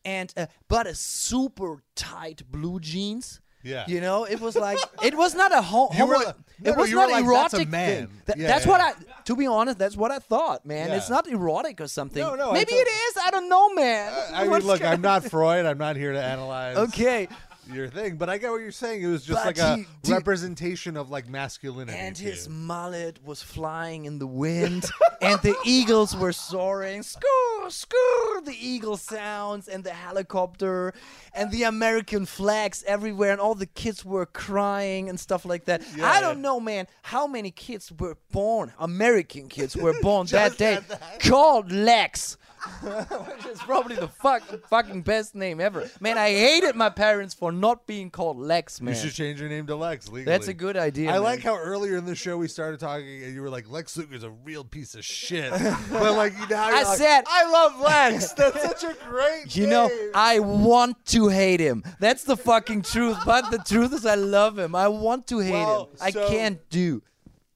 and 0.05 0.31
uh, 0.37 0.45
but 0.67 0.85
a 0.87 0.93
super 0.95 1.81
tight 1.95 2.43
blue 2.51 2.79
jeans. 2.79 3.41
Yeah. 3.63 3.85
you 3.87 3.99
know, 4.01 4.23
it 4.25 4.39
was 4.39 4.55
like 4.55 4.77
it 5.03 5.17
was 5.17 5.35
not 5.35 5.51
a 5.51 5.61
ho- 5.61 5.89
You 5.93 5.99
homo. 6.05 6.13
like- 6.13 6.35
no, 6.59 6.71
it 6.71 6.75
no, 6.75 6.81
was 6.81 6.89
were 6.89 6.95
not 6.95 7.11
like, 7.11 7.23
erotic 7.25 7.51
"That's 7.51 7.63
a 7.63 7.65
man." 7.67 8.07
thing. 8.07 8.21
Th- 8.25 8.37
Yeah, 8.39 8.47
that's 8.47 8.65
yeah. 8.65 8.71
what 8.71 8.81
I. 8.81 8.93
To 9.25 9.35
be 9.35 9.45
honest, 9.45 9.77
that's 9.77 9.95
what 9.95 10.09
I 10.11 10.17
thought, 10.17 10.65
man. 10.65 10.89
It's 10.91 11.07
not 11.09 11.27
erotic 11.27 11.79
or 11.81 11.87
something. 11.87 12.19
No, 12.21 12.33
no, 12.33 12.51
Maybe 12.51 12.71
thought- 12.71 12.79
it 12.79 12.87
is. 12.89 13.17
I 13.23 13.29
don't 13.29 13.47
know, 13.47 13.73
man. 13.75 14.11
I 14.33 14.47
mean, 14.47 14.61
look, 14.61 14.83
I'm 14.83 15.01
not 15.01 15.23
Freud. 15.25 15.67
I'm 15.67 15.77
not 15.77 15.97
here 15.97 16.13
to 16.13 16.21
analyze 16.23 16.77
okay. 16.77 17.27
Your 17.73 17.87
thing, 17.89 18.15
but 18.17 18.29
I 18.29 18.37
get 18.37 18.51
what 18.51 18.61
you're 18.61 18.71
saying. 18.71 19.01
It 19.01 19.07
was 19.07 19.23
just 19.25 19.39
But 19.43 19.45
like 19.45 19.57
a 19.57 19.75
he 19.77 19.87
did- 20.03 20.11
representation 20.11 20.97
of 20.97 21.09
like 21.09 21.27
masculinity. 21.29 21.97
And 21.97 22.17
his 22.17 22.47
mullet 22.49 23.19
was 23.23 23.41
flying 23.41 24.05
in 24.05 24.19
the 24.19 24.27
wind, 24.27 24.85
and 25.21 25.39
the 25.41 25.55
eagles 25.65 26.15
were 26.15 26.31
soaring. 26.33 27.03
Score, 27.03 27.69
score, 27.69 28.41
the 28.43 28.55
eagle 28.59 28.97
sounds, 28.97 29.67
and 29.67 29.83
the 29.83 29.91
helicopter, 29.93 30.93
and 31.33 31.51
the 31.51 31.63
American 31.63 32.25
flags 32.25 32.83
everywhere, 32.87 33.31
and 33.31 33.41
all 33.41 33.55
the 33.55 33.65
kids 33.65 34.03
were 34.05 34.25
crying 34.25 35.09
and 35.09 35.19
stuff 35.19 35.45
like 35.45 35.65
that. 35.65 35.81
I 36.01 36.21
don't 36.21 36.41
know, 36.41 36.59
man, 36.59 36.87
how 37.01 37.27
many 37.27 37.51
kids 37.51 37.91
were 37.99 38.17
born, 38.31 38.73
American 38.79 39.49
kids 39.49 39.75
were 39.75 39.93
born 40.01 40.27
that 40.27 40.57
day, 40.57 40.79
called 41.19 41.71
Lex. 41.71 42.37
Which 42.81 43.45
is 43.45 43.59
probably 43.59 43.95
the 43.95 44.07
fuck, 44.07 44.41
fucking 44.67 45.01
best 45.01 45.35
name 45.35 45.59
ever. 45.59 45.89
Man, 45.99 46.17
I 46.17 46.29
hated 46.29 46.75
my 46.75 46.89
parents 46.89 47.33
for 47.33 47.51
not 47.51 47.87
being 47.87 48.09
called 48.09 48.37
Lex, 48.37 48.81
man. 48.81 48.93
You 48.93 48.99
should 49.01 49.13
change 49.13 49.39
your 49.39 49.49
name 49.49 49.67
to 49.67 49.75
Lex 49.75 50.07
legally. 50.07 50.23
That's 50.23 50.47
a 50.47 50.53
good 50.53 50.77
idea. 50.77 51.09
I 51.09 51.13
man. 51.13 51.23
like 51.23 51.41
how 51.41 51.57
earlier 51.57 51.97
in 51.97 52.05
the 52.05 52.15
show 52.15 52.37
we 52.37 52.47
started 52.47 52.79
talking 52.79 53.23
and 53.23 53.33
you 53.33 53.41
were 53.41 53.49
like, 53.49 53.69
Lex 53.69 53.97
Luger's 53.97 54.23
a 54.23 54.29
real 54.29 54.63
piece 54.63 54.95
of 54.95 55.03
shit. 55.03 55.51
but 55.51 56.15
like 56.15 56.33
now 56.49 56.67
I 56.69 56.83
like, 56.83 56.97
said- 56.97 57.23
I 57.27 57.49
love 57.51 57.79
Lex. 57.81 58.33
That's 58.33 58.61
such 58.61 58.83
a 58.83 58.95
great 59.07 59.55
You 59.55 59.67
know. 59.67 59.89
I 60.13 60.39
want 60.39 61.05
to 61.07 61.29
hate 61.29 61.59
him. 61.59 61.83
That's 61.99 62.23
the 62.23 62.37
fucking 62.37 62.83
truth. 62.83 63.17
But 63.25 63.51
the 63.51 63.59
truth 63.59 63.93
is, 63.93 64.05
I 64.05 64.15
love 64.15 64.57
him. 64.57 64.75
I 64.75 64.87
want 64.87 65.27
to 65.27 65.39
hate 65.39 65.51
Well, 65.51 65.85
him. 65.85 65.97
I 66.01 66.11
can't 66.11 66.59
do. 66.69 67.01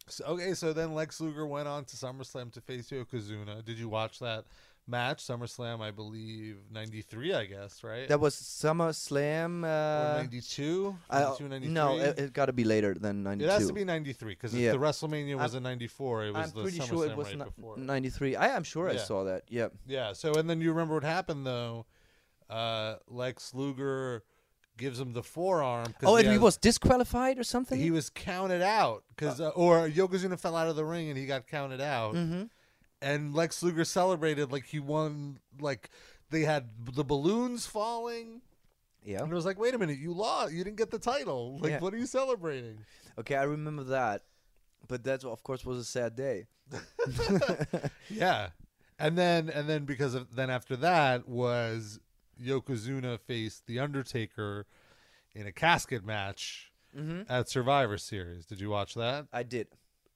So, 0.08 0.26
okay, 0.26 0.54
so 0.54 0.74
then 0.74 0.94
Lex 0.94 1.22
Luger 1.22 1.46
went 1.46 1.70
on 1.70 1.86
to 1.86 1.96
SummerSlam 1.96 2.52
to 2.54 2.62
face 2.62 2.90
Yokozuna. 2.90 3.64
Did 3.64 3.78
you 3.78 3.88
watch 3.88 4.20
that 4.20 4.44
match? 4.88 5.24
SummerSlam, 5.24 5.80
I 5.82 5.92
believe, 5.92 6.58
93, 6.72 7.34
I 7.34 7.46
guess, 7.46 7.84
right? 7.84 8.08
That 8.08 8.20
was 8.20 8.36
SummerSlam. 8.36 9.64
or 9.64 9.68
Uh, 9.68 10.18
92? 10.18 10.96
92, 11.12 11.48
93? 11.48 11.74
no, 11.74 11.98
it, 12.00 12.20
it 12.20 12.34
got 12.34 12.48
to 12.48 12.54
be 12.54 12.64
later 12.64 12.94
than 12.94 13.24
'92. 13.24 13.50
It 13.50 13.52
has 13.54 13.68
to 13.68 13.74
be 13.74 13.84
93 13.84 14.34
because 14.34 14.54
Yeah. 14.54 14.68
if 14.70 14.74
the 14.74 14.80
WrestleMania 14.80 15.36
was 15.38 15.54
I'm- 15.54 15.58
in 15.60 15.64
94, 15.64 16.26
it 16.26 16.34
was 16.34 16.48
I'm 16.50 16.56
the 16.56 16.62
pretty 16.64 16.80
SummerSlam 16.80 16.88
sure 16.88 17.06
it 17.06 17.16
was 17.16 17.28
right 17.28 17.38
ni- 17.38 17.44
before. 17.46 17.78
93. 17.78 18.36
I 18.36 18.48
am 18.56 18.64
sure 18.64 18.90
I 18.90 18.98
saw 18.98 19.24
that. 19.26 19.44
Yeah. 19.50 19.68
Yeah. 19.88 20.14
So 20.14 20.34
and 20.36 20.50
then 20.50 20.62
you 20.62 20.70
remember 20.72 20.96
what 20.96 21.04
happened 21.04 21.46
though? 21.46 21.86
Uh, 22.50 22.96
Lex 23.08 23.54
Luger 23.54 24.24
gives 24.78 25.00
him 25.00 25.14
the 25.14 25.24
forearm. 25.24 25.94
Oh, 26.04 26.16
and 26.18 26.26
he 26.26 26.34
has- 26.34 26.42
was 26.42 26.58
disqualified 26.58 27.38
or 27.38 27.44
something. 27.44 27.80
he 27.80 27.92
was 27.92 28.10
counted 28.10 28.62
out 28.62 29.04
because 29.16 29.40
uh, 29.40 29.50
or 29.50 29.88
Yokozuna 29.88 30.40
fell 30.40 30.56
out 30.56 30.68
of 30.68 30.76
the 30.76 30.84
ring 30.84 31.08
and 31.10 31.18
he 31.18 31.26
got 31.26 31.48
counted 31.48 31.80
out. 31.82 32.16
Mm-hmm. 32.16 32.44
And 33.02 33.34
Lex 33.34 33.64
Luger 33.64 33.84
celebrated 33.86 34.52
like 34.52 34.66
he 34.66 34.80
won. 34.80 35.40
Like 35.60 35.90
they 36.30 36.42
had 36.42 36.70
the 36.94 37.04
balloons 37.04 37.66
falling. 37.66 38.42
yeah. 39.04 39.22
And 39.24 39.32
it 39.32 39.36
was 39.36 39.46
like, 39.46 39.60
wait 39.60 39.74
a 39.74 39.78
minute, 39.80 39.98
you 39.98 40.14
lost. 40.14 40.54
You 40.54 40.64
didn't 40.64 40.78
get 40.78 40.92
the 40.92 41.00
title. 41.00 41.58
Like, 41.60 41.72
Yeah. 41.72 41.80
what 41.80 41.94
are 41.94 41.98
you 41.98 42.06
celebrating? 42.06 42.78
Okay, 43.20 43.36
I 43.36 43.44
remember 43.44 43.84
that, 43.86 44.24
but 44.88 45.04
that 45.04 45.24
of 45.26 45.44
course 45.44 45.66
was 45.66 45.78
a 45.80 45.84
sad 45.84 46.16
day. 46.16 46.48
Yeah, 48.10 48.50
and 49.00 49.18
then 49.18 49.50
and 49.50 49.68
then 49.70 49.86
because 49.86 50.14
of 50.14 50.36
then 50.36 50.50
after 50.50 50.76
that 50.78 51.28
was 51.28 52.00
Yokozuna 52.42 53.20
faced 53.20 53.66
the 53.68 53.80
Undertaker 53.80 54.66
in 55.34 55.48
a 55.48 55.52
casket 55.52 56.06
match 56.06 56.68
Mm-hmm. 56.98 57.22
at 57.32 57.48
Survivor 57.48 57.98
Series. 57.98 58.46
Did 58.46 58.60
you 58.60 58.70
watch 58.70 58.96
that? 58.96 59.28
I 59.32 59.44
did. 59.44 59.68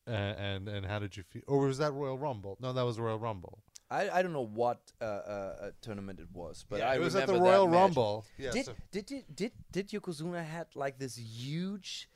Uh, 0.08 0.12
and 0.12 0.68
and 0.70 0.86
how 0.86 1.00
did 1.00 1.18
you 1.18 1.24
feel? 1.24 1.42
Or 1.48 1.66
was 1.66 1.78
that 1.80 1.92
Royal 1.94 2.18
Rumble? 2.18 2.58
No, 2.62 2.74
that 2.74 2.84
was 2.84 3.00
Royal 3.00 3.18
Rumble. 3.20 3.60
I, 3.90 4.10
I 4.10 4.22
don't 4.24 4.34
know 4.34 4.46
what 4.46 4.80
uh, 5.00 5.06
uh, 5.06 5.72
tournament 5.82 6.20
it 6.20 6.28
was, 6.34 6.66
but 6.68 6.80
Yeah, 6.80 6.90
I 6.90 6.96
it 6.96 7.02
was 7.02 7.16
at 7.16 7.28
the 7.28 7.34
Royal. 7.40 7.68
Rumble. 7.68 8.26
Yeah, 8.38 8.52
Did, 8.52 8.66
so- 8.66 8.74
did 8.92 9.06
did 9.06 9.24
did 9.36 9.52
did 9.72 9.90
Yokozuna 9.90 10.44
had 10.44 10.68
like 10.76 10.98
this 11.00 11.18
huge 11.18 12.10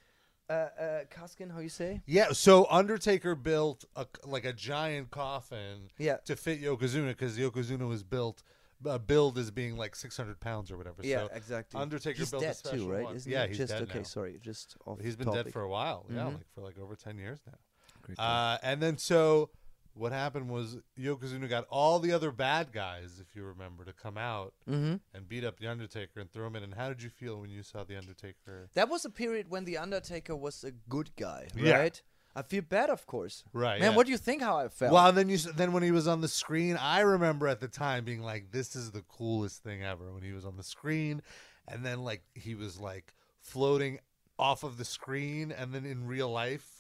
uh, 0.50 0.54
uh, 0.54 1.00
casket? 1.12 1.52
How 1.52 1.60
you 1.60 1.70
say? 1.70 2.02
yeah. 2.08 2.32
So 2.32 2.66
Undertaker 2.70 3.36
built 3.36 3.86
a 3.96 4.06
like 4.26 4.46
a 4.46 4.54
giant 4.54 5.12
coffin 5.12 5.90
Yeah. 5.98 6.18
to 6.26 6.36
fit 6.36 6.62
Yokozuna 6.62 7.10
because 7.10 7.38
Yokozuna 7.38 7.88
was 7.88 8.04
built. 8.04 8.44
Uh, 8.86 8.98
billed 8.98 9.38
as 9.38 9.52
being 9.52 9.76
like 9.76 9.94
600 9.94 10.40
pounds 10.40 10.72
or 10.72 10.78
whatever. 10.78 11.02
Yeah, 11.04 11.28
so 11.28 11.30
exactly. 11.34 11.82
Undertaker 11.82 12.18
he's 12.20 12.32
built 12.32 12.44
a 12.44 12.46
dead 12.46 12.56
special 12.56 12.86
too, 12.86 12.92
right? 12.94 13.04
one. 13.04 13.16
Isn't 13.18 13.30
yeah, 13.30 13.46
he's 13.46 13.58
just 13.58 13.74
dead 13.74 13.82
okay. 13.84 13.98
now. 14.00 14.04
Sorry, 14.04 14.40
just 14.42 14.78
off 14.86 15.02
He's 15.02 15.18
been 15.18 15.30
dead 15.34 15.52
for 15.52 15.64
a 15.64 15.68
while. 15.70 16.06
Yeah, 16.10 16.20
Mhm. 16.22 16.34
like 16.36 16.48
for 16.56 16.62
like 16.62 16.80
over 16.80 16.96
10 16.96 17.18
years 17.18 17.40
now. 17.46 17.56
Great. 18.16 18.24
Uh, 18.24 18.58
and 18.64 18.82
then 18.82 18.98
so 18.98 19.50
what 19.94 20.12
happened 20.12 20.50
was 20.50 20.78
Yokozuna 20.98 21.50
got 21.50 21.66
all 21.70 22.00
the 22.00 22.14
other 22.14 22.32
bad 22.32 22.72
guys, 22.72 23.20
if 23.20 23.36
you 23.36 23.44
remember, 23.44 23.84
to 23.84 23.94
come 23.94 24.18
out 24.18 24.54
mm-hmm. 24.68 24.96
and 25.14 25.28
beat 25.28 25.44
up 25.44 25.60
the 25.60 25.68
Undertaker 25.68 26.20
and 26.20 26.32
throw 26.32 26.48
him 26.48 26.56
in. 26.56 26.64
And 26.64 26.74
how 26.74 26.88
did 26.88 27.04
you 27.04 27.10
feel 27.10 27.40
when 27.40 27.50
you 27.50 27.64
saw 27.64 27.84
the 27.84 27.98
Undertaker? 27.98 28.70
That 28.76 28.90
was 28.90 29.04
a 29.04 29.10
period 29.10 29.50
when 29.50 29.66
the 29.66 29.78
Undertaker 29.78 30.36
was 30.36 30.64
a 30.64 30.72
good 30.72 31.16
guy, 31.16 31.48
Yeah. 31.56 31.78
right? 31.78 32.02
I 32.36 32.44
feel 32.44 32.62
bad, 32.62 32.90
of 32.90 33.06
course. 33.08 33.44
Right. 33.52 33.82
Man, 33.82 33.92
yeah. 33.92 33.98
what 33.98 34.06
do 34.06 34.12
you 34.12 34.18
think? 34.18 34.42
How 34.42 34.58
I 34.58 34.70
felt? 34.70 34.94
Well, 34.94 35.12
then 35.12 35.30
you 35.30 35.38
then 35.38 35.74
when 35.74 35.84
he 35.84 35.92
was 35.92 36.08
on 36.08 36.22
the 36.22 36.28
screen, 36.28 36.78
I 36.78 37.00
remember 37.02 37.48
at 37.48 37.60
the 37.60 37.68
time 37.68 38.06
being 38.06 38.22
like, 38.22 38.52
"This 38.52 38.76
is 38.76 38.92
the 38.92 39.02
coolest 39.02 39.64
thing 39.64 39.84
ever." 39.84 40.14
When 40.14 40.22
he 40.22 40.32
was 40.32 40.46
on 40.46 40.56
the 40.56 40.64
screen, 40.64 41.24
and 41.68 41.84
then 41.84 42.04
like 42.04 42.22
he 42.36 42.54
was 42.54 42.80
like 42.80 43.16
floating 43.42 44.00
off 44.38 44.64
of 44.64 44.78
the 44.78 44.86
screen, 44.86 45.52
and 45.52 45.74
then 45.74 45.86
in 45.86 46.06
real 46.06 46.30
life, 46.30 46.79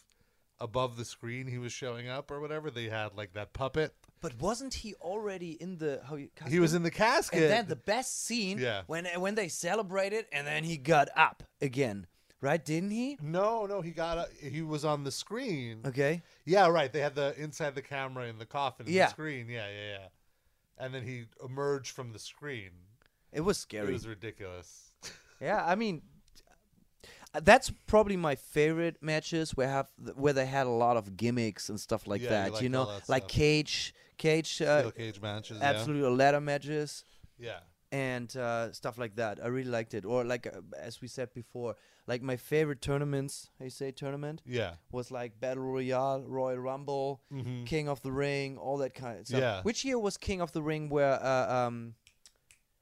above 0.61 0.97
the 0.97 1.05
screen, 1.05 1.47
he 1.47 1.57
was 1.57 1.71
showing 1.71 2.09
up 2.09 2.31
or 2.31 2.39
whatever. 2.39 2.69
They 2.71 2.85
had 2.89 3.15
like 3.15 3.33
that 3.33 3.53
puppet. 3.53 3.93
But 4.21 4.39
wasn't 4.41 4.73
he 4.73 4.93
already 4.95 5.51
in 5.61 5.77
the 5.77 6.01
how 6.07 6.15
you? 6.15 6.29
He 6.47 6.59
was 6.59 6.73
in 6.73 6.83
the 6.83 6.91
casket. 6.91 7.43
And 7.43 7.51
then 7.51 7.67
the 7.67 7.75
best 7.75 8.25
scene, 8.25 8.57
Yeah. 8.57 8.81
when 8.87 9.05
when 9.19 9.35
they 9.35 9.47
celebrated, 9.47 10.25
and 10.31 10.45
then 10.45 10.63
he 10.63 10.75
got 10.77 11.07
up 11.15 11.43
again, 11.61 12.05
right? 12.41 12.63
Didn't 12.63 12.91
he? 12.91 13.17
No, 13.21 13.65
no, 13.65 13.81
he 13.81 13.91
got 13.91 14.17
a, 14.17 14.27
he 14.45 14.61
was 14.61 14.83
on 14.83 15.03
the 15.05 15.11
screen. 15.11 15.81
Okay. 15.85 16.21
Yeah, 16.45 16.67
right. 16.67 16.91
They 16.91 16.99
had 16.99 17.15
the 17.15 17.33
inside 17.41 17.75
the 17.75 17.81
camera 17.81 18.25
in 18.27 18.37
the 18.39 18.45
coffin 18.45 18.85
Yeah. 18.89 19.05
the 19.05 19.11
screen. 19.11 19.47
Yeah, 19.49 19.67
yeah, 19.69 19.89
yeah. 19.99 20.07
And 20.77 20.93
then 20.93 21.03
he 21.03 21.25
emerged 21.43 21.91
from 21.91 22.11
the 22.11 22.19
screen. 22.19 22.71
It 23.31 23.41
was 23.41 23.57
scary. 23.57 23.89
It 23.89 23.93
was 23.93 24.07
ridiculous. 24.07 24.91
yeah, 25.41 25.63
I 25.65 25.75
mean, 25.75 26.01
that's 27.43 27.71
probably 27.87 28.17
my 28.17 28.35
favorite 28.35 28.97
matches 29.01 29.51
where 29.55 29.67
have 29.69 29.87
where 30.15 30.33
they 30.33 30.45
had 30.45 30.65
a 30.67 30.71
lot 30.71 30.97
of 30.97 31.15
gimmicks 31.15 31.69
and 31.69 31.79
stuff 31.79 32.07
like 32.07 32.21
Yeah, 32.21 32.27
you 32.27 32.29
that. 32.35 32.51
liked 32.51 32.63
You 32.63 32.69
know, 32.69 32.85
that 32.85 33.09
like. 33.09 33.27
Cage, 33.27 33.93
Cage, 34.17 34.61
uh, 34.61 34.79
Steel 34.79 34.91
cage 34.91 35.21
matches. 35.21 35.61
absolutely 35.61 36.09
ladder 36.15 36.41
matches. 36.41 37.05
Yeah. 37.37 37.59
and 37.91 38.35
uh, 38.37 38.71
stuff 38.71 38.97
like 38.99 39.15
that. 39.15 39.39
I 39.43 39.47
really 39.47 39.71
liked 39.71 39.93
it. 39.95 40.05
Or 40.05 40.23
like 40.23 40.45
uh, 40.45 40.61
as 40.77 41.01
we 41.01 41.07
said 41.07 41.33
before, 41.33 41.75
like 42.05 42.21
my 42.21 42.35
favorite 42.37 42.81
tournaments. 42.81 43.49
I 43.59 43.69
say 43.69 43.91
tournament 43.91 44.41
Yeah. 44.45 44.73
was 44.91 45.09
like 45.09 45.39
Battle 45.39 45.63
Royale, 45.63 46.21
Royal 46.27 46.59
Rumble, 46.59 47.21
Mhm. 47.33 47.65
King 47.65 47.87
of 47.89 48.01
the 48.03 48.11
Ring, 48.11 48.57
all 48.59 48.77
that 48.77 48.93
kind 48.93 49.19
of 49.19 49.25
stuff. 49.27 49.39
Yeah. 49.39 49.61
Which 49.63 49.83
year 49.85 49.97
was 49.97 50.17
King 50.17 50.39
of 50.41 50.51
the 50.51 50.61
Ring? 50.61 50.89
Where 50.89 51.13
uh, 51.23 51.51
um, 51.67 51.95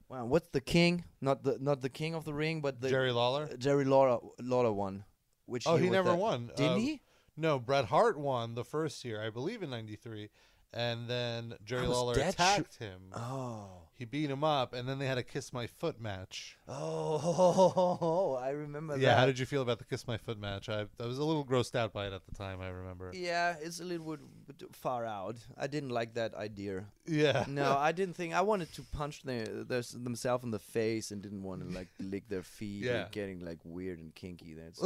wow, 0.10 0.26
what's 0.26 0.50
the 0.50 0.62
King? 0.62 1.04
Not 1.22 1.44
the 1.44 1.58
not 1.60 1.82
the 1.82 1.90
King 1.90 2.16
of 2.16 2.26
the 2.26 2.34
Ring, 2.34 2.62
but 2.62 2.82
the 2.82 2.90
Jerry 2.90 3.12
Lawler. 3.12 3.50
Jerry 3.58 3.86
Lawler 3.86 4.20
Lawler 4.42 4.72
won. 4.74 5.04
Which 5.46 5.66
Oh, 5.66 5.76
year 5.76 5.86
he 5.86 5.90
never 5.90 6.10
that? 6.10 6.18
won. 6.18 6.52
Didn't 6.56 6.74
Uh, 6.74 6.76
he? 6.78 7.02
No, 7.38 7.60
Bret 7.60 7.86
Hart 7.86 8.18
won 8.20 8.56
the 8.56 8.64
first 8.66 9.06
year, 9.06 9.24
I 9.24 9.30
believe, 9.30 9.62
in 9.64 9.70
'93, 9.70 10.30
and 10.74 11.08
then 11.08 11.54
Jerry 11.64 11.88
Lawler 11.88 12.20
attacked 12.20 12.78
him. 12.78 13.12
Oh. 13.14 13.87
He 13.98 14.06
beat 14.06 14.30
him 14.30 14.44
up, 14.44 14.74
and 14.74 14.88
then 14.88 15.00
they 15.00 15.08
had 15.08 15.18
a 15.18 15.24
kiss 15.24 15.52
my 15.52 15.66
foot 15.66 16.00
match. 16.00 16.56
Oh, 16.68 18.38
I 18.42 18.50
remember 18.50 18.94
that. 18.94 19.02
Yeah, 19.02 19.18
how 19.18 19.26
did 19.26 19.40
you 19.40 19.46
feel 19.46 19.62
about 19.64 19.80
the 19.80 19.86
kiss 19.86 20.08
my 20.08 20.18
foot 20.18 20.40
match? 20.40 20.70
I, 20.70 20.86
I 21.00 21.06
was 21.08 21.18
a 21.18 21.24
little 21.24 21.44
grossed 21.44 21.76
out 21.76 21.94
by 21.94 22.06
it 22.08 22.14
at 22.14 22.26
the 22.26 22.36
time. 22.36 22.62
I 22.62 22.68
remember. 22.68 23.12
Yeah, 23.16 23.56
it's 23.60 23.80
a 23.80 23.84
little 23.84 24.06
bit 24.46 24.64
far 24.76 25.06
out. 25.06 25.38
I 25.58 25.66
didn't 25.68 25.90
like 25.90 26.14
that 26.14 26.36
idea. 26.36 26.86
Yeah. 27.08 27.46
No, 27.48 27.76
I 27.76 27.92
didn't 27.92 28.16
think 28.16 28.34
I 28.36 28.42
wanted 28.42 28.72
to 28.74 28.84
punch 28.84 29.24
their, 29.24 29.46
their 29.46 29.82
themselves 29.82 30.44
in 30.44 30.52
the 30.52 30.60
face 30.60 31.10
and 31.12 31.22
didn't 31.22 31.42
want 31.44 31.68
to 31.68 31.76
like 31.76 31.88
lick 32.00 32.30
their 32.30 32.44
feet. 32.44 32.84
Yeah. 32.84 33.04
and 33.04 33.12
getting 33.12 33.40
like 33.44 33.60
weird 33.64 34.00
and 34.00 34.14
kinky. 34.14 34.54
That's 34.54 34.80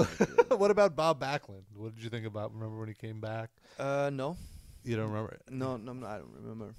what 0.58 0.72
about 0.72 0.96
Bob 0.96 1.20
Backlund? 1.22 1.64
What 1.76 1.96
did 1.96 2.04
you 2.04 2.10
think 2.10 2.26
about? 2.26 2.54
Remember 2.54 2.80
when 2.80 2.88
he 2.88 2.94
came 2.94 3.20
back? 3.20 3.50
uh 3.78 4.10
no, 4.14 4.38
You 4.84 4.96
don't 4.96 5.10
remember? 5.10 5.38
no, 5.50 5.76
no, 5.78 5.92
I 6.08 6.18
don't 6.20 6.32
remember. 6.42 6.76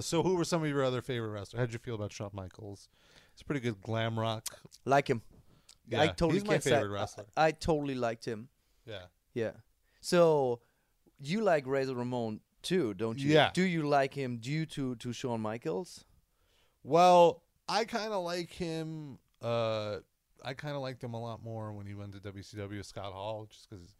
So, 0.00 0.22
who 0.22 0.36
were 0.36 0.44
some 0.44 0.62
of 0.62 0.68
your 0.68 0.84
other 0.84 1.02
favorite 1.02 1.30
wrestlers? 1.30 1.58
How 1.58 1.66
did 1.66 1.72
you 1.72 1.78
feel 1.78 1.96
about 1.96 2.12
Shawn 2.12 2.30
Michaels? 2.32 2.88
It's 3.32 3.42
pretty 3.42 3.60
good 3.60 3.80
glam 3.82 4.18
rock. 4.18 4.46
Like 4.84 5.08
him. 5.08 5.22
I 5.92 6.04
Yeah, 6.04 6.06
totally 6.12 6.34
he's 6.34 6.44
my 6.44 6.52
can't 6.54 6.62
say- 6.62 6.70
favorite 6.70 6.90
wrestler. 6.90 7.24
I, 7.36 7.46
I 7.46 7.50
totally 7.50 7.94
liked 7.96 8.24
him. 8.24 8.48
Yeah. 8.86 9.06
Yeah. 9.34 9.52
So 10.00 10.60
you 11.20 11.40
like 11.42 11.66
Razor 11.66 11.94
Ramon 11.94 12.40
too, 12.62 12.94
don't 12.94 13.18
you? 13.18 13.30
Yeah. 13.32 13.50
Do 13.52 13.62
you 13.62 13.82
like 13.82 14.14
him 14.14 14.36
due 14.38 14.66
to 14.66 14.94
to 14.96 15.12
Shawn 15.12 15.40
Michaels? 15.40 16.04
Well, 16.84 17.42
I 17.68 17.84
kind 17.84 18.12
of 18.12 18.22
like 18.24 18.50
him. 18.52 19.18
Uh, 19.40 19.98
I 20.44 20.54
kind 20.54 20.74
of 20.74 20.82
liked 20.82 21.02
him 21.02 21.14
a 21.14 21.20
lot 21.20 21.42
more 21.42 21.72
when 21.72 21.86
he 21.86 21.94
went 21.94 22.12
to 22.12 22.18
WCW 22.32 22.76
with 22.78 22.86
Scott 22.86 23.12
Hall, 23.12 23.46
just 23.50 23.68
because 23.68 23.94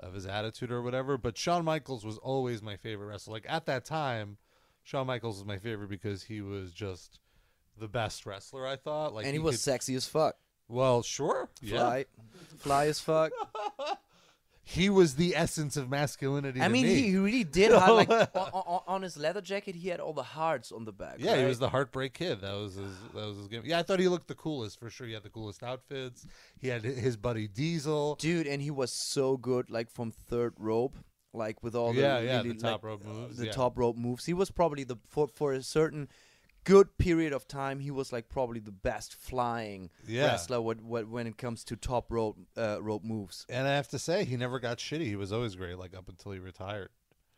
of 0.00 0.14
his 0.14 0.26
attitude 0.26 0.70
or 0.70 0.82
whatever. 0.82 1.16
But 1.18 1.36
Shawn 1.38 1.64
Michaels 1.64 2.04
was 2.04 2.18
always 2.18 2.62
my 2.62 2.76
favorite 2.76 3.06
wrestler. 3.06 3.32
Like 3.34 3.46
at 3.48 3.66
that 3.66 3.84
time, 3.84 4.38
Shawn 4.82 5.06
Michaels 5.06 5.38
is 5.38 5.44
my 5.44 5.58
favorite 5.58 5.90
because 5.90 6.22
he 6.22 6.40
was 6.40 6.72
just 6.72 7.20
the 7.78 7.88
best 7.88 8.26
wrestler. 8.26 8.66
I 8.66 8.76
thought. 8.76 9.14
Like 9.14 9.24
and 9.26 9.32
he, 9.32 9.38
was 9.38 9.56
could- 9.56 9.60
sexy 9.62 9.94
as 9.94 10.06
fuck. 10.06 10.36
well, 10.68 11.02
sure, 11.02 11.48
yeah. 11.60 11.78
Fly, 11.78 12.04
fly 12.58 12.86
as 12.86 13.00
fuck. 13.00 13.32
He 14.64 14.88
was 14.88 15.16
the 15.16 15.34
essence 15.34 15.76
of 15.76 15.90
masculinity. 15.90 16.60
I 16.60 16.64
to 16.64 16.70
mean, 16.70 16.86
me. 16.86 16.94
he, 16.94 17.16
really 17.16 17.42
did 17.42 17.72
have 17.72 17.96
like 17.96 18.08
on, 18.10 18.28
on, 18.34 18.80
on 18.86 19.02
his 19.02 19.16
leather 19.16 19.40
jacket. 19.40 19.74
He 19.74 19.88
had 19.88 19.98
all 19.98 20.12
the 20.12 20.22
hearts 20.22 20.70
on 20.70 20.84
the 20.84 20.92
back. 20.92 21.16
Yeah, 21.18 21.34
he 21.34 21.42
right? 21.42 21.48
was 21.48 21.58
the 21.58 21.68
heartbreak 21.68 22.14
kid. 22.14 22.40
That 22.42 22.54
was 22.54 22.76
his. 22.76 22.96
That 23.12 23.26
was 23.26 23.38
his 23.38 23.48
game. 23.48 23.62
Yeah, 23.64 23.80
I 23.80 23.82
thought 23.82 23.98
he 23.98 24.06
looked 24.08 24.28
the 24.28 24.36
coolest 24.36 24.78
for 24.78 24.88
sure. 24.88 25.08
He 25.08 25.14
had 25.14 25.24
the 25.24 25.30
coolest 25.30 25.64
outfits. 25.64 26.24
He 26.60 26.68
had 26.68 26.84
his 26.84 27.16
buddy 27.16 27.48
Diesel. 27.48 28.14
dude, 28.16 28.46
and 28.46 28.62
he 28.62 28.70
was 28.70 28.92
so 28.92 29.36
good, 29.36 29.68
like 29.68 29.90
from 29.90 30.12
third 30.12 30.54
rope, 30.56 30.96
like 31.32 31.62
with 31.62 31.74
all 31.74 31.92
the 31.92 32.00
Yeah, 32.00 32.20
yeah, 32.20 32.36
really, 32.38 32.52
the 32.52 32.60
top 32.60 32.82
like, 32.82 32.90
rope 32.90 33.04
moves, 33.04 33.36
the 33.36 33.46
yeah. 33.46 33.52
top 33.52 33.78
rope 33.78 33.96
moves. 33.96 34.26
He 34.26 34.34
was 34.34 34.50
probably 34.50 34.84
the 34.84 34.96
for 35.08 35.28
for 35.28 35.52
a 35.52 35.62
certain 35.62 36.08
good 36.64 36.96
period 36.98 37.32
of 37.32 37.48
time. 37.48 37.80
He 37.80 37.90
was 37.90 38.12
like 38.12 38.28
probably 38.28 38.60
the 38.60 38.70
best 38.70 39.14
flying 39.14 39.90
Yeah. 40.06 40.26
wrestler 40.26 40.60
what, 40.60 40.80
what, 40.80 41.08
when 41.08 41.26
it 41.26 41.36
comes 41.36 41.64
to 41.64 41.76
top 41.76 42.10
rope 42.12 42.38
uh, 42.56 42.78
rope 42.80 43.02
moves. 43.04 43.46
And 43.48 43.66
I 43.66 43.74
have 43.74 43.88
to 43.88 43.98
say, 43.98 44.24
he 44.24 44.36
never 44.36 44.60
got 44.60 44.78
shitty. 44.78 45.06
He 45.06 45.16
was 45.16 45.32
always 45.32 45.56
great, 45.56 45.78
like 45.78 45.96
up 45.96 46.08
until 46.08 46.32
he 46.32 46.38
retired. 46.38 46.90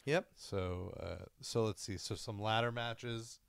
Yep. 0.05 0.27
So, 0.37 0.95
uh, 1.01 1.25
so 1.41 1.65
let's 1.65 1.83
see. 1.83 1.97
So 1.97 2.15
some 2.15 2.39
ladder 2.39 2.71
matches. 2.71 3.41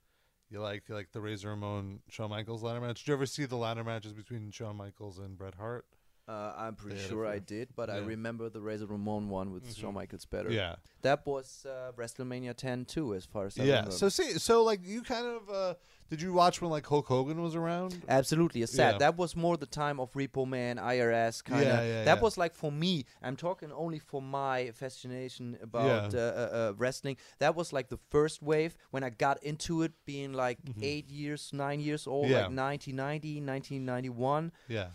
You 0.50 0.62
like 0.62 0.84
you 0.88 0.96
like 0.96 1.12
the 1.12 1.20
Razor 1.22 1.50
Ramon 1.50 2.02
Shawn 2.08 2.30
Michaels 2.30 2.62
ladder 2.64 2.80
match? 2.80 3.00
Did 3.00 3.08
you 3.10 3.14
ever 3.16 3.26
see 3.26 3.46
the 3.46 3.58
ladder 3.58 3.84
matches 3.84 4.14
between 4.14 4.52
Shawn 4.52 4.78
Michaels 4.78 5.18
and 5.18 5.38
Bret 5.38 5.56
Hart? 5.56 5.86
Uh, 6.28 6.54
I'm 6.58 6.74
pretty 6.76 6.98
They 6.98 7.08
sure 7.08 7.28
I 7.28 7.38
did, 7.40 7.70
but 7.76 7.90
I 7.90 7.98
remember 7.98 8.50
the 8.50 8.60
Razor 8.60 8.88
Ramon 8.88 9.30
one 9.30 9.52
with 9.52 9.76
Shawn 9.76 9.94
Michaels 9.94 10.26
better. 10.26 10.52
Yeah. 10.52 10.76
That 11.04 11.24
was 11.26 11.68
uh, 11.70 11.92
WrestleMania 11.96 12.56
10 12.56 12.86
too, 12.86 13.14
as 13.14 13.26
far 13.26 13.46
as 13.46 13.60
I 13.60 13.64
Yeah. 13.64 13.76
remember. 13.76 13.92
So 13.92 14.10
see, 14.10 14.40
so 14.40 14.64
like 14.64 14.80
you 14.84 15.04
kind 15.04 15.28
of 15.28 15.50
uh 15.50 15.74
did 16.10 16.22
you 16.22 16.34
watch 16.34 16.62
when 16.62 16.70
like 16.72 16.86
Hulk 16.86 17.08
Hogan 17.08 17.42
was 17.42 17.56
around? 17.56 18.04
Absolutely, 18.08 18.62
it's 18.64 18.74
sad. 18.74 18.94
Yeah. 18.94 18.98
That 19.00 19.18
was 19.18 19.36
more 19.36 19.56
the 19.58 19.66
time 19.68 20.00
of 20.00 20.14
Repo 20.14 20.48
Man, 20.48 20.78
IRS 20.78 21.44
kind 21.44 21.62
of. 21.62 21.68
Yeah, 21.68 21.84
yeah, 21.84 22.04
that 22.06 22.18
yeah. 22.18 22.22
was 22.24 22.38
like 22.38 22.56
for 22.56 22.72
me. 22.72 23.06
I'm 23.24 23.36
talking 23.36 23.72
only 23.72 24.00
for 24.00 24.22
my 24.22 24.72
fascination 24.72 25.58
about 25.62 26.14
Yeah. 26.14 26.20
uh, 26.20 26.24
uh, 26.24 26.56
uh, 26.70 26.74
wrestling. 26.78 27.18
That 27.40 27.56
was 27.56 27.72
like 27.74 27.90
the 27.90 28.00
first 28.10 28.42
wave 28.42 28.76
when 28.92 29.04
I 29.04 29.10
got 29.12 29.42
into 29.44 29.82
it, 29.84 29.94
being 30.06 30.34
like 30.34 30.58
eight 30.82 31.10
years, 31.10 31.52
nine 31.54 31.80
years 31.82 32.08
old. 32.08 32.30
Yeah. 32.30 32.48
like 32.48 32.52
1990, 32.58 33.42
1991. 33.42 34.52
Yeah. 34.68 34.88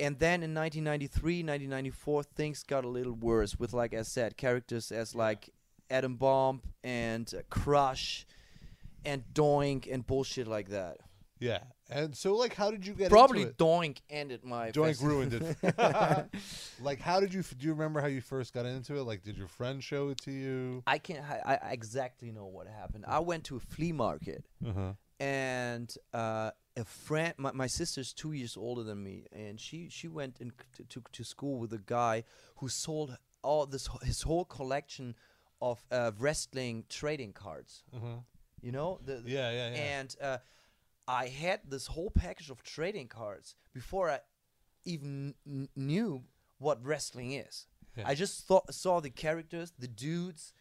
And 0.00 0.18
then 0.18 0.42
in 0.42 0.54
1993, 0.54 1.42
1994, 1.42 2.22
things 2.22 2.62
got 2.62 2.84
a 2.84 2.88
little 2.88 3.12
worse 3.12 3.58
with, 3.58 3.72
like 3.72 3.94
I 3.94 4.02
said, 4.02 4.36
characters 4.36 4.90
as 4.90 5.14
like 5.14 5.50
Adam 5.90 6.16
Bomb 6.16 6.62
and 6.82 7.32
uh, 7.36 7.42
Crush 7.50 8.26
and 9.04 9.22
Doink 9.34 9.92
and 9.92 10.06
bullshit 10.06 10.46
like 10.48 10.70
that. 10.70 10.98
Yeah. 11.38 11.58
And 11.90 12.16
so 12.16 12.36
like 12.36 12.54
how 12.54 12.70
did 12.70 12.86
you 12.86 12.94
get 12.94 13.10
Probably 13.10 13.42
into 13.42 13.50
it? 13.50 13.58
Doink 13.58 13.98
ended 14.08 14.44
my. 14.44 14.70
Doink 14.70 14.96
festi- 14.96 15.02
ruined 15.02 15.34
it. 15.34 16.26
like 16.82 17.00
how 17.00 17.18
did 17.20 17.34
you 17.34 17.42
do 17.42 17.66
you 17.66 17.72
remember 17.72 18.00
how 18.00 18.06
you 18.06 18.20
first 18.20 18.54
got 18.54 18.64
into 18.64 18.96
it? 18.96 19.02
Like 19.02 19.22
did 19.24 19.36
your 19.36 19.48
friend 19.48 19.82
show 19.82 20.08
it 20.10 20.18
to 20.22 20.30
you? 20.30 20.82
I 20.86 20.98
can 20.98 21.16
I, 21.16 21.58
I 21.60 21.72
exactly 21.72 22.30
know 22.30 22.46
what 22.46 22.68
happened. 22.68 23.04
I 23.08 23.18
went 23.18 23.44
to 23.44 23.56
a 23.56 23.60
flea 23.60 23.92
market 23.92 24.44
Uh-huh. 24.66 24.92
And 25.22 25.94
uh, 26.12 26.50
a 26.76 26.84
friend. 26.84 27.32
My, 27.38 27.52
my 27.52 27.68
sister's 27.68 28.12
two 28.12 28.32
years 28.32 28.56
older 28.56 28.82
than 28.82 29.02
me, 29.02 29.26
and 29.32 29.60
she 29.60 29.88
she 29.88 30.08
went 30.08 30.40
in 30.40 30.52
to, 30.76 30.84
to 30.84 31.02
to 31.12 31.24
school 31.24 31.58
with 31.58 31.72
a 31.72 31.82
guy 31.86 32.24
who 32.56 32.68
sold 32.68 33.16
all 33.42 33.66
this 33.66 33.88
his 34.02 34.22
whole 34.22 34.44
collection 34.44 35.14
of 35.60 35.78
uh, 35.92 36.10
wrestling 36.18 36.84
trading 36.88 37.32
cards. 37.32 37.84
Uh-huh. 37.94 38.20
You 38.60 38.72
know 38.72 38.98
the 39.04 39.14
the- 39.22 39.30
Yeah, 39.30 39.50
yeah, 39.52 39.70
yeah. 39.70 39.98
And 40.00 40.16
uh, 40.20 40.38
I 41.22 41.26
had 41.28 41.60
this 41.68 41.86
whole 41.88 42.10
package 42.10 42.50
of 42.50 42.62
trading 42.62 43.08
cards 43.08 43.54
before 43.72 44.10
I 44.10 44.20
even 44.84 45.34
kn- 45.44 45.68
knew 45.76 46.22
what 46.58 46.84
wrestling 46.84 47.32
is. 47.32 47.66
Yeah. 47.96 48.08
I 48.08 48.14
just 48.14 48.46
thought 48.46 48.72
saw 48.74 49.00
the 49.00 49.10
characters, 49.10 49.72
the 49.78 49.88
dudes, 49.88 50.54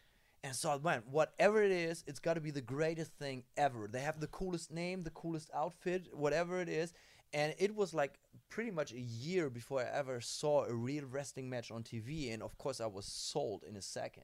and 0.44 0.56
saw 0.56 0.78
went, 0.78 1.08
whatever 1.08 1.62
it 1.62 1.72
is, 1.72 2.04
it's 2.08 2.20
got 2.20 2.34
to 2.34 2.42
be 2.42 2.52
the 2.52 2.62
greatest 2.62 3.12
thing 3.14 3.44
ever. 3.58 3.88
They 3.88 4.02
have 4.02 4.20
the 4.20 4.28
coolest 4.28 4.72
name, 4.72 5.04
the 5.04 5.12
coolest 5.12 5.50
outfit, 5.54 6.08
whatever 6.14 6.60
it 6.62 6.70
is. 6.70 6.94
And 7.34 7.54
it 7.60 7.76
was 7.76 7.94
like 7.94 8.16
pretty 8.50 8.72
much 8.72 8.92
a 8.92 9.00
year 9.00 9.50
before 9.50 9.82
I 9.82 9.98
ever 9.98 10.20
saw 10.20 10.66
a 10.66 10.74
real 10.74 11.06
wrestling 11.06 11.50
match 11.50 11.72
on 11.72 11.84
TV. 11.84 12.34
And 12.34 12.42
of 12.44 12.58
course, 12.58 12.82
I 12.82 12.88
was 12.88 13.06
sold 13.06 13.64
in 13.68 13.76
a 13.76 13.80
2nd 13.80 14.24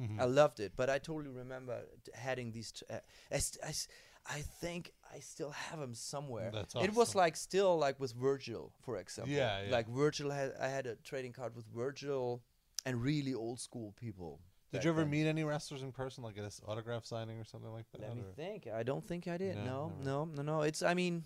Mm-hmm. 0.00 0.20
I 0.20 0.24
loved 0.24 0.58
it, 0.58 0.72
but 0.74 0.88
I 0.88 0.96
totally 0.96 1.34
remember 1.34 1.82
having 2.14 2.50
these. 2.50 2.72
T- 2.72 2.86
uh, 2.90 3.00
I, 3.30 3.38
st- 3.38 3.62
I, 3.62 3.68
s- 3.68 3.88
I 4.26 4.40
think 4.40 4.92
I 5.14 5.18
still 5.20 5.50
have 5.50 5.80
them 5.80 5.94
somewhere. 5.94 6.50
That's 6.50 6.74
It 6.76 6.94
was 6.94 7.14
like 7.14 7.36
still 7.36 7.76
like 7.76 8.00
with 8.00 8.14
Virgil, 8.14 8.72
for 8.80 8.96
example. 8.96 9.34
Yeah, 9.34 9.64
yeah. 9.66 9.70
Like 9.70 9.88
Virgil 9.88 10.30
had 10.30 10.54
I 10.58 10.68
had 10.68 10.86
a 10.86 10.96
trading 10.96 11.34
card 11.34 11.54
with 11.54 11.66
Virgil 11.66 12.42
and 12.86 13.02
really 13.02 13.34
old 13.34 13.60
school 13.60 13.92
people. 14.00 14.40
Did 14.72 14.84
you 14.84 14.90
ever 14.90 15.02
then. 15.02 15.10
meet 15.10 15.26
any 15.26 15.44
wrestlers 15.44 15.82
in 15.82 15.92
person, 15.92 16.24
like 16.24 16.38
at 16.38 16.44
an 16.44 16.50
autograph 16.66 17.04
signing 17.04 17.38
or 17.38 17.44
something 17.44 17.70
like 17.72 17.84
that? 17.92 18.00
Let 18.00 18.16
me 18.16 18.22
or- 18.22 18.32
think. 18.34 18.66
I 18.66 18.82
don't 18.82 19.06
think 19.06 19.28
I 19.28 19.36
did. 19.36 19.56
No, 19.56 19.92
No, 20.02 20.24
no, 20.24 20.24
no, 20.36 20.42
no. 20.42 20.62
It's 20.62 20.82
I 20.82 20.94
mean, 20.94 21.24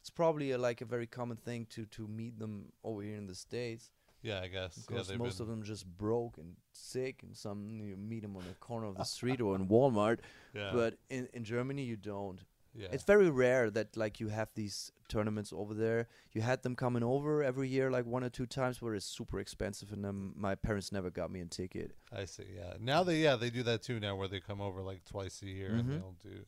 it's 0.00 0.10
probably 0.10 0.50
a, 0.50 0.58
like 0.58 0.80
a 0.80 0.84
very 0.84 1.06
common 1.06 1.36
thing 1.36 1.66
to 1.70 1.86
to 1.86 2.06
meet 2.08 2.38
them 2.38 2.72
over 2.82 3.02
here 3.02 3.16
in 3.16 3.26
the 3.26 3.34
states 3.34 3.90
Yeah, 4.22 4.40
I 4.40 4.48
guess. 4.48 4.76
Because 4.86 5.08
they've 5.08 5.18
most 5.18 5.38
been- 5.38 5.44
of 5.44 5.48
them 5.48 5.62
just 5.62 5.86
broke 5.86 6.38
and 6.38 6.56
sick, 6.72 7.22
and 7.22 7.36
some 7.36 7.80
you 7.80 7.96
meet 7.96 8.22
them 8.22 8.36
on 8.36 8.44
the 8.48 8.54
corner 8.54 8.86
of 8.86 8.96
the 8.96 9.04
street 9.16 9.40
or 9.40 9.54
in 9.56 9.66
Walmart. 9.68 10.18
Yeah. 10.54 10.72
But 10.72 10.98
in 11.08 11.28
in 11.32 11.44
Germany, 11.44 11.82
you 11.84 11.96
don't. 11.96 12.40
Yeah. 12.74 12.88
It's 12.92 13.04
very 13.04 13.28
rare 13.30 13.70
that 13.70 13.96
like 13.96 14.18
you 14.20 14.28
have 14.28 14.48
these 14.54 14.90
tournaments 15.08 15.52
over 15.52 15.74
there. 15.74 16.08
You 16.32 16.40
had 16.40 16.62
them 16.62 16.74
coming 16.74 17.02
over 17.02 17.42
every 17.42 17.68
year, 17.68 17.90
like 17.90 18.06
one 18.06 18.24
or 18.24 18.30
two 18.30 18.46
times, 18.46 18.80
where 18.80 18.94
it's 18.94 19.04
super 19.04 19.38
expensive, 19.38 19.92
and 19.92 20.06
um, 20.06 20.32
my 20.36 20.54
parents 20.54 20.90
never 20.92 21.10
got 21.10 21.30
me 21.30 21.40
a 21.40 21.44
ticket. 21.44 21.92
I 22.10 22.24
see. 22.24 22.46
Yeah. 22.56 22.74
Now 22.80 23.02
they 23.04 23.18
yeah 23.18 23.36
they 23.36 23.50
do 23.50 23.62
that 23.64 23.82
too 23.82 24.00
now 24.00 24.16
where 24.16 24.28
they 24.28 24.40
come 24.40 24.60
over 24.60 24.80
like 24.82 25.04
twice 25.04 25.42
a 25.42 25.46
year 25.48 25.74
and 25.74 25.84
Mhm. 25.84 25.90
they'll 26.00 26.16
do 26.22 26.44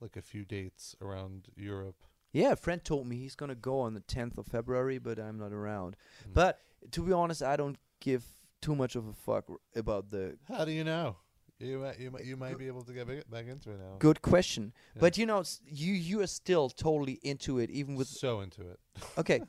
like 0.00 0.16
a 0.16 0.22
few 0.22 0.44
dates 0.44 0.94
around 1.00 1.48
Europe. 1.56 1.96
Yeah, 2.32 2.52
a 2.52 2.56
friend 2.56 2.84
told 2.84 3.06
me 3.06 3.16
he's 3.16 3.36
gonna 3.36 3.54
go 3.54 3.80
on 3.80 3.94
the 3.94 4.00
10th 4.02 4.36
of 4.38 4.46
February, 4.46 4.98
but 4.98 5.18
I'm 5.18 5.38
not 5.38 5.52
around. 5.52 5.96
Mm. 6.28 6.34
But 6.34 6.60
to 6.90 7.02
be 7.06 7.12
honest, 7.12 7.42
I 7.42 7.56
don't 7.56 7.78
give 8.00 8.24
too 8.60 8.74
much 8.74 8.96
of 8.96 9.06
a 9.06 9.12
fuck 9.12 9.44
r- 9.48 9.56
about 9.76 10.10
the. 10.10 10.36
How 10.48 10.64
do 10.64 10.72
you 10.72 10.84
know? 10.84 11.16
You 11.60 11.78
might 11.78 11.98
you 12.00 12.10
might 12.10 12.24
you 12.24 12.36
might 12.36 12.58
be 12.58 12.66
able 12.66 12.82
to 12.82 12.92
get 12.92 13.06
back- 13.06 13.30
back 13.30 13.46
into 13.46 13.70
it 13.70 13.78
now. 13.78 13.96
Good 13.98 14.20
question, 14.22 14.72
Yeah. 14.94 15.00
but 15.00 15.16
you 15.16 15.24
know, 15.26 15.44
you 15.66 15.92
you 15.92 16.20
are 16.20 16.26
still 16.26 16.68
totally 16.68 17.20
into 17.22 17.58
it, 17.58 17.70
even 17.70 17.94
with 17.94 18.08
so 18.08 18.40
into 18.40 18.62
it. 18.68 18.80
okay. 19.18 19.40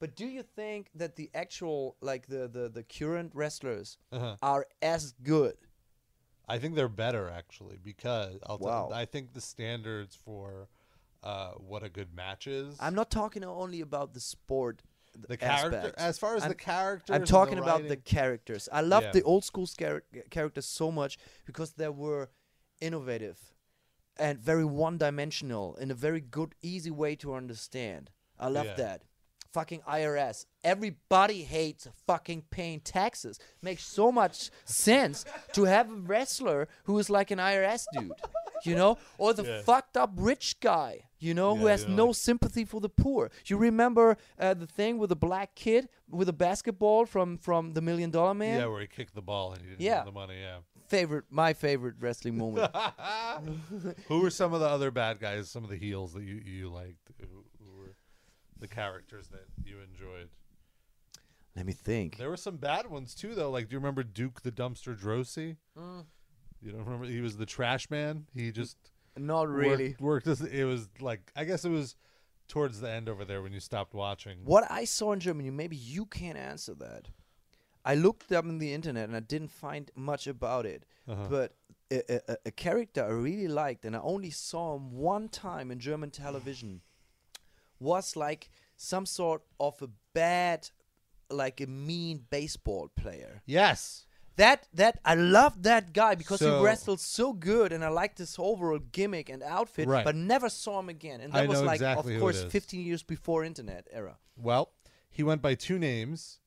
but 0.00 0.16
do 0.16 0.26
you 0.26 0.42
think 0.42 0.88
that 0.94 1.16
the 1.16 1.30
actual 1.34 1.96
like 2.00 2.26
the 2.28 2.48
the 2.48 2.68
the 2.70 2.82
current 2.82 3.32
wrestlers 3.34 3.98
Uh-huh. 4.10 4.36
are 4.42 4.66
as 4.80 5.12
good? 5.22 5.56
I 6.48 6.58
think 6.58 6.74
they're 6.76 6.88
better 6.88 7.28
actually 7.28 7.78
because 7.82 8.38
I'll 8.46 8.58
Wow. 8.58 8.90
I 8.92 9.04
think 9.04 9.34
the 9.34 9.40
standards 9.42 10.16
for 10.16 10.68
uh, 11.22 11.50
what 11.58 11.82
a 11.82 11.90
good 11.90 12.14
match 12.14 12.46
is. 12.46 12.76
I'm 12.80 12.94
not 12.94 13.10
talking 13.10 13.44
only 13.44 13.80
about 13.82 14.14
the 14.14 14.20
sport. 14.20 14.82
Th- 15.18 15.28
the 15.28 15.36
character 15.36 15.76
aspect. 15.78 15.98
as 16.00 16.18
far 16.18 16.36
as 16.36 16.42
I'm- 16.42 16.50
the 16.50 16.54
characters. 16.54 17.14
I'm 17.14 17.24
talking 17.24 17.56
the 17.56 17.62
about 17.62 17.86
the 17.88 17.96
characters. 17.96 18.68
I 18.72 18.80
love 18.80 19.02
Yeah. 19.04 19.12
the 19.12 19.22
old 19.22 19.44
school 19.44 19.66
scar- 19.66 20.02
characters 20.30 20.66
so 20.66 20.90
much 20.90 21.18
because 21.44 21.72
they 21.72 21.88
were 21.88 22.30
innovative 22.80 23.38
and 24.16 24.38
very 24.38 24.64
one 24.64 24.98
dimensional 24.98 25.76
in 25.76 25.90
a 25.90 25.94
very 25.94 26.20
good, 26.20 26.54
easy 26.62 26.90
way 26.90 27.16
to 27.16 27.34
understand. 27.34 28.10
I 28.38 28.48
love 28.48 28.66
Yeah. 28.66 28.74
that. 28.74 29.02
Fucking 29.52 29.80
IRS. 29.86 30.44
Everybody 30.62 31.42
hates 31.44 31.88
fucking 32.06 32.42
paying 32.50 32.80
taxes. 32.80 33.38
Makes 33.62 33.84
so 33.86 34.12
much 34.12 34.50
sense 34.64 35.24
to 35.54 35.64
have 35.64 35.90
a 35.90 35.94
wrestler 35.94 36.68
who 36.84 36.98
is 36.98 37.08
like 37.08 37.30
an 37.30 37.38
IRS 37.40 37.86
dude, 37.92 38.12
you 38.64 38.74
know, 38.74 38.98
or 39.18 39.32
the 39.32 39.44
Yeah. 39.44 39.62
fucked 39.62 39.96
up 39.96 40.12
rich 40.16 40.60
guy, 40.60 41.08
you 41.18 41.34
know, 41.34 41.54
who 41.56 41.66
has 41.66 41.82
you 41.82 41.88
know, 41.90 41.96
no 41.96 42.06
like- 42.06 42.16
sympathy 42.16 42.64
for 42.64 42.80
the 42.80 42.88
poor. 42.88 43.30
You 43.46 43.56
remember 43.56 44.16
uh, 44.38 44.54
the 44.54 44.66
thing 44.66 44.98
with 44.98 45.08
the 45.10 45.16
black 45.16 45.54
kid 45.54 45.88
with 46.08 46.28
a 46.28 46.32
basketball 46.32 47.06
from 47.06 47.38
from 47.38 47.72
the 47.74 47.80
Million 47.80 48.10
Dollar 48.10 48.34
Man? 48.34 48.60
yeah, 48.60 48.66
where 48.66 48.80
he 48.80 48.86
kicked 48.86 49.14
the 49.14 49.22
ball 49.22 49.52
and 49.52 49.62
he 49.62 49.68
didn't 49.68 49.80
Yeah. 49.80 49.96
have 49.96 50.06
the 50.06 50.12
money. 50.12 50.40
Yeah. 50.40 50.58
Favorite, 50.88 51.24
my 51.28 51.52
favorite 51.52 51.96
wrestling 52.00 52.38
moment. 52.38 52.74
Who 54.08 54.20
were 54.20 54.30
some 54.30 54.54
of 54.54 54.60
the 54.60 54.68
other 54.68 54.90
bad 54.90 55.20
guys? 55.20 55.50
Some 55.50 55.62
of 55.64 55.70
the 55.70 55.76
heels 55.76 56.14
that 56.14 56.22
you 56.22 56.36
you 56.44 56.68
liked? 56.70 57.10
Who, 57.20 57.44
who 57.62 57.78
were 57.78 57.94
the 58.58 58.68
characters 58.68 59.28
that 59.28 59.44
you 59.64 59.76
enjoyed? 59.80 60.30
Let 61.54 61.66
me 61.66 61.72
think. 61.72 62.16
There 62.18 62.30
were 62.30 62.36
some 62.36 62.56
bad 62.56 62.88
ones 62.88 63.14
too, 63.14 63.34
though. 63.34 63.50
Like, 63.50 63.68
do 63.68 63.74
you 63.74 63.78
remember 63.80 64.02
Duke 64.04 64.42
the 64.42 64.52
Dumpster 64.52 64.96
Droese? 64.96 65.56
Mm. 65.76 66.04
You 66.62 66.72
don't 66.72 66.84
remember? 66.84 67.06
He 67.06 67.20
was 67.20 67.36
the 67.36 67.46
trash 67.46 67.90
man. 67.90 68.26
He 68.34 68.50
just 68.50 68.76
Not 69.16 69.48
really. 69.48 69.96
worked. 70.00 70.26
as 70.26 70.40
it 70.40 70.64
was 70.64 70.88
like 71.00 71.32
I 71.36 71.44
guess 71.44 71.64
it 71.64 71.70
was 71.70 71.94
towards 72.48 72.80
the 72.80 72.90
end 72.90 73.08
over 73.08 73.24
there 73.24 73.42
when 73.42 73.52
you 73.52 73.60
stopped 73.60 73.94
watching. 73.94 74.38
What 74.44 74.64
I 74.70 74.84
saw 74.84 75.12
in 75.12 75.20
Germany, 75.20 75.50
maybe 75.50 75.76
you 75.76 76.06
can't 76.06 76.38
answer 76.38 76.74
that. 76.76 77.08
I 77.84 77.94
looked 77.94 78.32
up 78.32 78.44
in 78.44 78.58
the 78.58 78.72
internet 78.74 79.04
and 79.08 79.16
I 79.16 79.20
didn't 79.20 79.50
find 79.50 79.90
much 79.94 80.26
about 80.26 80.66
it. 80.66 80.84
Uh-huh. 81.06 81.26
But 81.30 81.54
a, 81.90 82.20
a, 82.32 82.36
a 82.46 82.50
character 82.50 83.04
I 83.04 83.08
really 83.08 83.48
liked, 83.48 83.84
and 83.84 83.96
I 83.96 84.00
only 84.00 84.30
saw 84.30 84.76
him 84.76 84.92
one 84.92 85.28
time 85.28 85.70
in 85.70 85.78
German 85.78 86.10
television, 86.10 86.82
was 87.80 88.16
like 88.16 88.50
some 88.76 89.06
sort 89.06 89.42
of 89.58 89.80
a 89.80 89.88
bad, 90.12 90.68
like 91.30 91.60
a 91.60 91.66
mean 91.66 92.24
baseball 92.30 92.90
player. 92.94 93.42
Yes. 93.46 94.06
That 94.38 94.66
that 94.74 94.98
I 95.04 95.14
loved 95.14 95.64
that 95.64 95.92
guy 95.92 96.14
because 96.14 96.38
So- 96.38 96.58
he 96.58 96.64
wrestled 96.64 97.00
so 97.00 97.32
good, 97.32 97.72
and 97.72 97.84
I 97.84 97.88
liked 97.88 98.18
his 98.18 98.36
overall 98.38 98.78
gimmick 98.78 99.28
and 99.28 99.42
outfit. 99.42 99.86
Right. 99.88 100.04
But 100.04 100.14
never 100.14 100.48
saw 100.48 100.78
him 100.78 100.88
again, 100.88 101.20
and 101.20 101.34
I 101.34 101.40
that 101.42 101.48
was 101.48 101.60
know 101.60 101.66
like, 101.66 101.76
exactly 101.76 102.14
of 102.14 102.20
course, 102.20 102.44
15 102.44 102.80
years 102.86 103.02
before 103.02 103.44
internet 103.44 103.86
era. 103.90 104.16
Well, 104.36 104.72
he 105.10 105.22
went 105.22 105.42
by 105.42 105.54
two 105.56 105.78
names. 105.78 106.38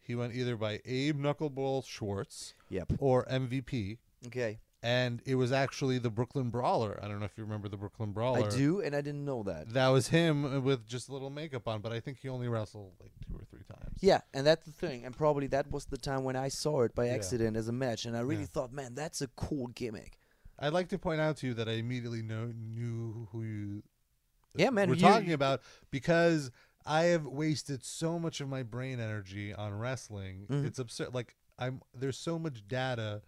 He 0.00 0.14
went 0.14 0.32
either 0.34 0.56
by 0.56 0.80
Abe 0.84 1.18
Knuckleball 1.20 1.84
Schwartz 1.86 2.54
Yep. 2.68 2.92
or 2.98 3.24
MVP, 3.28 3.98
Okay, 4.26 4.58
and 4.82 5.20
it 5.26 5.34
was 5.34 5.52
actually 5.52 5.98
the 5.98 6.10
Brooklyn 6.10 6.50
Brawler. 6.50 6.98
I 7.02 7.08
don't 7.08 7.18
know 7.18 7.26
if 7.26 7.36
you 7.36 7.44
remember 7.44 7.68
the 7.68 7.76
Brooklyn 7.76 8.12
Brawler. 8.12 8.46
I 8.46 8.48
do, 8.48 8.80
and 8.80 8.94
I 8.96 9.00
didn't 9.00 9.24
know 9.24 9.42
that. 9.42 9.72
That 9.74 9.88
was 9.88 10.08
him 10.08 10.64
with 10.64 10.86
just 10.86 11.08
a 11.08 11.12
little 11.12 11.30
makeup 11.30 11.68
on, 11.68 11.80
but 11.80 11.92
I 11.92 12.00
think 12.00 12.18
he 12.20 12.28
only 12.28 12.48
wrestled 12.48 12.92
like 13.00 13.12
two 13.26 13.34
or 13.36 13.44
three 13.50 13.64
times. 13.68 13.96
Yeah, 14.00 14.20
and 14.32 14.46
that's 14.46 14.64
the 14.64 14.72
thing, 14.72 15.04
and 15.04 15.16
probably 15.16 15.46
that 15.48 15.70
was 15.70 15.84
the 15.86 15.98
time 15.98 16.24
when 16.24 16.36
I 16.36 16.48
saw 16.48 16.82
it 16.82 16.94
by 16.94 17.06
Yeah. 17.06 17.12
accident 17.14 17.56
as 17.56 17.68
a 17.68 17.72
match, 17.72 18.04
and 18.06 18.16
I 18.16 18.20
really 18.20 18.42
Yeah. 18.42 18.46
thought, 18.46 18.72
man, 18.72 18.94
that's 18.94 19.20
a 19.20 19.28
cool 19.28 19.66
gimmick. 19.68 20.18
I'd 20.58 20.72
like 20.72 20.88
to 20.90 20.98
point 20.98 21.20
out 21.20 21.36
to 21.38 21.46
you 21.46 21.54
that 21.54 21.68
I 21.68 21.72
immediately 21.72 22.22
know, 22.22 22.52
knew 22.54 23.28
who 23.32 23.42
you 23.42 23.82
Yeah, 24.54 24.70
man. 24.70 24.88
were 24.88 24.94
you- 24.94 25.00
talking 25.00 25.32
about 25.32 25.62
because 25.90 26.50
I 26.86 27.04
have 27.04 27.26
wasted 27.26 27.84
so 27.84 28.18
much 28.18 28.40
of 28.40 28.48
my 28.48 28.62
brain 28.62 29.00
energy 29.00 29.52
on 29.54 29.74
wrestling. 29.78 30.46
Mm-hmm. 30.50 30.66
It's 30.66 30.78
absurd. 30.78 31.14
Like 31.14 31.36
I'm 31.58 31.82
there's 31.94 32.16
so 32.18 32.38
much 32.38 32.66
data 32.66 33.22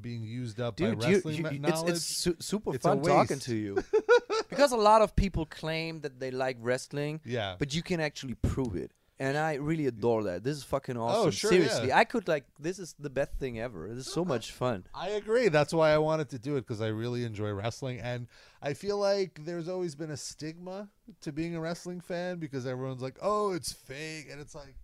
being 0.00 0.22
used 0.22 0.60
up 0.60 0.76
Dude, 0.76 0.98
by 0.98 1.10
wrestling 1.10 1.36
you, 1.36 1.42
ma- 1.42 1.48
it's, 1.50 1.58
knowledge. 1.60 1.90
it's 1.96 2.04
su- 2.04 2.36
super 2.38 2.74
It's 2.74 2.82
fun 2.82 3.02
talking 3.02 3.38
to 3.40 3.54
you 3.54 3.78
because 4.48 4.72
a 4.72 4.76
lot 4.76 5.02
of 5.02 5.14
people 5.14 5.46
claim 5.46 6.00
that 6.00 6.18
they 6.18 6.30
like 6.30 6.56
wrestling, 6.60 7.20
Yeah. 7.24 7.56
but 7.58 7.74
you 7.74 7.82
can 7.82 8.00
actually 8.00 8.34
prove 8.34 8.74
it. 8.76 8.90
And 9.18 9.36
I 9.38 9.54
really 9.54 9.86
adore 9.86 10.24
that. 10.24 10.42
This 10.42 10.56
is 10.56 10.64
fucking 10.64 10.96
oh, 10.96 11.02
awesome. 11.02 11.28
Oh, 11.28 11.30
sure, 11.30 11.50
Seriously, 11.50 11.88
yeah. 11.88 11.98
I 11.98 12.04
could 12.04 12.26
like 12.26 12.44
this 12.58 12.80
is 12.80 12.96
the 12.98 13.10
best 13.10 13.32
thing 13.38 13.60
ever. 13.60 13.88
This 13.94 14.06
is 14.08 14.12
so 14.12 14.24
much 14.24 14.50
fun. 14.50 14.84
I 14.94 15.10
agree. 15.10 15.48
That's 15.48 15.72
why 15.72 15.90
I 15.92 15.98
wanted 15.98 16.28
to 16.30 16.40
do 16.40 16.56
it 16.56 16.62
because 16.62 16.80
I 16.80 16.88
really 16.88 17.22
enjoy 17.24 17.50
wrestling, 17.52 18.00
and 18.00 18.26
I 18.60 18.74
feel 18.74 18.98
like 18.98 19.44
there's 19.44 19.68
always 19.68 19.94
been 19.94 20.10
a 20.10 20.16
stigma 20.16 20.88
to 21.20 21.30
being 21.30 21.54
a 21.54 21.60
wrestling 21.60 22.00
fan 22.00 22.38
because 22.38 22.66
everyone's 22.66 23.02
like, 23.02 23.16
"Oh, 23.22 23.52
it's 23.52 23.70
fake," 23.72 24.26
and 24.28 24.40
it's 24.40 24.56
like, 24.56 24.74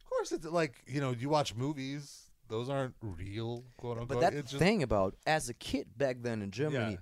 of 0.00 0.04
course, 0.10 0.32
it's 0.32 0.46
like 0.46 0.82
you 0.88 1.00
know, 1.00 1.12
you 1.12 1.28
watch 1.28 1.54
movies; 1.54 2.27
those 2.48 2.68
aren't 2.68 2.94
real, 3.02 3.64
quote 3.76 3.98
unquote. 3.98 4.08
But 4.08 4.20
that 4.20 4.34
it's 4.34 4.52
thing 4.52 4.82
about 4.82 5.16
as 5.26 5.48
a 5.48 5.54
kid 5.54 5.86
back 5.96 6.16
then 6.22 6.42
in 6.42 6.50
Germany, 6.50 6.92
Yeah. 6.92 6.96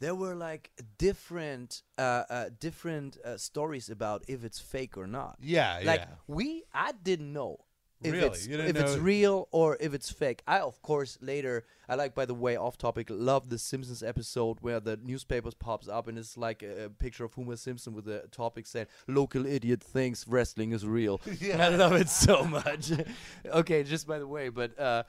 there 0.00 0.14
were 0.14 0.34
like 0.34 0.70
different 0.98 1.82
uh, 1.98 2.24
uh, 2.28 2.48
different 2.58 3.18
uh, 3.24 3.36
stories 3.36 3.90
about 3.90 4.24
if 4.28 4.44
it's 4.44 4.58
fake 4.58 4.96
or 4.96 5.06
not. 5.06 5.36
yeah, 5.40 5.80
yeah. 5.80 5.86
like 5.86 6.00
yeah, 6.00 6.14
we 6.26 6.64
I 6.72 6.92
didn't 6.92 7.32
know 7.32 7.58
if 8.02 8.12
Really? 8.12 8.26
it's 8.26 8.46
if 8.46 8.76
it's 8.76 8.96
real 8.96 9.48
or 9.52 9.76
if 9.80 9.94
it's 9.94 10.10
fake. 10.10 10.42
I 10.46 10.60
of 10.60 10.80
course 10.82 11.18
later 11.20 11.64
I 11.88 11.94
like 11.94 12.14
by 12.14 12.26
the 12.26 12.34
way 12.34 12.56
off 12.56 12.76
topic 12.76 13.06
love 13.10 13.48
the 13.48 13.58
Simpsons 13.58 14.02
episode 14.02 14.58
where 14.60 14.80
the 14.80 14.98
newspapers 15.02 15.54
pops 15.54 15.88
up 15.88 16.06
and 16.08 16.18
it's 16.18 16.36
like 16.36 16.62
a, 16.62 16.84
a 16.84 16.88
picture 16.90 17.24
of 17.24 17.32
Homer 17.34 17.56
Simpson 17.56 17.94
with 17.94 18.04
the 18.04 18.24
topic 18.30 18.66
saying 18.66 18.86
local 19.08 19.46
idiot 19.46 19.82
thinks 19.82 20.26
wrestling 20.28 20.72
is 20.72 20.86
real. 20.86 21.20
Yeah, 21.40 21.66
I 21.66 21.68
love 21.68 21.92
it 21.94 22.08
so 22.08 22.44
much. 22.44 22.92
okay, 23.46 23.82
just 23.82 24.06
by 24.06 24.18
the 24.18 24.26
way, 24.26 24.48
but 24.50 24.78
uh 24.78 25.02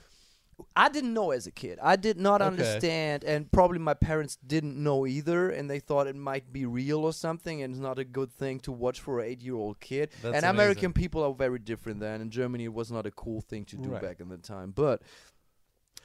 I 0.76 0.90
didn't 0.90 1.14
know 1.14 1.32
as 1.32 1.46
a 1.46 1.52
kid. 1.52 1.78
I 1.82 1.96
did 1.96 2.18
not 2.18 2.42
Okay. 2.42 2.48
understand, 2.48 3.24
and 3.24 3.52
probably 3.52 3.78
my 3.80 3.94
parents 3.94 4.38
didn't 4.46 4.82
know 4.82 5.06
either, 5.06 5.50
and 5.50 5.70
they 5.70 5.80
thought 5.80 6.08
it 6.08 6.16
might 6.16 6.52
be 6.52 6.66
real 6.66 7.00
or 7.06 7.14
something, 7.14 7.62
and 7.62 7.74
it's 7.74 7.82
not 7.82 8.00
a 8.00 8.04
good 8.04 8.32
thing 8.32 8.60
to 8.62 8.72
watch 8.72 9.00
for 9.00 9.20
an 9.20 9.28
eight-year-old 9.30 9.80
kid. 9.80 10.10
That's 10.22 10.36
and 10.36 10.46
American 10.46 10.94
people 10.94 11.24
are 11.24 11.34
very 11.34 11.60
different 11.60 12.00
then. 12.00 12.22
In 12.22 12.32
Germany, 12.32 12.66
it 12.66 12.74
was 12.74 12.92
not 12.92 13.06
a 13.06 13.12
cool 13.12 13.42
thing 13.42 13.66
to 13.66 13.78
do 13.78 13.90
Right. 13.90 14.02
back 14.02 14.20
in 14.20 14.30
the 14.30 14.38
time. 14.38 14.72
But 14.72 15.02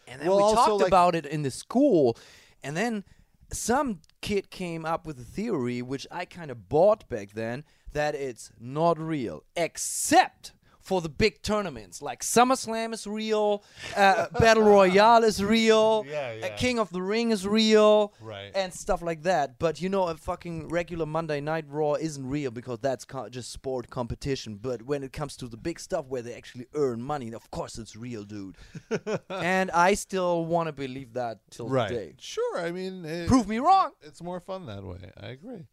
and 0.07 0.21
then 0.21 0.29
Well, 0.29 0.49
we 0.49 0.55
talked 0.55 0.81
like- 0.81 0.89
about 0.89 1.15
it 1.15 1.25
in 1.27 1.43
the 1.43 1.51
school, 1.51 2.17
and 2.63 2.77
then 2.77 3.05
some 3.53 4.01
kid 4.21 4.51
came 4.51 4.85
up 4.85 5.07
with 5.07 5.19
a 5.21 5.25
theory 5.25 5.81
which 5.81 6.07
I 6.11 6.25
kind 6.25 6.51
of 6.51 6.69
bought 6.69 7.09
back 7.09 7.33
then 7.33 7.65
that 7.93 8.15
it's 8.15 8.51
not 8.59 8.99
real, 8.99 9.45
except 9.57 10.53
for 10.83 11.01
the 11.01 11.09
big 11.09 11.43
tournaments 11.43 12.03
like 12.03 12.23
SummerSlam 12.23 12.93
is 12.93 13.07
real, 13.07 13.63
uh, 13.97 14.27
Battle 14.39 14.65
Royale 14.65 15.25
is 15.25 15.43
real, 15.43 16.05
Yeah, 16.09 16.49
uh. 16.53 16.57
King 16.57 16.79
of 16.79 16.91
the 16.91 17.01
Ring 17.01 17.31
is 17.31 17.47
real, 17.47 18.13
Right. 18.21 18.51
and 18.55 18.73
stuff 18.75 19.01
like 19.01 19.23
that. 19.23 19.59
But 19.59 19.81
you 19.81 19.89
know, 19.89 20.09
a 20.09 20.17
fucking 20.17 20.69
regular 20.69 21.07
Monday 21.07 21.41
Night 21.41 21.67
Raw 21.69 21.95
isn't 21.95 22.29
real 22.29 22.51
because 22.51 22.81
that's 22.81 23.07
just 23.31 23.53
sport 23.53 23.91
competition. 23.91 24.57
But 24.61 24.83
when 24.83 25.03
it 25.03 25.13
comes 25.13 25.37
to 25.37 25.47
the 25.49 25.57
big 25.57 25.79
stuff 25.79 26.07
where 26.07 26.23
they 26.23 26.35
actually 26.35 26.67
earn 26.75 27.01
money, 27.01 27.33
of 27.33 27.51
course 27.51 27.79
it's 27.79 27.95
real, 27.97 28.25
dude. 28.25 28.57
and 29.29 29.71
I 29.71 29.95
still 29.95 30.45
want 30.45 30.67
to 30.67 30.73
believe 30.73 31.13
that 31.15 31.39
till 31.51 31.69
right. 31.69 31.89
today. 31.89 32.15
Sure. 32.19 32.59
I 32.59 32.73
mean, 32.73 33.05
it, 33.05 33.29
Prove 33.29 33.47
me 33.49 33.59
wrong, 33.59 33.93
it's 34.03 34.23
more 34.23 34.41
fun 34.41 34.67
that 34.67 34.83
way. 34.83 35.11
I 35.17 35.29
agree. 35.29 35.67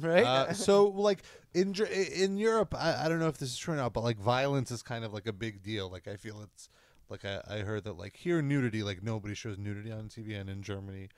Right? 0.00 0.24
Uh, 0.24 0.52
so 0.52 0.86
like 0.86 1.22
in 1.54 1.74
in 1.74 2.36
Europe, 2.36 2.74
I, 2.76 3.04
I 3.04 3.08
don't 3.08 3.18
know 3.18 3.28
if 3.28 3.38
this 3.38 3.50
is 3.50 3.58
true 3.58 3.74
or 3.74 3.76
not, 3.76 3.92
but 3.92 4.04
like 4.04 4.18
violence 4.18 4.70
is 4.70 4.82
kind 4.82 5.04
of 5.04 5.12
like 5.12 5.26
a 5.26 5.32
big 5.32 5.62
deal. 5.62 5.90
Like 5.90 6.08
I 6.08 6.16
feel 6.16 6.40
it's 6.42 6.68
like 7.08 7.24
I, 7.24 7.40
I 7.48 7.58
heard 7.58 7.84
that 7.84 7.98
like 7.98 8.16
here 8.16 8.42
nudity, 8.42 8.82
like 8.82 9.02
nobody 9.02 9.34
shows 9.34 9.58
nudity 9.58 9.92
on 9.92 10.08
TV, 10.08 10.38
and 10.38 10.48
in 10.50 10.62
Germany, 10.62 11.08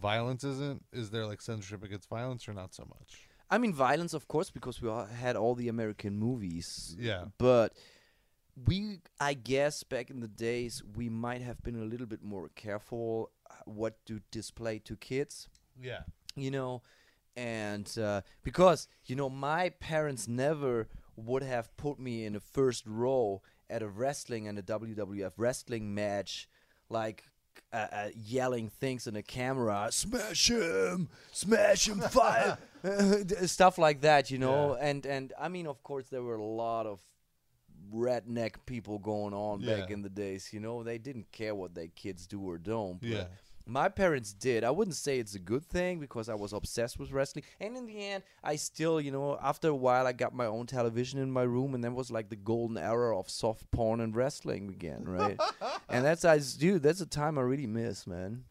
violence 0.00 0.44
isn't. 0.44 0.84
Is 0.92 1.10
there 1.10 1.26
like 1.26 1.40
censorship 1.40 1.82
against 1.82 2.08
violence 2.08 2.48
or 2.48 2.54
not 2.54 2.74
so 2.74 2.86
much? 2.88 3.28
I 3.52 3.58
mean, 3.58 3.74
violence, 3.74 4.14
of 4.14 4.28
course, 4.28 4.48
because 4.50 4.80
we 4.80 4.88
all 4.88 5.06
had 5.06 5.34
all 5.34 5.56
the 5.56 5.68
American 5.68 6.16
movies. 6.16 6.96
Yeah. 6.96 7.24
But 7.36 7.74
we, 8.68 9.00
I 9.18 9.34
guess, 9.34 9.82
back 9.82 10.08
in 10.08 10.20
the 10.20 10.28
days, 10.28 10.84
we 10.94 11.08
might 11.08 11.42
have 11.42 11.60
been 11.64 11.74
a 11.74 11.84
little 11.84 12.06
bit 12.06 12.22
more 12.22 12.50
careful 12.54 13.32
uh, 13.50 13.54
what 13.64 14.06
to 14.06 14.20
display 14.30 14.78
to 14.80 14.96
kids. 14.96 15.48
Yeah. 15.82 16.00
you 16.36 16.50
know 16.50 16.82
and 17.40 17.98
uh, 17.98 18.20
because 18.42 18.86
you 19.06 19.16
know 19.16 19.30
my 19.30 19.70
parents 19.70 20.28
never 20.28 20.88
would 21.16 21.42
have 21.42 21.74
put 21.76 21.98
me 21.98 22.24
in 22.26 22.36
a 22.36 22.40
first 22.40 22.84
row 22.86 23.40
at 23.68 23.82
a 23.82 23.88
wrestling 23.88 24.46
and 24.46 24.58
a 24.58 24.62
WWF 24.62 25.32
wrestling 25.36 25.94
match 25.94 26.48
like 26.88 27.24
uh, 27.72 27.86
uh, 27.92 28.08
yelling 28.14 28.68
things 28.68 29.06
in 29.06 29.14
the 29.14 29.22
camera 29.22 29.88
smash 29.90 30.50
him! 30.50 31.08
Smash 31.32 31.88
him 31.88 32.00
fire! 32.00 32.58
Stuff 33.46 33.78
like 33.78 34.02
that 34.02 34.30
you 34.30 34.38
know? 34.38 34.76
And 34.80 35.06
and 35.06 35.32
I 35.40 35.48
mean 35.48 35.66
of 35.66 35.82
course 35.82 36.08
there 36.08 36.22
were 36.22 36.36
a 36.36 36.44
lot 36.44 36.86
of 36.86 37.00
redneck 37.92 38.54
people 38.66 38.98
going 38.98 39.34
on 39.34 39.62
back 39.62 39.90
in 39.90 40.02
the 40.02 40.08
days 40.10 40.50
you 40.52 40.60
know? 40.60 40.82
They 40.82 40.98
didn't 40.98 41.32
care 41.32 41.54
what 41.54 41.74
their 41.74 41.88
kids 41.88 42.26
do 42.26 42.40
or 42.40 42.58
don't 42.58 43.00
but 43.00 43.08
Yeah. 43.08 43.24
My 43.70 43.88
parents 43.88 44.32
did. 44.32 44.64
I 44.64 44.70
wouldn't 44.70 44.96
say 44.96 45.18
it's 45.18 45.34
a 45.34 45.38
good 45.38 45.64
thing 45.64 46.00
because 46.00 46.28
I 46.28 46.34
was 46.34 46.52
obsessed 46.52 46.98
with 46.98 47.12
wrestling. 47.12 47.44
And 47.60 47.76
in 47.76 47.86
the 47.86 48.04
end, 48.08 48.24
I 48.42 48.56
still, 48.56 49.00
you 49.00 49.12
know, 49.12 49.38
after 49.40 49.68
a 49.68 49.74
while, 49.74 50.06
I 50.06 50.12
got 50.12 50.34
my 50.34 50.46
own 50.46 50.66
television 50.66 51.20
in 51.20 51.30
my 51.30 51.42
room, 51.42 51.74
and 51.74 51.84
that 51.84 51.92
was 51.92 52.10
like 52.10 52.28
the 52.28 52.36
golden 52.36 52.76
era 52.76 53.16
of 53.16 53.30
soft 53.30 53.70
porn 53.70 54.00
and 54.00 54.14
wrestling 54.14 54.70
again, 54.70 55.04
right? 55.06 55.38
and 55.88 56.04
that's, 56.04 56.24
I, 56.24 56.40
dude, 56.58 56.82
that's 56.82 57.00
a 57.00 57.06
time 57.06 57.38
I 57.38 57.42
really 57.42 57.68
miss, 57.68 58.06
man. 58.06 58.44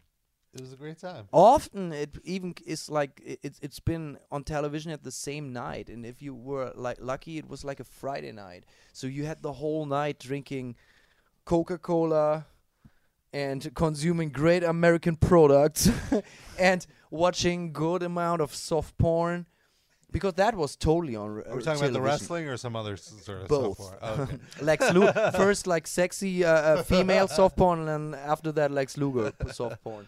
It 0.53 0.61
was 0.61 0.73
a 0.73 0.77
great 0.77 0.99
time. 0.99 1.27
Often 1.31 1.93
it 1.93 2.17
even 2.23 2.55
is 2.65 2.89
like 2.89 3.21
it, 3.23 3.39
it's 3.43 3.59
it's 3.61 3.79
been 3.79 4.17
on 4.31 4.43
television 4.43 4.91
at 4.91 5.03
the 5.03 5.11
same 5.11 5.53
night, 5.53 5.89
and 5.89 6.03
if 6.03 6.23
you 6.23 6.33
were 6.33 6.71
like 6.75 6.97
lucky, 6.99 7.37
it 7.37 7.47
was 7.47 7.63
like 7.63 7.79
a 7.79 7.83
Friday 7.83 8.31
night. 8.31 8.63
So 8.91 9.05
you 9.05 9.25
had 9.25 9.43
the 9.43 9.53
whole 9.53 9.85
night 9.85 10.17
drinking 10.17 10.75
Coca 11.45 11.77
Cola 11.77 12.47
and 13.33 13.73
consuming 13.75 14.29
great 14.29 14.63
American 14.63 15.15
products 15.15 15.89
and 16.59 16.85
watching 17.11 17.71
good 17.71 18.03
amount 18.03 18.41
of 18.41 18.53
soft 18.53 18.97
porn 18.97 19.45
because 20.11 20.33
that 20.35 20.55
was 20.55 20.75
totally 20.75 21.15
on. 21.15 21.43
Are 21.47 21.55
we 21.55 21.63
talking 21.63 21.81
about 21.81 21.93
the 21.93 22.01
wrestling 22.01 22.47
or 22.47 22.57
some 22.57 22.75
other 22.75 22.97
sort 22.97 23.43
of 23.43 23.47
Both. 23.47 23.77
porn. 23.77 23.97
Oh, 24.01 24.21
okay. 24.23 24.37
Lex 24.61 24.93
Luger 24.93 25.31
first 25.35 25.67
like 25.67 25.87
sexy 25.87 26.43
uh, 26.43 26.51
uh, 26.51 26.83
female 26.83 27.27
soft 27.37 27.57
porn, 27.57 27.87
and 27.87 28.13
then 28.13 28.19
after 28.19 28.51
that 28.53 28.71
Lex 28.71 28.97
Luger 28.97 29.31
soft 29.51 29.83
porn. 29.83 30.07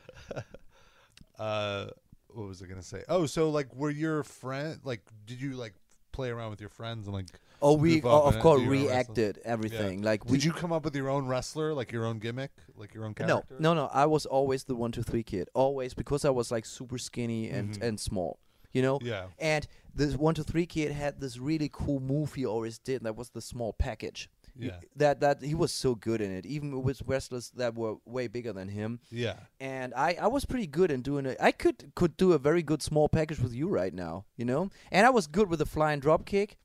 uh, 1.37 1.87
what 2.29 2.47
was 2.47 2.61
I 2.63 2.65
gonna 2.65 2.81
say? 2.81 3.03
Oh, 3.07 3.25
so 3.25 3.49
like, 3.49 3.73
were 3.75 3.89
your 3.89 4.23
friend 4.23 4.79
like? 4.83 5.01
Did 5.25 5.41
you 5.41 5.53
like 5.53 5.73
play 6.11 6.29
around 6.29 6.49
with 6.49 6.61
your 6.61 6.69
friends 6.69 7.07
and 7.07 7.15
like? 7.15 7.27
Oh, 7.61 7.73
we 7.73 8.01
oh, 8.03 8.23
of 8.23 8.39
course 8.39 8.59
do 8.59 8.65
your 8.65 8.73
own 8.73 8.79
wrestling? 8.79 8.87
reacted 8.87 9.39
everything. 9.43 10.01
Like 10.01 10.25
we 10.25 10.37
Did 10.37 10.45
you 10.45 10.53
come 10.53 10.71
up 10.71 10.83
with 10.83 10.95
your 10.95 11.09
own 11.09 11.27
wrestler, 11.27 11.73
like 11.73 11.91
your 11.91 12.05
own 12.05 12.19
gimmick, 12.19 12.51
like 12.75 12.93
your 12.93 13.05
own 13.05 13.13
character? 13.13 13.45
no 13.59 13.73
no. 13.73 13.81
No. 13.85 13.89
I 13.93 14.05
was 14.05 14.25
always 14.25 14.63
the 14.63 14.75
one 14.75 14.91
two 14.91 15.03
three 15.03 15.23
kid. 15.23 15.49
Always 15.53 15.93
because 15.93 16.25
I 16.25 16.29
was 16.31 16.51
like 16.51 16.65
super 16.65 16.97
skinny 16.97 17.49
and 17.49 17.77
and 17.81 17.99
small. 17.99 18.39
You 18.73 18.81
know. 18.81 18.97
Mm-hmm. 18.99 19.07
Yeah. 19.07 19.25
And 19.37 19.67
this 19.93 20.15
one 20.15 20.33
two 20.33 20.43
three 20.43 20.65
kid 20.65 20.91
had 20.91 21.19
this 21.19 21.37
really 21.37 21.69
cool 21.71 21.99
move 21.99 22.33
he 22.33 22.45
always 22.45 22.77
did. 22.79 23.03
That 23.03 23.15
was 23.15 23.29
the 23.29 23.41
small 23.41 23.73
package. 23.73 24.29
Yeah. 24.57 24.79
That 24.95 25.19
that 25.21 25.41
he 25.41 25.55
was 25.55 25.71
so 25.71 25.95
good 25.95 26.21
in 26.21 26.31
it, 26.31 26.45
even 26.45 26.81
with 26.83 27.01
wrestlers 27.05 27.51
that 27.55 27.75
were 27.75 27.95
way 28.05 28.27
bigger 28.27 28.53
than 28.53 28.69
him. 28.69 28.99
Yeah. 29.09 29.35
and 29.59 29.93
I, 29.95 30.17
I 30.21 30.27
was 30.27 30.45
pretty 30.45 30.67
good 30.67 30.91
in 30.91 31.01
doing 31.01 31.25
it. 31.25 31.37
I 31.39 31.51
could 31.51 31.91
could 31.95 32.17
do 32.17 32.33
a 32.33 32.37
very 32.37 32.63
good 32.63 32.81
small 32.81 33.07
package 33.07 33.39
with 33.39 33.53
you 33.53 33.67
right 33.69 33.93
now, 33.93 34.25
you 34.35 34.45
know. 34.45 34.69
And 34.91 35.05
I 35.05 35.09
was 35.09 35.27
good 35.27 35.49
with 35.49 35.59
the 35.59 35.65
flying 35.65 35.99
drop 35.99 36.25
kick. 36.25 36.57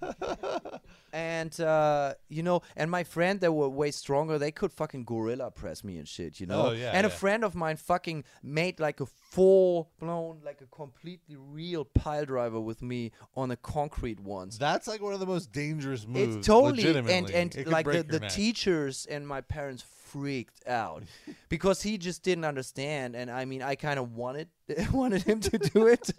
and 1.12 1.60
uh, 1.60 2.14
you 2.28 2.42
know, 2.42 2.62
and 2.76 2.90
my 2.90 3.04
friend 3.04 3.40
that 3.40 3.52
were 3.52 3.68
way 3.68 3.90
stronger, 3.90 4.38
they 4.38 4.50
could 4.50 4.72
fucking 4.72 5.04
gorilla 5.04 5.50
press 5.50 5.84
me 5.84 5.98
and 5.98 6.08
shit, 6.08 6.40
you 6.40 6.46
know. 6.46 6.68
Oh, 6.68 6.72
yeah, 6.72 6.92
and 6.94 7.06
a 7.06 7.10
friend 7.10 7.44
of 7.44 7.54
mine 7.54 7.76
fucking 7.76 8.24
made 8.42 8.80
like 8.80 9.00
a 9.00 9.06
full 9.06 9.90
blown, 9.98 10.40
like 10.44 10.60
a 10.60 10.66
completely 10.74 11.36
real 11.36 11.84
pile 11.84 12.24
driver 12.24 12.60
with 12.60 12.82
me 12.82 13.12
on 13.36 13.50
a 13.50 13.56
concrete 13.56 14.20
once. 14.20 14.58
That's 14.58 14.86
like 14.86 15.00
one 15.00 15.14
of 15.14 15.20
the 15.20 15.26
most 15.26 15.52
dangerous 15.52 16.06
moves. 16.06 16.36
It's 16.36 16.46
totally 16.46 16.88
and 16.96 17.30
and 17.30 17.54
It 17.54 17.66
like 17.66 17.86
the, 17.86 18.02
the 18.02 18.20
neck. 18.20 18.30
teachers 18.30 19.06
and 19.06 19.26
my 19.26 19.40
parents 19.40 19.82
freaked 19.82 20.66
out 20.66 21.04
because 21.48 21.82
he 21.82 21.96
just 21.96 22.22
didn't 22.22 22.44
understand 22.44 23.16
and 23.16 23.30
I 23.30 23.46
mean 23.46 23.62
I 23.62 23.74
kind 23.74 23.98
of 23.98 24.14
wanted 24.14 24.48
wanted 24.92 25.22
him 25.22 25.40
to 25.40 25.58
do 25.58 25.86
it. 25.86 26.10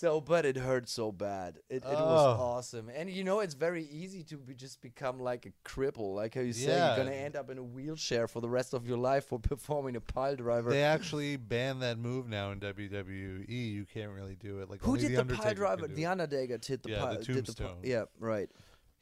So, 0.00 0.18
but 0.18 0.46
it 0.46 0.56
hurt 0.56 0.88
so 0.88 1.12
bad. 1.12 1.58
It, 1.68 1.76
it 1.76 1.84
was 1.84 2.38
Oh. 2.38 2.42
awesome, 2.42 2.88
and 2.88 3.10
you 3.10 3.22
know 3.22 3.40
it's 3.40 3.52
very 3.52 3.84
easy 3.84 4.22
to 4.24 4.38
be, 4.38 4.54
just 4.54 4.80
become 4.80 5.20
like 5.20 5.44
a 5.44 5.52
cripple, 5.68 6.14
like 6.14 6.34
how 6.34 6.40
you 6.40 6.54
say 6.54 6.68
Yeah. 6.70 6.96
you're 6.96 7.04
gonna 7.04 7.16
end 7.16 7.36
up 7.36 7.50
in 7.50 7.58
a 7.58 7.62
wheelchair 7.62 8.26
for 8.26 8.40
the 8.40 8.48
rest 8.48 8.72
of 8.72 8.86
your 8.88 8.96
life 8.96 9.26
for 9.26 9.38
performing 9.52 9.96
a 9.96 10.00
pile 10.00 10.36
driver. 10.36 10.70
They 10.70 10.84
actually 10.84 11.36
banned 11.36 11.82
that 11.82 11.98
move 11.98 12.28
now 12.28 12.50
in 12.52 12.60
WWE. 12.60 13.46
You 13.48 13.84
can't 13.84 14.12
really 14.12 14.36
do 14.36 14.60
it. 14.60 14.70
Like 14.70 14.80
Who 14.82 14.92
only 14.92 15.02
did 15.02 15.12
the 15.12 15.20
Undertaker 15.20 15.42
pile 15.42 15.50
can 15.52 15.56
driver? 15.58 15.88
do 15.88 15.94
The. 15.94 16.06
Undertaker 16.06 16.56
did 16.58 16.82
the 16.82 16.90
Yeah, 16.90 16.98
pile. 16.98 17.18
the 17.18 17.24
did 17.24 17.26
the 17.46 17.52
pi- 17.52 17.64
tombstone. 17.64 17.78
yeah, 17.82 18.04
right. 18.18 18.48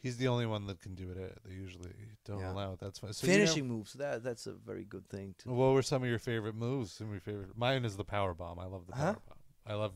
He's 0.00 0.16
the 0.16 0.26
only 0.28 0.46
one 0.46 0.66
that 0.66 0.80
can 0.80 0.96
do 0.96 1.10
it. 1.12 1.16
uh, 1.18 1.34
They 1.44 1.54
usually 1.54 1.92
don't 2.24 2.40
Yeah. 2.40 2.52
allow 2.52 2.72
it. 2.72 2.80
That's 2.80 2.98
fine. 2.98 3.12
So 3.12 3.24
you 3.26 3.32
know- 3.34 3.38
Finishing 3.38 3.68
moves. 3.68 3.92
That 3.92 4.24
that's 4.24 4.48
a 4.48 4.52
very 4.54 4.84
good 4.84 5.08
thing 5.08 5.36
too. 5.38 5.50
what 5.52 5.74
were 5.74 5.82
some 5.82 6.02
of 6.02 6.08
your 6.08 6.18
favorite 6.18 6.56
moves? 6.56 6.92
Some 6.92 7.06
of 7.08 7.12
your 7.12 7.20
favorite. 7.20 7.56
Mine 7.56 7.84
is 7.84 7.96
the 7.96 8.04
power 8.04 8.34
bomb. 8.34 8.58
I 8.58 8.64
love 8.66 8.86
the 8.88 8.96
Huh? 8.96 9.12
power 9.12 9.22
bomb. 9.28 9.38
I 9.64 9.74
love 9.74 9.92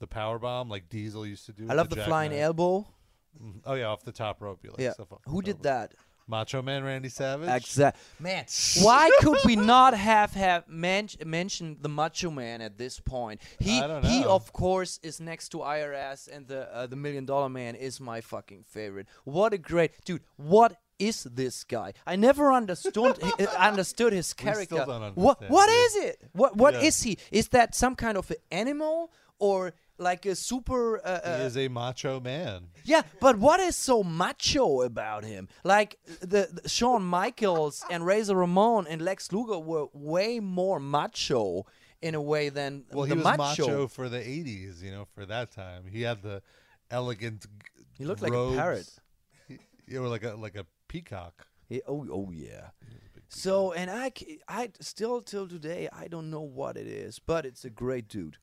the 0.00 0.06
power 0.08 0.38
bomb, 0.38 0.68
like 0.68 0.88
Diesel 0.88 1.24
used 1.26 1.46
to 1.46 1.52
do. 1.52 1.66
I 1.70 1.74
love 1.74 1.88
the 1.90 1.96
flying 1.96 2.30
jackknife. 2.32 2.44
elbow. 2.46 2.86
Mhm. 3.40 3.60
Oh 3.64 3.74
yeah, 3.74 3.84
off 3.86 4.02
the 4.02 4.12
top 4.12 4.40
rope. 4.42 4.60
You 4.64 4.70
like 4.70 4.80
Yeah. 4.80 4.92
Who 5.26 5.40
did 5.42 5.62
that? 5.62 5.94
Macho 6.26 6.62
Man 6.62 6.84
Randy 6.84 7.08
Savage. 7.08 7.48
Exact. 7.48 7.98
Man, 8.20 8.44
why 8.82 9.10
could 9.20 9.38
we 9.44 9.56
not 9.56 9.94
have 9.94 10.32
have 10.34 10.68
men- 10.68 11.08
mentioned 11.24 11.78
the 11.80 11.88
Macho 11.88 12.30
Man 12.30 12.60
at 12.60 12.78
this 12.78 13.00
point? 13.00 13.40
He 13.58 13.80
he 14.02 14.24
of 14.24 14.52
course 14.52 15.00
is 15.02 15.20
next 15.20 15.48
to 15.50 15.58
IRS 15.58 16.28
and 16.28 16.46
the 16.46 16.72
uh, 16.74 16.86
the 16.86 16.96
Million 16.96 17.24
Dollar 17.24 17.48
Man 17.48 17.74
is 17.74 18.00
my 18.00 18.20
fucking 18.20 18.62
favorite. 18.64 19.06
What 19.24 19.52
a 19.52 19.58
great 19.58 20.04
dude! 20.04 20.22
What 20.36 20.76
is 21.00 21.24
this 21.24 21.64
guy? 21.64 21.94
I 22.06 22.14
never 22.16 22.52
understood 22.52 23.18
hi- 23.22 23.68
understood 23.68 24.12
his 24.12 24.32
We 24.38 24.42
still 24.42 24.52
character. 24.52 24.76
don't 24.86 25.16
what 25.16 25.38
understand, 25.42 25.50
what 25.52 25.68
is 25.68 25.96
it? 25.96 26.22
What 26.32 26.56
what 26.56 26.74
Yeah. 26.74 26.80
is 26.88 27.02
he? 27.02 27.18
Is 27.32 27.48
that 27.48 27.74
some 27.74 27.96
kind 27.96 28.16
of 28.16 28.30
an 28.30 28.36
animal 28.52 29.10
or 29.40 29.72
like 30.00 30.26
a 30.26 30.34
super? 30.34 31.00
Uh, 31.06 31.20
He 31.24 31.42
uh, 31.42 31.46
is 31.46 31.56
a 31.56 31.68
macho 31.68 32.18
man. 32.20 32.68
yeah, 32.84 33.02
but 33.20 33.38
what 33.38 33.60
is 33.60 33.76
so 33.76 34.02
macho 34.02 34.82
about 34.82 35.24
him? 35.24 35.48
Like 35.62 35.98
the, 36.20 36.48
the 36.62 36.68
Shawn 36.68 37.02
Michaels 37.02 37.84
and 37.90 38.04
Razor 38.04 38.34
Ramon 38.36 38.86
and 38.88 39.00
Lex 39.02 39.30
Luger 39.32 39.58
were 39.58 39.86
way 39.92 40.40
more 40.40 40.80
macho 40.80 41.66
in 42.02 42.14
a 42.14 42.22
way 42.22 42.48
than 42.48 42.84
Well, 42.92 43.06
the 43.06 43.14
he 43.14 43.20
was 43.22 43.36
macho. 43.38 43.66
macho. 43.66 43.88
for 43.88 44.08
the 44.08 44.18
'80s. 44.18 44.82
You 44.82 44.90
know, 44.90 45.06
for 45.14 45.26
that 45.26 45.50
time, 45.52 45.84
he 45.86 46.02
had 46.02 46.22
the 46.22 46.42
elegant. 46.90 47.46
He 47.98 48.04
looked 48.04 48.22
like 48.22 48.32
a 48.32 48.52
parrot. 48.56 48.88
He, 49.48 49.58
he 49.86 49.98
was 49.98 50.10
like 50.10 50.24
a 50.24 50.34
like 50.34 50.56
a 50.56 50.66
peacock. 50.88 51.46
He- 51.68 51.82
oh, 51.86 52.06
oh 52.10 52.30
yeah. 52.32 52.70
So 53.28 53.72
and 53.72 53.90
I, 53.90 54.10
I 54.48 54.70
still 54.80 55.20
till 55.22 55.46
today 55.46 55.88
I 55.92 56.08
don't 56.08 56.30
know 56.30 56.40
what 56.40 56.76
it 56.76 56.86
is, 56.88 57.20
but 57.20 57.46
it's 57.46 57.64
a 57.64 57.70
great 57.70 58.08
dude. 58.08 58.38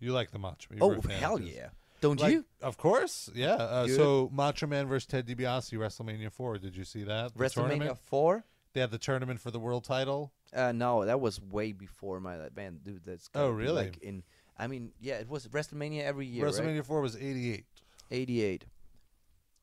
You 0.00 0.12
like 0.12 0.30
the 0.30 0.38
macho? 0.38 0.68
man. 0.70 0.78
You 0.78 0.84
Oh 0.84 0.90
a 0.92 1.02
fan 1.02 1.10
of 1.12 1.18
hell 1.20 1.36
his. 1.36 1.54
yeah! 1.54 1.68
Don't 2.00 2.20
Like, 2.20 2.32
you? 2.32 2.44
Of 2.60 2.76
course, 2.76 3.30
yeah. 3.34 3.54
Uh, 3.54 3.86
Good. 3.86 3.96
so 3.96 4.30
Macho 4.32 4.66
Man 4.66 4.86
versus 4.86 5.06
Ted 5.06 5.26
DiBiase, 5.26 5.72
WrestleMania 5.78 6.30
four. 6.30 6.58
Did 6.58 6.76
you 6.76 6.84
see 6.84 7.04
that? 7.04 7.34
The 7.34 7.44
WrestleMania 7.44 7.68
tournament? 7.68 7.98
four? 7.98 8.44
They 8.74 8.80
had 8.80 8.90
the 8.90 8.98
tournament 8.98 9.40
for 9.40 9.50
the 9.50 9.60
world 9.60 9.84
title. 9.84 10.32
Uh, 10.52 10.72
no, 10.72 11.04
that 11.04 11.20
was 11.20 11.40
way 11.40 11.72
before 11.72 12.20
my 12.20 12.36
man, 12.56 12.80
dude. 12.84 13.02
That's 13.06 13.30
Oh, 13.34 13.40
gotta 13.48 13.52
be, 13.52 13.64
really? 13.64 13.84
Like 13.84 13.98
in, 14.02 14.22
I 14.58 14.66
mean, 14.66 14.90
yeah, 15.00 15.14
it 15.14 15.28
was 15.28 15.46
WrestleMania 15.48 16.02
every 16.02 16.26
year. 16.26 16.44
right? 16.44 16.52
WrestleMania 16.52 16.84
four 16.84 17.00
was 17.00 17.16
eighty 17.16 17.52
eight. 17.54 17.64
88. 18.10 18.66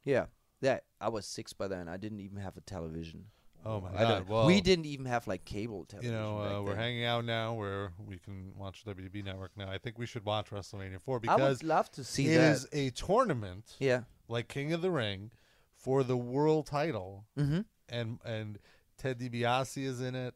Yeah. 0.03 0.25
That 0.61 0.84
I 0.99 1.09
was 1.09 1.25
6 1.27 1.53
by 1.53 1.67
then. 1.67 1.88
I 1.88 1.97
didn't 1.97 2.19
even 2.21 2.38
have 2.38 2.55
a 2.57 2.61
television. 2.61 3.25
Oh 3.66 3.80
my 3.82 3.89
I 3.95 4.01
god! 4.01 4.28
Well, 4.28 4.47
we 4.47 4.59
didn't 4.62 4.86
even 4.86 5.05
have 5.05 5.28
like 5.28 5.45
cable 5.45 5.86
television. 5.86 6.16
You 6.16 6.20
know, 6.20 6.39
uh, 6.41 6.62
we're 6.64 6.76
hanging 6.76 7.05
out 7.05 7.26
now 7.26 7.53
where 7.53 7.91
we 8.03 8.18
can 8.18 8.53
watch 8.57 8.84
WB 8.86 9.24
Network 9.24 9.51
now. 9.55 9.70
I 9.70 9.78
think 9.78 9.99
we 9.99 10.05
should 10.07 10.26
watch 10.26 10.49
WrestleMania 10.49 10.99
four 10.99 11.18
I 11.18 11.20
because 11.20 11.59
would 11.59 11.68
love 11.68 11.91
to 11.91 12.03
see 12.03 12.28
it 12.30 12.38
that. 12.38 12.51
is 12.53 12.68
a 12.74 12.89
tournament 12.91 13.76
yeah. 13.80 14.01
like 14.28 14.47
King 14.47 14.74
of 14.74 14.82
the 14.82 14.89
Ring 14.91 15.32
for 15.76 16.03
the 16.03 16.18
world 16.18 16.66
title, 16.66 17.26
Mhm. 17.38 17.66
and 17.89 18.20
and 18.26 18.57
Ted 18.97 19.20
DiBiase 19.20 19.84
is 19.84 20.01
in 20.01 20.16
it. 20.16 20.34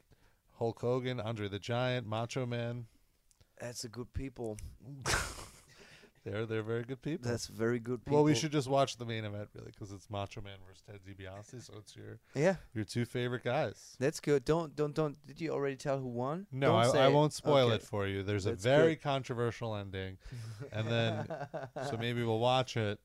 Hulk 0.60 0.80
Hogan, 0.80 1.20
Andre 1.20 1.48
the 1.50 1.60
Giant, 1.60 2.08
Macho 2.08 2.46
Man. 2.46 2.86
That's 3.60 3.84
a 3.84 3.90
good 3.90 4.14
people. 4.14 4.58
They're 6.26 6.46
they're 6.48 6.64
very 6.64 6.84
good 6.84 7.02
people. 7.04 7.30
That's 7.30 7.46
very 7.46 7.80
good 7.80 8.04
people. 8.04 8.18
well, 8.18 8.24
we 8.24 8.34
should 8.34 8.52
just 8.52 8.68
watch 8.68 8.98
the 8.98 9.06
main 9.06 9.26
event 9.26 9.48
really 9.54 9.72
because 9.72 9.92
it's 9.92 10.10
Macho 10.10 10.42
Man 10.42 10.58
versus 10.68 10.82
Ted 10.88 11.00
DiBiase, 11.08 11.64
so 11.64 11.74
it's 11.78 11.96
your 11.96 12.18
Yeah. 12.34 12.56
your 12.74 12.84
two 12.84 13.06
favorite 13.06 13.44
guys. 13.44 13.96
That's 14.00 14.20
good. 14.20 14.44
Don't 14.44 14.76
don't 14.76 14.96
don't 14.96 15.16
did 15.28 15.40
you 15.40 15.52
already 15.52 15.76
tell 15.76 16.00
who 16.00 16.08
won? 16.08 16.48
No, 16.52 16.76
I, 16.76 16.88
I 16.88 17.08
won't 17.10 17.32
spoil 17.34 17.68
Okay. 17.68 17.76
it 17.76 17.84
for 17.84 18.08
you. 18.08 18.24
There's 18.24 18.46
That's 18.46 18.66
a 18.66 18.68
very 18.68 18.96
good. 18.96 19.04
controversial 19.04 19.76
ending, 19.76 20.18
and 20.72 20.88
then 20.88 21.28
so 21.90 21.96
maybe 21.98 22.24
we'll 22.24 22.40
watch 22.40 22.76
it, 22.76 23.00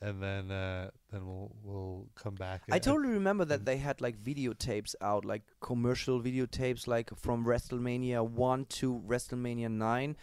and 0.00 0.22
then 0.22 0.52
uh, 0.52 0.90
then 1.10 1.26
we'll 1.26 1.50
we'll 1.64 2.06
come 2.14 2.36
back. 2.36 2.62
I 2.70 2.78
totally 2.78 3.08
remember 3.12 3.44
that 3.46 3.64
they 3.64 3.78
had 3.78 4.00
like 4.00 4.16
videotapes 4.22 4.94
out, 5.00 5.24
like 5.24 5.42
commercial 5.60 6.20
videotapes, 6.22 6.86
like 6.86 7.10
from 7.18 7.44
WrestleMania 7.44 8.24
1 8.24 8.64
to 8.66 9.02
WrestleMania 9.04 9.68
9 9.70 10.16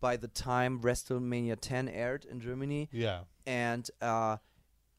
by 0.00 0.16
the 0.16 0.28
time 0.28 0.80
WrestleMania 0.80 1.58
10 1.60 1.88
aired 1.88 2.24
in 2.24 2.40
Germany. 2.40 2.88
yeah. 2.92 3.20
and 3.46 3.88
uh, 4.00 4.36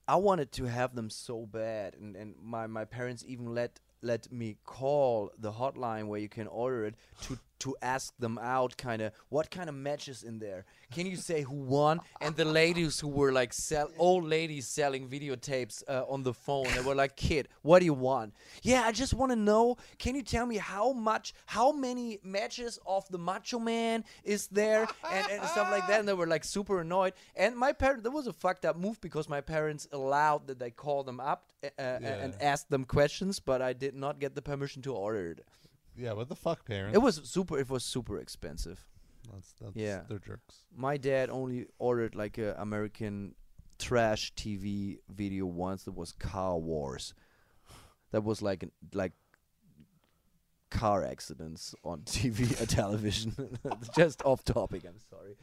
I 0.07 0.15
wanted 0.15 0.51
to 0.53 0.65
have 0.65 0.95
them 0.95 1.09
so 1.09 1.45
bad, 1.45 1.95
and, 1.95 2.15
and 2.15 2.35
my, 2.41 2.67
my 2.67 2.85
parents 2.85 3.23
even 3.27 3.53
let 3.53 3.79
let 4.03 4.31
me 4.31 4.57
call 4.65 5.31
the 5.37 5.51
hotline 5.51 6.07
where 6.07 6.19
you 6.19 6.27
can 6.27 6.47
order 6.47 6.85
it 6.85 6.95
to 7.21 7.37
to 7.61 7.75
ask 7.81 8.13
them 8.17 8.37
out 8.39 8.75
kind 8.77 9.01
of 9.01 9.11
what 9.29 9.49
kind 9.51 9.69
of 9.69 9.75
matches 9.75 10.23
in 10.23 10.39
there? 10.39 10.65
Can 10.91 11.05
you 11.05 11.15
say 11.15 11.41
who 11.41 11.55
won? 11.55 12.01
And 12.21 12.35
the 12.35 12.45
ladies 12.45 12.99
who 12.99 13.07
were 13.07 13.31
like 13.31 13.53
sell 13.53 13.89
old 13.97 14.25
ladies 14.25 14.67
selling 14.67 15.07
videotapes 15.07 15.83
uh, 15.87 16.03
on 16.13 16.23
the 16.23 16.33
phone 16.33 16.73
they 16.75 16.81
were 16.81 16.95
like 16.95 17.15
kid 17.15 17.47
what 17.61 17.79
do 17.79 17.85
you 17.85 17.93
want? 17.93 18.33
Yeah 18.63 18.83
i 18.85 18.91
just 18.91 19.13
want 19.13 19.31
to 19.31 19.35
know 19.35 19.77
can 19.97 20.15
you 20.15 20.23
tell 20.23 20.45
me 20.45 20.57
how 20.57 20.91
much 20.93 21.33
how 21.45 21.71
many 21.71 22.19
matches 22.23 22.79
of 22.85 23.07
the 23.09 23.17
macho 23.17 23.59
man 23.59 24.03
is 24.23 24.47
there 24.47 24.87
and, 25.15 25.25
and 25.31 25.43
stuff 25.53 25.69
like 25.71 25.85
that? 25.87 25.99
And 25.99 26.07
they 26.07 26.13
were 26.13 26.27
like 26.27 26.43
super 26.43 26.81
annoyed. 26.81 27.13
And 27.35 27.55
my 27.55 27.71
parents 27.73 28.03
that 28.03 28.11
was 28.11 28.27
a 28.27 28.33
fucked 28.33 28.65
up 28.65 28.75
move 28.77 28.99
because 29.01 29.29
my 29.29 29.41
parents 29.41 29.87
allowed 29.91 30.47
that 30.47 30.59
they 30.59 30.71
call 30.71 31.03
them 31.03 31.19
up 31.19 31.41
uh, 31.63 31.67
uh, 31.77 31.81
and 31.81 32.33
Yeah. 32.39 32.51
ask 32.53 32.67
them 32.69 32.83
questions 32.85 33.39
but 33.39 33.61
i 33.61 33.71
did 33.73 33.93
not 33.95 34.19
get 34.19 34.33
the 34.35 34.41
permission 34.41 34.81
to 34.81 34.91
order 34.93 35.31
it 35.31 35.39
Yeah, 35.95 36.13
what 36.13 36.29
the 36.29 36.35
fuck, 36.35 36.65
parents? 36.65 36.95
it 36.95 36.99
was 37.01 37.21
super 37.23 37.57
it 37.59 37.69
was 37.69 37.83
super 37.83 38.17
expensive 38.19 38.79
That's, 39.31 39.53
that's, 39.59 39.75
Yeah. 39.75 40.01
they're 40.07 40.19
jerks. 40.19 40.65
my 40.75 40.97
dad 40.97 41.29
only 41.29 41.67
ordered 41.79 42.15
like 42.15 42.37
a 42.37 42.55
American 42.57 43.35
trash 43.77 44.33
TV 44.35 44.99
video 45.09 45.45
once 45.45 45.83
that 45.83 45.93
was 45.93 46.11
Car 46.11 46.57
Wars. 46.57 47.13
That 48.11 48.23
was 48.23 48.41
like 48.41 48.63
like 48.93 49.13
car 50.71 51.03
accidents 51.05 51.75
on 51.83 51.99
TV 52.05 52.59
or 52.59 52.65
television. 52.65 53.59
Just 53.95 54.23
off 54.25 54.43
topic. 54.43 54.83
I'm 54.87 54.99
sorry. 55.09 55.35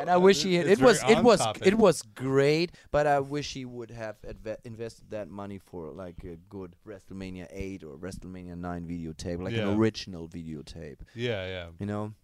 and 0.00 0.08
I 0.08 0.16
wish 0.16 0.42
he 0.42 0.54
had, 0.54 0.66
it 0.66 0.80
was 0.80 1.02
it 1.08 1.22
was 1.22 1.40
topic. 1.40 1.66
it 1.66 1.74
was 1.74 2.02
great, 2.02 2.72
but 2.90 3.06
I 3.06 3.20
wish 3.20 3.52
he 3.52 3.64
would 3.64 3.90
have 3.90 4.16
adve- 4.22 4.56
invested 4.64 5.10
that 5.10 5.28
money 5.28 5.58
for 5.58 5.90
like 5.90 6.24
a 6.24 6.36
good 6.48 6.74
WrestleMania 6.86 7.46
8 7.50 7.84
or 7.84 7.96
WrestleMania 7.98 8.56
9 8.56 8.86
videotape, 8.88 9.42
like 9.42 9.54
Yeah. 9.54 9.68
an 9.68 9.76
original 9.78 10.28
videotape. 10.28 11.00
Yeah, 11.14 11.46
yeah. 11.46 11.66
You 11.78 11.86
know. 11.86 12.14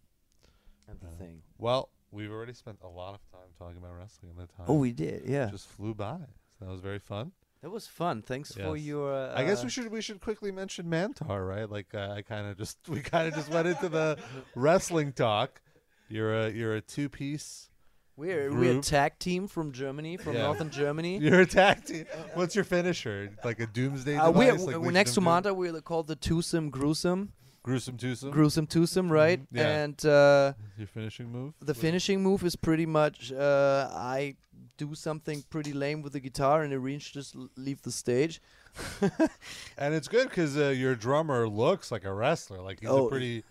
That's 0.87 1.01
the 1.01 1.25
thing. 1.25 1.43
Well, 1.59 1.91
we've 2.11 2.31
already 2.33 2.55
spent 2.55 2.79
a 2.83 2.89
lot 2.89 3.15
of 3.15 3.21
time 3.31 3.49
talking 3.59 3.77
about 3.79 3.97
wrestling, 3.97 4.31
and 4.31 4.39
the 4.41 4.53
oh, 4.55 4.57
time 4.57 4.67
Oh, 4.69 4.75
we 4.79 4.93
did. 4.93 5.23
Yeah. 5.27 5.47
just 5.51 5.69
flew 5.69 5.95
by. 5.95 6.19
So 6.59 6.65
that 6.65 6.71
was 6.71 6.81
very 6.81 6.99
fun. 6.99 7.33
That 7.63 7.71
was 7.71 7.87
fun. 7.87 8.23
Thanks 8.23 8.53
for 8.53 8.77
Yes. 8.77 8.87
your. 8.87 9.15
Uh, 9.15 9.33
I 9.39 9.45
guess 9.45 9.63
we 9.63 9.71
should 9.71 9.91
we 9.93 10.01
should 10.03 10.21
quickly 10.21 10.51
mention 10.51 10.87
Mantar, 10.87 11.47
right? 11.49 11.71
Like 11.71 11.95
uh, 11.95 12.11
I 12.17 12.23
kind 12.23 12.47
of 12.49 12.59
just 12.59 12.79
we 12.89 13.01
kind 13.01 13.29
of 13.29 13.35
just 13.35 13.51
went 13.51 13.69
into 13.69 13.89
the 13.89 14.19
wrestling 14.55 15.13
talk. 15.13 15.61
You're 16.09 16.35
a 16.47 16.51
you're 16.51 16.75
a 16.75 16.81
two 16.81 17.09
piece. 17.09 17.69
We're 18.17 18.51
we're 18.51 18.63
a 18.65 18.73
group. 18.73 18.85
tag 18.85 19.19
team 19.19 19.47
from 19.49 19.73
Germany, 19.73 20.17
from 20.19 20.35
Yeah. 20.35 20.43
northern 20.43 20.71
Germany. 20.71 21.19
You're 21.19 21.41
a 21.41 21.47
tag 21.47 21.85
team. 21.85 22.05
What's 22.35 22.55
your 22.55 22.65
finisher? 22.65 23.31
Like 23.45 23.59
a 23.61 23.67
doomsday 23.67 24.17
Uh, 24.17 24.31
we're, 24.31 24.47
device? 24.53 24.67
like 24.67 24.75
we're 24.75 24.81
Legion 24.81 24.95
next 24.95 25.11
of 25.13 25.15
to 25.15 25.21
Doom? 25.21 25.29
Mantar. 25.29 25.57
We're 25.57 25.81
called 25.81 26.09
the 26.09 26.17
Twosome 26.17 26.71
Gruesome, 26.71 27.33
Gruesome 27.63 27.97
twosome. 27.97 28.31
Gruesome 28.31 28.67
Twosome, 28.67 29.09
right? 29.11 29.41
Mm-hmm. 29.41 29.57
Yeah. 29.57 29.83
And 29.85 30.05
uh, 30.05 30.53
Your 30.77 30.89
finishing 30.89 31.31
move. 31.33 31.55
the 31.61 31.75
finishing 31.75 32.23
move 32.23 32.45
is 32.45 32.55
pretty 32.55 32.87
much 32.87 33.33
uh, 33.33 33.89
I 33.95 34.35
do 34.77 34.95
something 34.95 35.45
pretty 35.51 35.73
lame 35.73 36.03
with 36.03 36.12
the 36.14 36.20
guitar, 36.20 36.62
and 36.62 36.73
Erinç 36.73 37.12
just 37.12 37.37
leave 37.57 37.83
the 37.83 37.93
stage. 37.93 38.41
And 39.79 39.95
it's 39.95 40.09
good 40.09 40.29
because 40.29 40.57
uh, 40.57 40.68
your 40.68 40.95
drummer 40.95 41.49
looks 41.49 41.91
like 41.91 42.05
a 42.05 42.12
wrestler. 42.12 42.61
Like 42.62 42.81
he's 42.81 42.89
Oh. 42.89 43.07
a 43.07 43.11
pretty. 43.11 43.45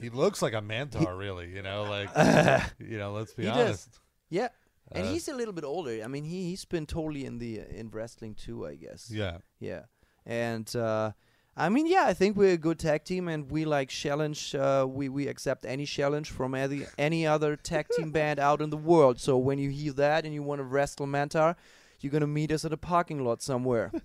He 0.00 0.08
looks 0.10 0.40
like 0.42 0.54
a 0.54 0.60
Mantaur, 0.62 1.16
really. 1.18 1.50
You 1.54 1.62
know, 1.62 1.82
like 1.84 2.08
you 2.78 2.98
know. 2.98 3.12
Let's 3.12 3.34
be 3.34 3.42
He 3.44 3.48
does. 3.48 3.58
honest. 3.66 4.00
Yeah. 4.30 4.48
And 4.92 5.06
Uh, 5.06 5.10
he's 5.10 5.28
a 5.28 5.34
little 5.34 5.52
bit 5.54 5.64
older. 5.64 6.02
I 6.04 6.08
mean, 6.08 6.24
he 6.24 6.48
he's 6.50 6.64
been 6.64 6.86
totally 6.86 7.24
in 7.24 7.38
the 7.38 7.60
in 7.78 7.90
wrestling 7.90 8.34
too, 8.34 8.66
I 8.66 8.76
guess. 8.76 9.10
Yeah. 9.10 9.38
Yeah. 9.60 9.82
And 10.24 10.74
uh, 10.76 11.12
I 11.56 11.68
mean, 11.68 11.86
yeah, 11.86 12.04
I 12.06 12.14
think 12.14 12.36
we're 12.36 12.54
a 12.54 12.56
good 12.56 12.78
tag 12.78 13.04
team, 13.04 13.28
and 13.28 13.50
we 13.50 13.64
like 13.66 13.90
challenge. 13.90 14.54
Uh, 14.54 14.86
we 14.88 15.08
we 15.10 15.28
accept 15.28 15.66
any 15.66 15.84
challenge 15.84 16.30
from 16.30 16.54
any 16.54 16.86
any 16.96 17.26
other 17.26 17.56
tag 17.56 17.86
team 17.96 18.10
band 18.18 18.38
out 18.38 18.62
in 18.62 18.70
the 18.70 18.76
world. 18.76 19.20
So 19.20 19.36
when 19.36 19.58
you 19.58 19.68
hear 19.70 19.92
that 19.94 20.24
and 20.24 20.32
you 20.32 20.42
want 20.42 20.60
to 20.60 20.64
wrestle 20.64 21.06
Mantar, 21.06 21.56
you're 22.00 22.10
gonna 22.12 22.26
meet 22.26 22.52
us 22.52 22.64
at 22.64 22.72
a 22.72 22.76
parking 22.78 23.24
lot 23.24 23.42
somewhere. 23.42 23.92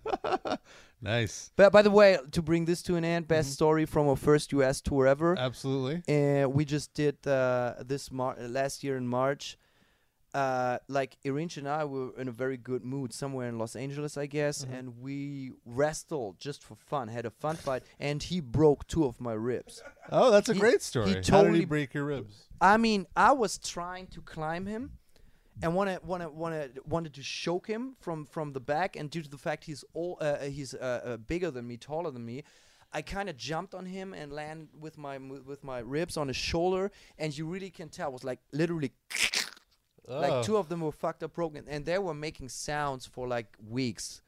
Nice. 0.99 1.51
but 1.55 1.71
by 1.71 1.83
the 1.83 1.91
way, 1.91 2.17
to 2.31 2.41
bring 2.41 2.65
this 2.65 2.81
to 2.83 2.95
an 2.95 3.05
end, 3.05 3.27
best 3.27 3.53
story 3.53 3.85
from 3.85 4.07
our 4.07 4.15
first 4.15 4.51
U.S. 4.53 4.81
tour 4.81 5.05
ever. 5.05 5.37
Absolutely. 5.37 6.01
and 6.07 6.51
we 6.53 6.65
just 6.65 6.91
did 6.95 7.15
uh, 7.27 7.75
this 7.85 8.11
mar- 8.11 8.35
last 8.39 8.83
year 8.83 8.97
in 8.97 9.07
March. 9.07 9.57
Uh, 10.37 10.77
like 10.87 11.17
Erinç 11.25 11.57
and 11.57 11.67
I 11.67 11.83
were 11.85 12.09
in 12.21 12.27
a 12.27 12.31
very 12.31 12.57
good 12.57 12.83
mood 12.85 13.11
somewhere 13.11 13.47
in 13.49 13.57
Los 13.57 13.75
Angeles, 13.75 14.17
I 14.17 14.27
guess, 14.27 14.63
and 14.71 14.85
we 15.01 15.51
wrestled 15.65 16.39
just 16.39 16.63
for 16.63 16.75
fun, 16.75 17.07
had 17.07 17.25
a 17.25 17.31
fun 17.31 17.55
fight, 17.55 17.81
and 17.99 18.21
he 18.21 18.39
broke 18.39 18.85
two 18.87 19.03
of 19.05 19.19
my 19.19 19.33
ribs. 19.33 19.81
Oh, 20.11 20.29
that's 20.29 20.47
a 20.49 20.53
He- 20.53 20.59
great 20.59 20.73
he 20.73 20.79
story. 20.91 21.07
How 21.07 21.13
did 21.15 21.23
totally- 21.23 21.59
he 21.59 21.65
break 21.65 21.95
your 21.95 22.05
ribs? 22.05 22.33
I 22.61 22.77
mean, 22.77 23.07
I 23.15 23.31
was 23.31 23.57
trying 23.57 24.05
to 24.15 24.21
climb 24.21 24.67
him, 24.67 24.83
and 25.63 25.73
wanna 25.73 25.99
wanna 26.03 26.29
wanna 26.29 26.69
wanted 26.85 27.13
to 27.15 27.23
choke 27.23 27.65
him 27.65 27.95
from 27.99 28.27
from 28.27 28.53
the 28.53 28.59
back, 28.61 28.95
and 28.95 29.09
due 29.09 29.23
to 29.23 29.29
the 29.29 29.39
fact 29.47 29.63
he's 29.63 29.83
all 29.95 30.13
uh, 30.21 30.41
he's 30.57 30.75
uh, 30.75 31.01
uh, 31.03 31.17
bigger 31.17 31.49
than 31.49 31.65
me, 31.67 31.77
taller 31.77 32.11
than 32.11 32.25
me. 32.25 32.43
I 32.93 33.01
kind 33.01 33.27
of 33.27 33.35
jumped 33.37 33.73
on 33.73 33.85
him 33.87 34.13
and 34.13 34.31
landed 34.31 34.69
with 34.79 34.97
my 34.99 35.17
with 35.17 35.63
my 35.63 35.79
ribs 35.79 36.15
on 36.15 36.27
his 36.27 36.37
shoulder, 36.37 36.91
and 37.17 37.35
you 37.37 37.47
really 37.53 37.71
can 37.71 37.89
tell 37.89 38.09
it 38.09 38.13
was 38.13 38.23
like 38.23 38.39
literally 38.51 38.91
Oh. 40.09 40.19
like 40.19 40.45
two 40.45 40.57
of 40.57 40.69
them 40.69 40.81
were 40.81 40.91
fucked 40.91 41.21
up 41.23 41.33
broken 41.33 41.65
and 41.67 41.85
they 41.85 41.97
were 41.99 42.13
making 42.13 42.49
sounds 42.49 43.05
for 43.05 43.27
like 43.27 43.47
weeks 43.69 44.21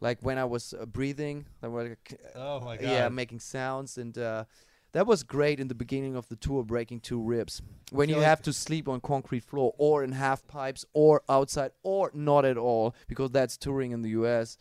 like 0.00 0.18
when 0.22 0.38
i 0.38 0.44
was 0.44 0.72
uh, 0.74 0.86
breathing 0.86 1.46
they 1.60 1.68
were 1.68 1.88
like, 1.88 2.20
Oh 2.36 2.60
my 2.60 2.76
god. 2.76 2.84
yeah 2.88 3.08
making 3.08 3.40
sounds 3.40 3.98
and 3.98 4.16
uh, 4.16 4.44
that 4.92 5.06
was 5.06 5.22
great 5.24 5.58
in 5.58 5.68
the 5.68 5.74
beginning 5.74 6.14
of 6.16 6.28
the 6.28 6.36
tour 6.36 6.62
breaking 6.62 7.00
two 7.00 7.20
ribs 7.20 7.60
when 7.90 8.08
you 8.08 8.16
like- 8.16 8.24
have 8.26 8.42
to 8.42 8.52
sleep 8.52 8.88
on 8.88 9.00
concrete 9.00 9.42
floor 9.42 9.74
or 9.78 10.04
in 10.04 10.12
half 10.12 10.46
pipes 10.46 10.84
or 10.92 11.22
outside 11.28 11.72
or 11.82 12.10
not 12.14 12.44
at 12.44 12.56
all 12.56 12.94
because 13.08 13.30
that's 13.32 13.56
touring 13.56 13.90
in 13.90 14.02
the 14.02 14.10
us 14.10 14.56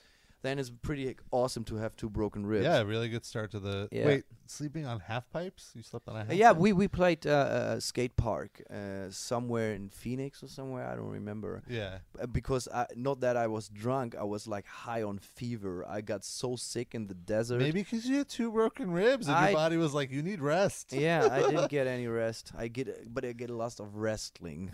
then 0.46 0.60
it's 0.60 0.70
pretty 0.70 1.16
awesome 1.32 1.64
to 1.66 1.76
have 1.76 1.96
two 1.96 2.10
broken 2.10 2.46
ribs 2.46 2.66
Yeah, 2.66 2.82
really 2.84 3.10
good 3.10 3.26
start 3.26 3.52
to 3.52 3.60
the. 3.60 3.88
Yeah. 3.92 4.06
Wait, 4.06 4.24
sleeping 4.46 4.86
on 4.86 5.00
half 5.00 5.30
pipes? 5.32 5.72
You 5.76 5.82
slept 5.82 6.08
on 6.08 6.16
a 6.16 6.20
half? 6.20 6.30
Uh, 6.30 6.34
yeah, 6.34 6.52
pipe? 6.54 6.62
we 6.62 6.74
we 6.74 6.88
played 6.88 7.26
uh, 7.26 7.80
skate 7.80 8.16
park 8.16 8.62
uh, 8.70 9.10
somewhere 9.10 9.74
in 9.74 9.90
Phoenix 9.90 10.44
or 10.44 10.48
somewhere. 10.48 10.88
I 10.88 10.96
don't 10.96 11.10
remember. 11.10 11.64
Yeah. 11.70 12.00
Uh, 12.22 12.28
because 12.28 12.68
I, 12.74 12.86
not 12.96 13.22
that 13.22 13.38
I 13.38 13.48
was 13.48 13.70
drunk, 13.70 14.16
I 14.16 14.24
was 14.24 14.48
like 14.48 14.66
high 14.68 15.04
on 15.04 15.18
fever. 15.20 15.86
I 15.88 16.02
got 16.02 16.24
so 16.24 16.56
sick 16.56 16.96
in 16.96 17.08
the 17.08 17.16
desert. 17.16 17.60
Maybe 17.60 17.82
because 17.82 18.06
you 18.06 18.18
had 18.18 18.30
two 18.30 18.52
broken 18.52 18.92
ribs 18.92 19.28
and 19.28 19.36
I- 19.36 19.50
your 19.50 19.58
body 19.58 19.78
was 19.78 19.94
like, 19.94 20.12
you 20.12 20.22
need 20.22 20.42
rest. 20.42 20.94
Yeah, 20.94 21.28
I 21.32 21.40
didn't 21.42 21.70
get 21.78 21.88
any 21.88 22.08
rest. 22.08 22.52
I 22.58 22.68
get, 22.68 23.14
but 23.14 23.26
I 23.26 23.32
get 23.34 23.50
a 23.50 23.56
lot 23.56 23.80
of 23.80 23.96
wrestling 23.96 24.72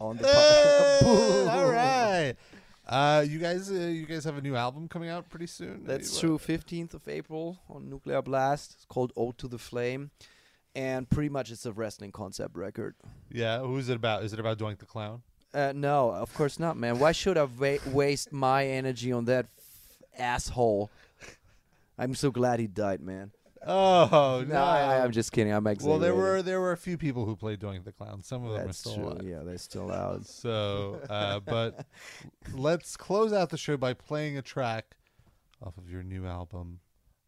on 0.00 0.16
the. 0.16 0.26
Hey, 0.26 1.00
all 1.50 1.70
right. 1.70 2.34
Uh, 2.88 3.24
you 3.28 3.38
guys, 3.38 3.70
uh, 3.70 3.74
you 3.74 4.06
guys 4.06 4.24
have 4.24 4.38
a 4.38 4.40
new 4.40 4.56
album 4.56 4.88
coming 4.88 5.10
out 5.10 5.28
pretty 5.28 5.46
soon. 5.46 5.84
That's 5.84 6.18
true. 6.18 6.38
Fifteenth 6.38 6.94
of 6.94 7.06
April 7.06 7.58
on 7.68 7.90
Nuclear 7.90 8.22
Blast. 8.22 8.72
It's 8.76 8.84
called 8.86 9.12
"Ode 9.16 9.36
to 9.38 9.48
the 9.48 9.58
Flame," 9.58 10.10
and 10.74 11.08
pretty 11.10 11.28
much 11.28 11.50
it's 11.50 11.66
a 11.66 11.72
wrestling 11.72 12.12
concept 12.12 12.56
record. 12.56 12.94
Yeah. 13.30 13.60
Who's 13.60 13.88
it 13.90 13.96
about? 13.96 14.24
Is 14.24 14.32
it 14.32 14.40
about 14.40 14.58
Doink 14.58 14.78
the 14.78 14.86
Clown? 14.86 15.22
Uh, 15.52 15.72
no, 15.74 16.12
of 16.12 16.32
course 16.34 16.58
not, 16.58 16.76
man. 16.76 16.98
Why 16.98 17.12
should 17.12 17.36
I 17.36 17.44
wa- 17.44 17.76
waste 17.92 18.32
my 18.32 18.66
energy 18.66 19.12
on 19.12 19.26
that 19.26 19.46
f- 19.58 20.20
asshole? 20.20 20.90
I'm 21.98 22.14
so 22.14 22.30
glad 22.30 22.60
he 22.60 22.66
died, 22.68 23.00
man. 23.00 23.32
Oh 23.66 24.44
no! 24.46 24.54
No, 24.54 24.62
I, 24.62 25.02
I'm 25.02 25.12
just 25.12 25.32
kidding. 25.32 25.52
I'm 25.52 25.66
exaggerating. 25.66 25.90
well, 25.90 25.98
there 25.98 26.14
were 26.14 26.42
there 26.42 26.60
were 26.60 26.72
a 26.72 26.76
few 26.76 26.96
people 26.98 27.24
who 27.24 27.36
played 27.36 27.60
Doink 27.60 27.84
the 27.84 27.92
Clown. 27.92 28.22
Some 28.22 28.44
of 28.44 28.52
them 28.52 28.66
That's 28.66 28.86
are 28.86 28.90
still 28.90 28.94
true. 28.94 29.04
alive. 29.08 29.22
Yeah, 29.24 29.42
they're 29.44 29.58
still 29.58 29.90
out. 29.92 30.26
So, 30.26 31.00
uh, 31.10 31.40
but 31.40 31.86
let's 32.54 32.96
close 32.96 33.32
out 33.32 33.50
the 33.50 33.58
show 33.58 33.76
by 33.76 33.94
playing 33.94 34.36
a 34.38 34.42
track 34.42 34.96
off 35.62 35.76
of 35.78 35.90
your 35.90 36.02
new 36.02 36.26
album. 36.26 36.80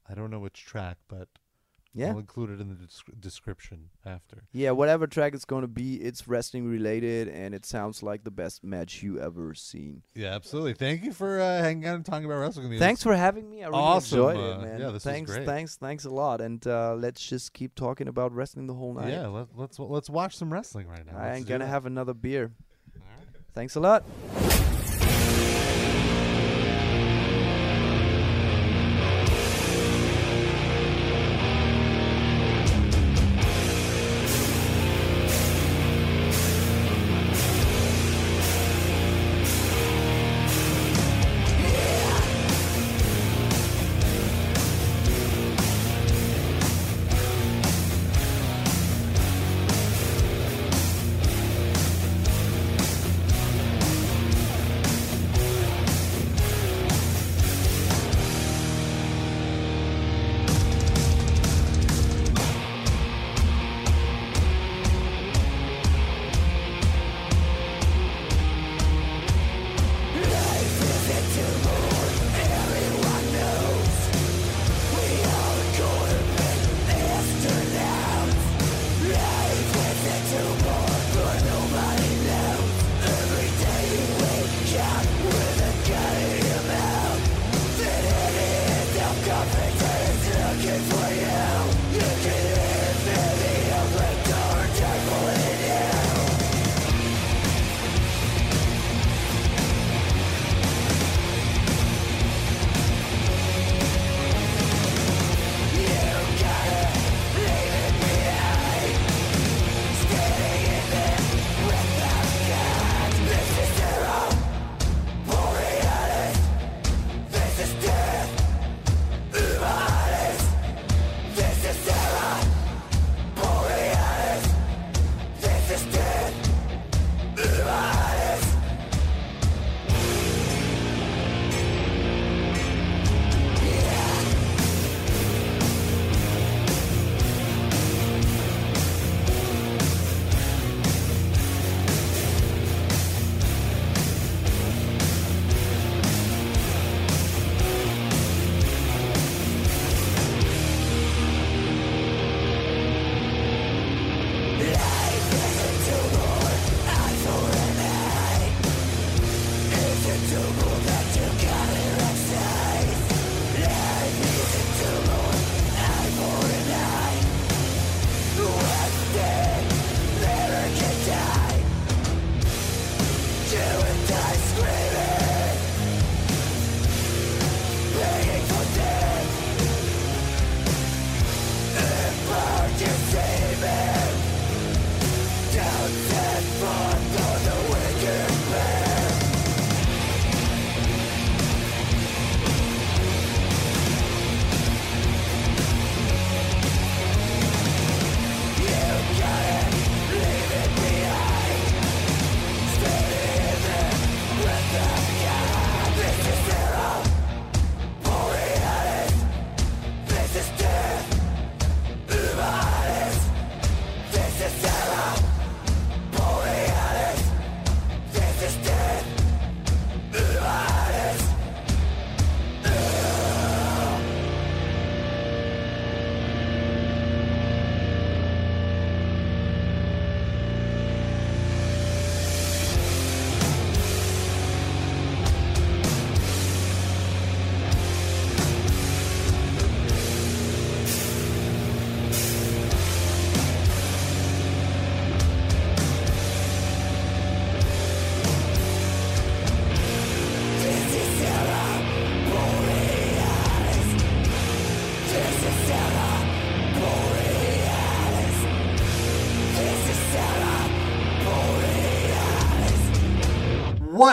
I 0.08 0.14
don't 0.14 0.30
know 0.30 0.38
which 0.40 0.64
track, 0.64 0.98
but 1.08 1.28
Yeah. 1.92 2.10
I'll 2.10 2.18
include 2.18 2.50
it 2.50 2.60
in 2.60 2.68
the 2.68 2.76
descri- 2.76 3.20
description 3.20 3.90
after. 4.06 4.44
Yeah, 4.52 4.70
whatever 4.70 5.08
track 5.08 5.34
it's 5.34 5.44
going 5.44 5.62
to 5.62 5.68
be, 5.68 5.96
it's 5.96 6.28
wrestling 6.28 6.68
related, 6.68 7.26
and 7.26 7.52
it 7.52 7.66
sounds 7.66 8.00
like 8.02 8.22
the 8.22 8.30
best 8.30 8.62
match 8.62 9.02
you 9.02 9.18
ever 9.20 9.54
seen. 9.54 10.02
Yeah, 10.14 10.28
absolutely. 10.34 10.74
Thank 10.74 11.02
you 11.02 11.12
for 11.12 11.40
uh, 11.40 11.58
hanging 11.60 11.86
out 11.86 11.96
and 11.96 12.04
talking 12.06 12.26
about 12.26 12.36
wrestling 12.36 12.66
with 12.66 12.72
me. 12.72 12.78
Thanks 12.78 13.02
for 13.02 13.16
having 13.16 13.50
me. 13.50 13.64
I 13.64 13.66
really 13.68 13.78
Awesome, 13.80 14.18
enjoyed 14.20 14.36
uh, 14.36 14.40
it, 14.40 14.62
man. 14.62 14.80
yeah, 14.80 14.90
this 14.90 15.02
thanks, 15.02 15.32
great. 15.32 15.46
thanks, 15.46 15.76
thanks 15.76 16.04
a 16.04 16.10
lot. 16.10 16.40
And 16.40 16.64
uh, 16.64 16.94
let's 16.94 17.26
just 17.26 17.52
keep 17.54 17.74
talking 17.74 18.06
about 18.06 18.32
wrestling 18.32 18.68
the 18.68 18.74
whole 18.74 18.94
night. 18.94 19.10
Yeah, 19.12 19.26
let, 19.26 19.48
let's 19.56 19.78
let's 19.80 20.08
watch 20.08 20.36
some 20.36 20.52
wrestling 20.52 20.86
right 20.86 21.04
now. 21.04 21.18
I 21.18 21.26
Let's 21.30 21.38
ain't 21.38 21.48
gonna 21.48 21.66
have 21.66 21.86
another 21.86 22.14
beer. 22.14 22.52
Thanks 23.52 23.74
a 23.74 23.80
lot. 23.80 24.04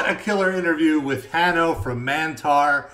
A 0.09 0.15
killer 0.15 0.51
interview 0.51 0.99
with 0.99 1.31
Hanno 1.31 1.73
from 1.73 2.05
Mantar. 2.05 2.89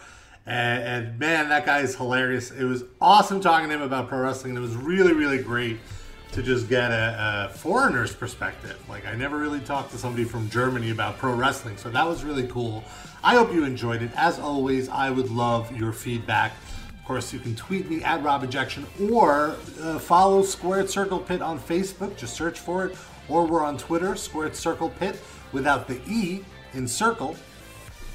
And, 0.45 0.83
and, 0.83 1.19
man, 1.19 1.49
that 1.49 1.65
guy 1.65 1.79
is 1.79 1.95
hilarious. 1.95 2.51
It 2.51 2.65
was 2.65 2.83
awesome 2.99 3.39
talking 3.39 3.69
to 3.69 3.75
him 3.75 3.81
about 3.81 4.09
pro 4.09 4.19
wrestling. 4.19 4.57
It 4.57 4.59
was 4.59 4.75
really, 4.75 5.13
really 5.13 5.41
great 5.41 5.79
to 6.33 6.41
just 6.41 6.67
get 6.67 6.91
a, 6.91 7.49
a, 7.49 7.53
foreigner's 7.53 8.13
perspective. 8.13 8.77
Like, 8.89 9.05
I 9.05 9.15
never 9.15 9.37
really 9.37 9.59
talked 9.59 9.91
to 9.91 9.97
somebody 9.97 10.23
from 10.23 10.49
Germany 10.49 10.89
about 10.89 11.17
pro 11.17 11.33
wrestling. 11.33 11.77
So 11.77 11.89
that 11.91 12.05
was 12.05 12.23
really 12.23 12.47
cool. 12.47 12.83
I 13.23 13.35
hope 13.35 13.53
you 13.53 13.63
enjoyed 13.63 14.01
it. 14.01 14.11
As 14.15 14.39
always, 14.39 14.89
I 14.89 15.11
would 15.11 15.29
love 15.29 15.73
your 15.77 15.93
feedback. 15.93 16.53
Of 16.89 17.05
course, 17.05 17.31
you 17.31 17.39
can 17.39 17.55
tweet 17.55 17.89
me 17.89 18.03
at 18.03 18.21
Rob 18.23 18.43
Injection 18.43 18.85
or 19.11 19.55
uh, 19.81 19.99
follow 19.99 20.41
Squared 20.41 20.89
Circle 20.89 21.19
Pit 21.19 21.41
on 21.41 21.59
Facebook. 21.59 22.17
Just 22.17 22.35
search 22.35 22.59
for 22.59 22.87
it. 22.87 22.97
Or 23.29 23.45
we're 23.45 23.63
on 23.63 23.77
Twitter, 23.77 24.15
Squared 24.15 24.55
Circle 24.55 24.89
Pit, 24.89 25.21
without 25.53 25.87
the 25.87 26.01
E 26.07 26.43
in 26.73 26.87
circle. 26.87 27.35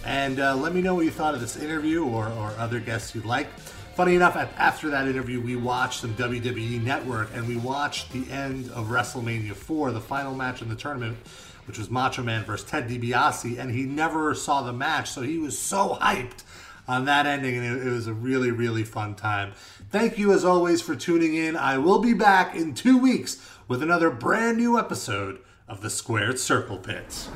And 0.05 0.41
uh, 0.41 0.57
let 0.57 0.75
me 0.75 0.81
know 0.81 0.95
what 0.95 1.05
you 1.05 1.11
thought 1.11 1.35
of 1.35 1.41
this 1.41 1.57
interview 1.57 2.05
or, 2.05 2.29
or 2.29 2.51
other 2.59 2.81
guests 2.81 3.15
you'd 3.15 3.25
like. 3.25 3.49
Funny 3.95 4.15
enough, 4.15 4.37
after 4.37 4.91
that 4.91 5.09
interview, 5.09 5.41
we 5.41 5.57
watched 5.57 6.01
some 6.01 6.15
WWE 6.15 6.81
Network 6.83 7.31
and 7.35 7.49
we 7.49 7.57
watched 7.57 8.13
the 8.13 8.31
end 8.31 8.71
of 8.71 8.87
WrestleMania 8.87 9.55
4, 9.55 9.91
the 9.91 10.01
final 10.01 10.35
match 10.35 10.63
in 10.63 10.69
the 10.69 10.77
tournament, 10.77 11.17
which 11.67 11.79
was 11.79 11.91
Macho 11.91 12.23
Man 12.23 12.45
versus 12.45 12.69
Ted 12.69 12.89
DiBiase. 12.89 13.59
And 13.59 13.73
he 13.73 13.83
never 13.83 14.35
saw 14.35 14.63
the 14.63 14.73
match, 14.73 15.11
so 15.11 15.23
he 15.23 15.39
was 15.39 15.59
so 15.59 15.99
hyped 16.01 16.45
on 16.87 17.05
that 17.05 17.27
ending, 17.27 17.57
and 17.57 17.77
it, 17.77 17.87
it 17.87 17.91
was 17.91 18.07
a 18.07 18.15
really, 18.15 18.51
really 18.51 18.85
fun 18.85 19.15
time. 19.15 19.53
Thank 19.91 20.17
you, 20.17 20.33
as 20.33 20.45
always, 20.45 20.81
for 20.81 20.97
tuning 20.97 21.35
in. 21.35 21.57
I 21.57 21.77
will 21.79 21.99
be 21.99 22.15
back 22.15 22.55
in 22.55 22.75
two 22.75 22.97
weeks 22.97 23.45
with 23.67 23.83
another 23.83 24.11
brand 24.11 24.57
new 24.57 24.79
episode 24.79 25.41
of 25.69 25.81
the 25.83 25.91
Squared 25.91 26.39
Circle 26.39 26.79
Pits. 26.79 27.29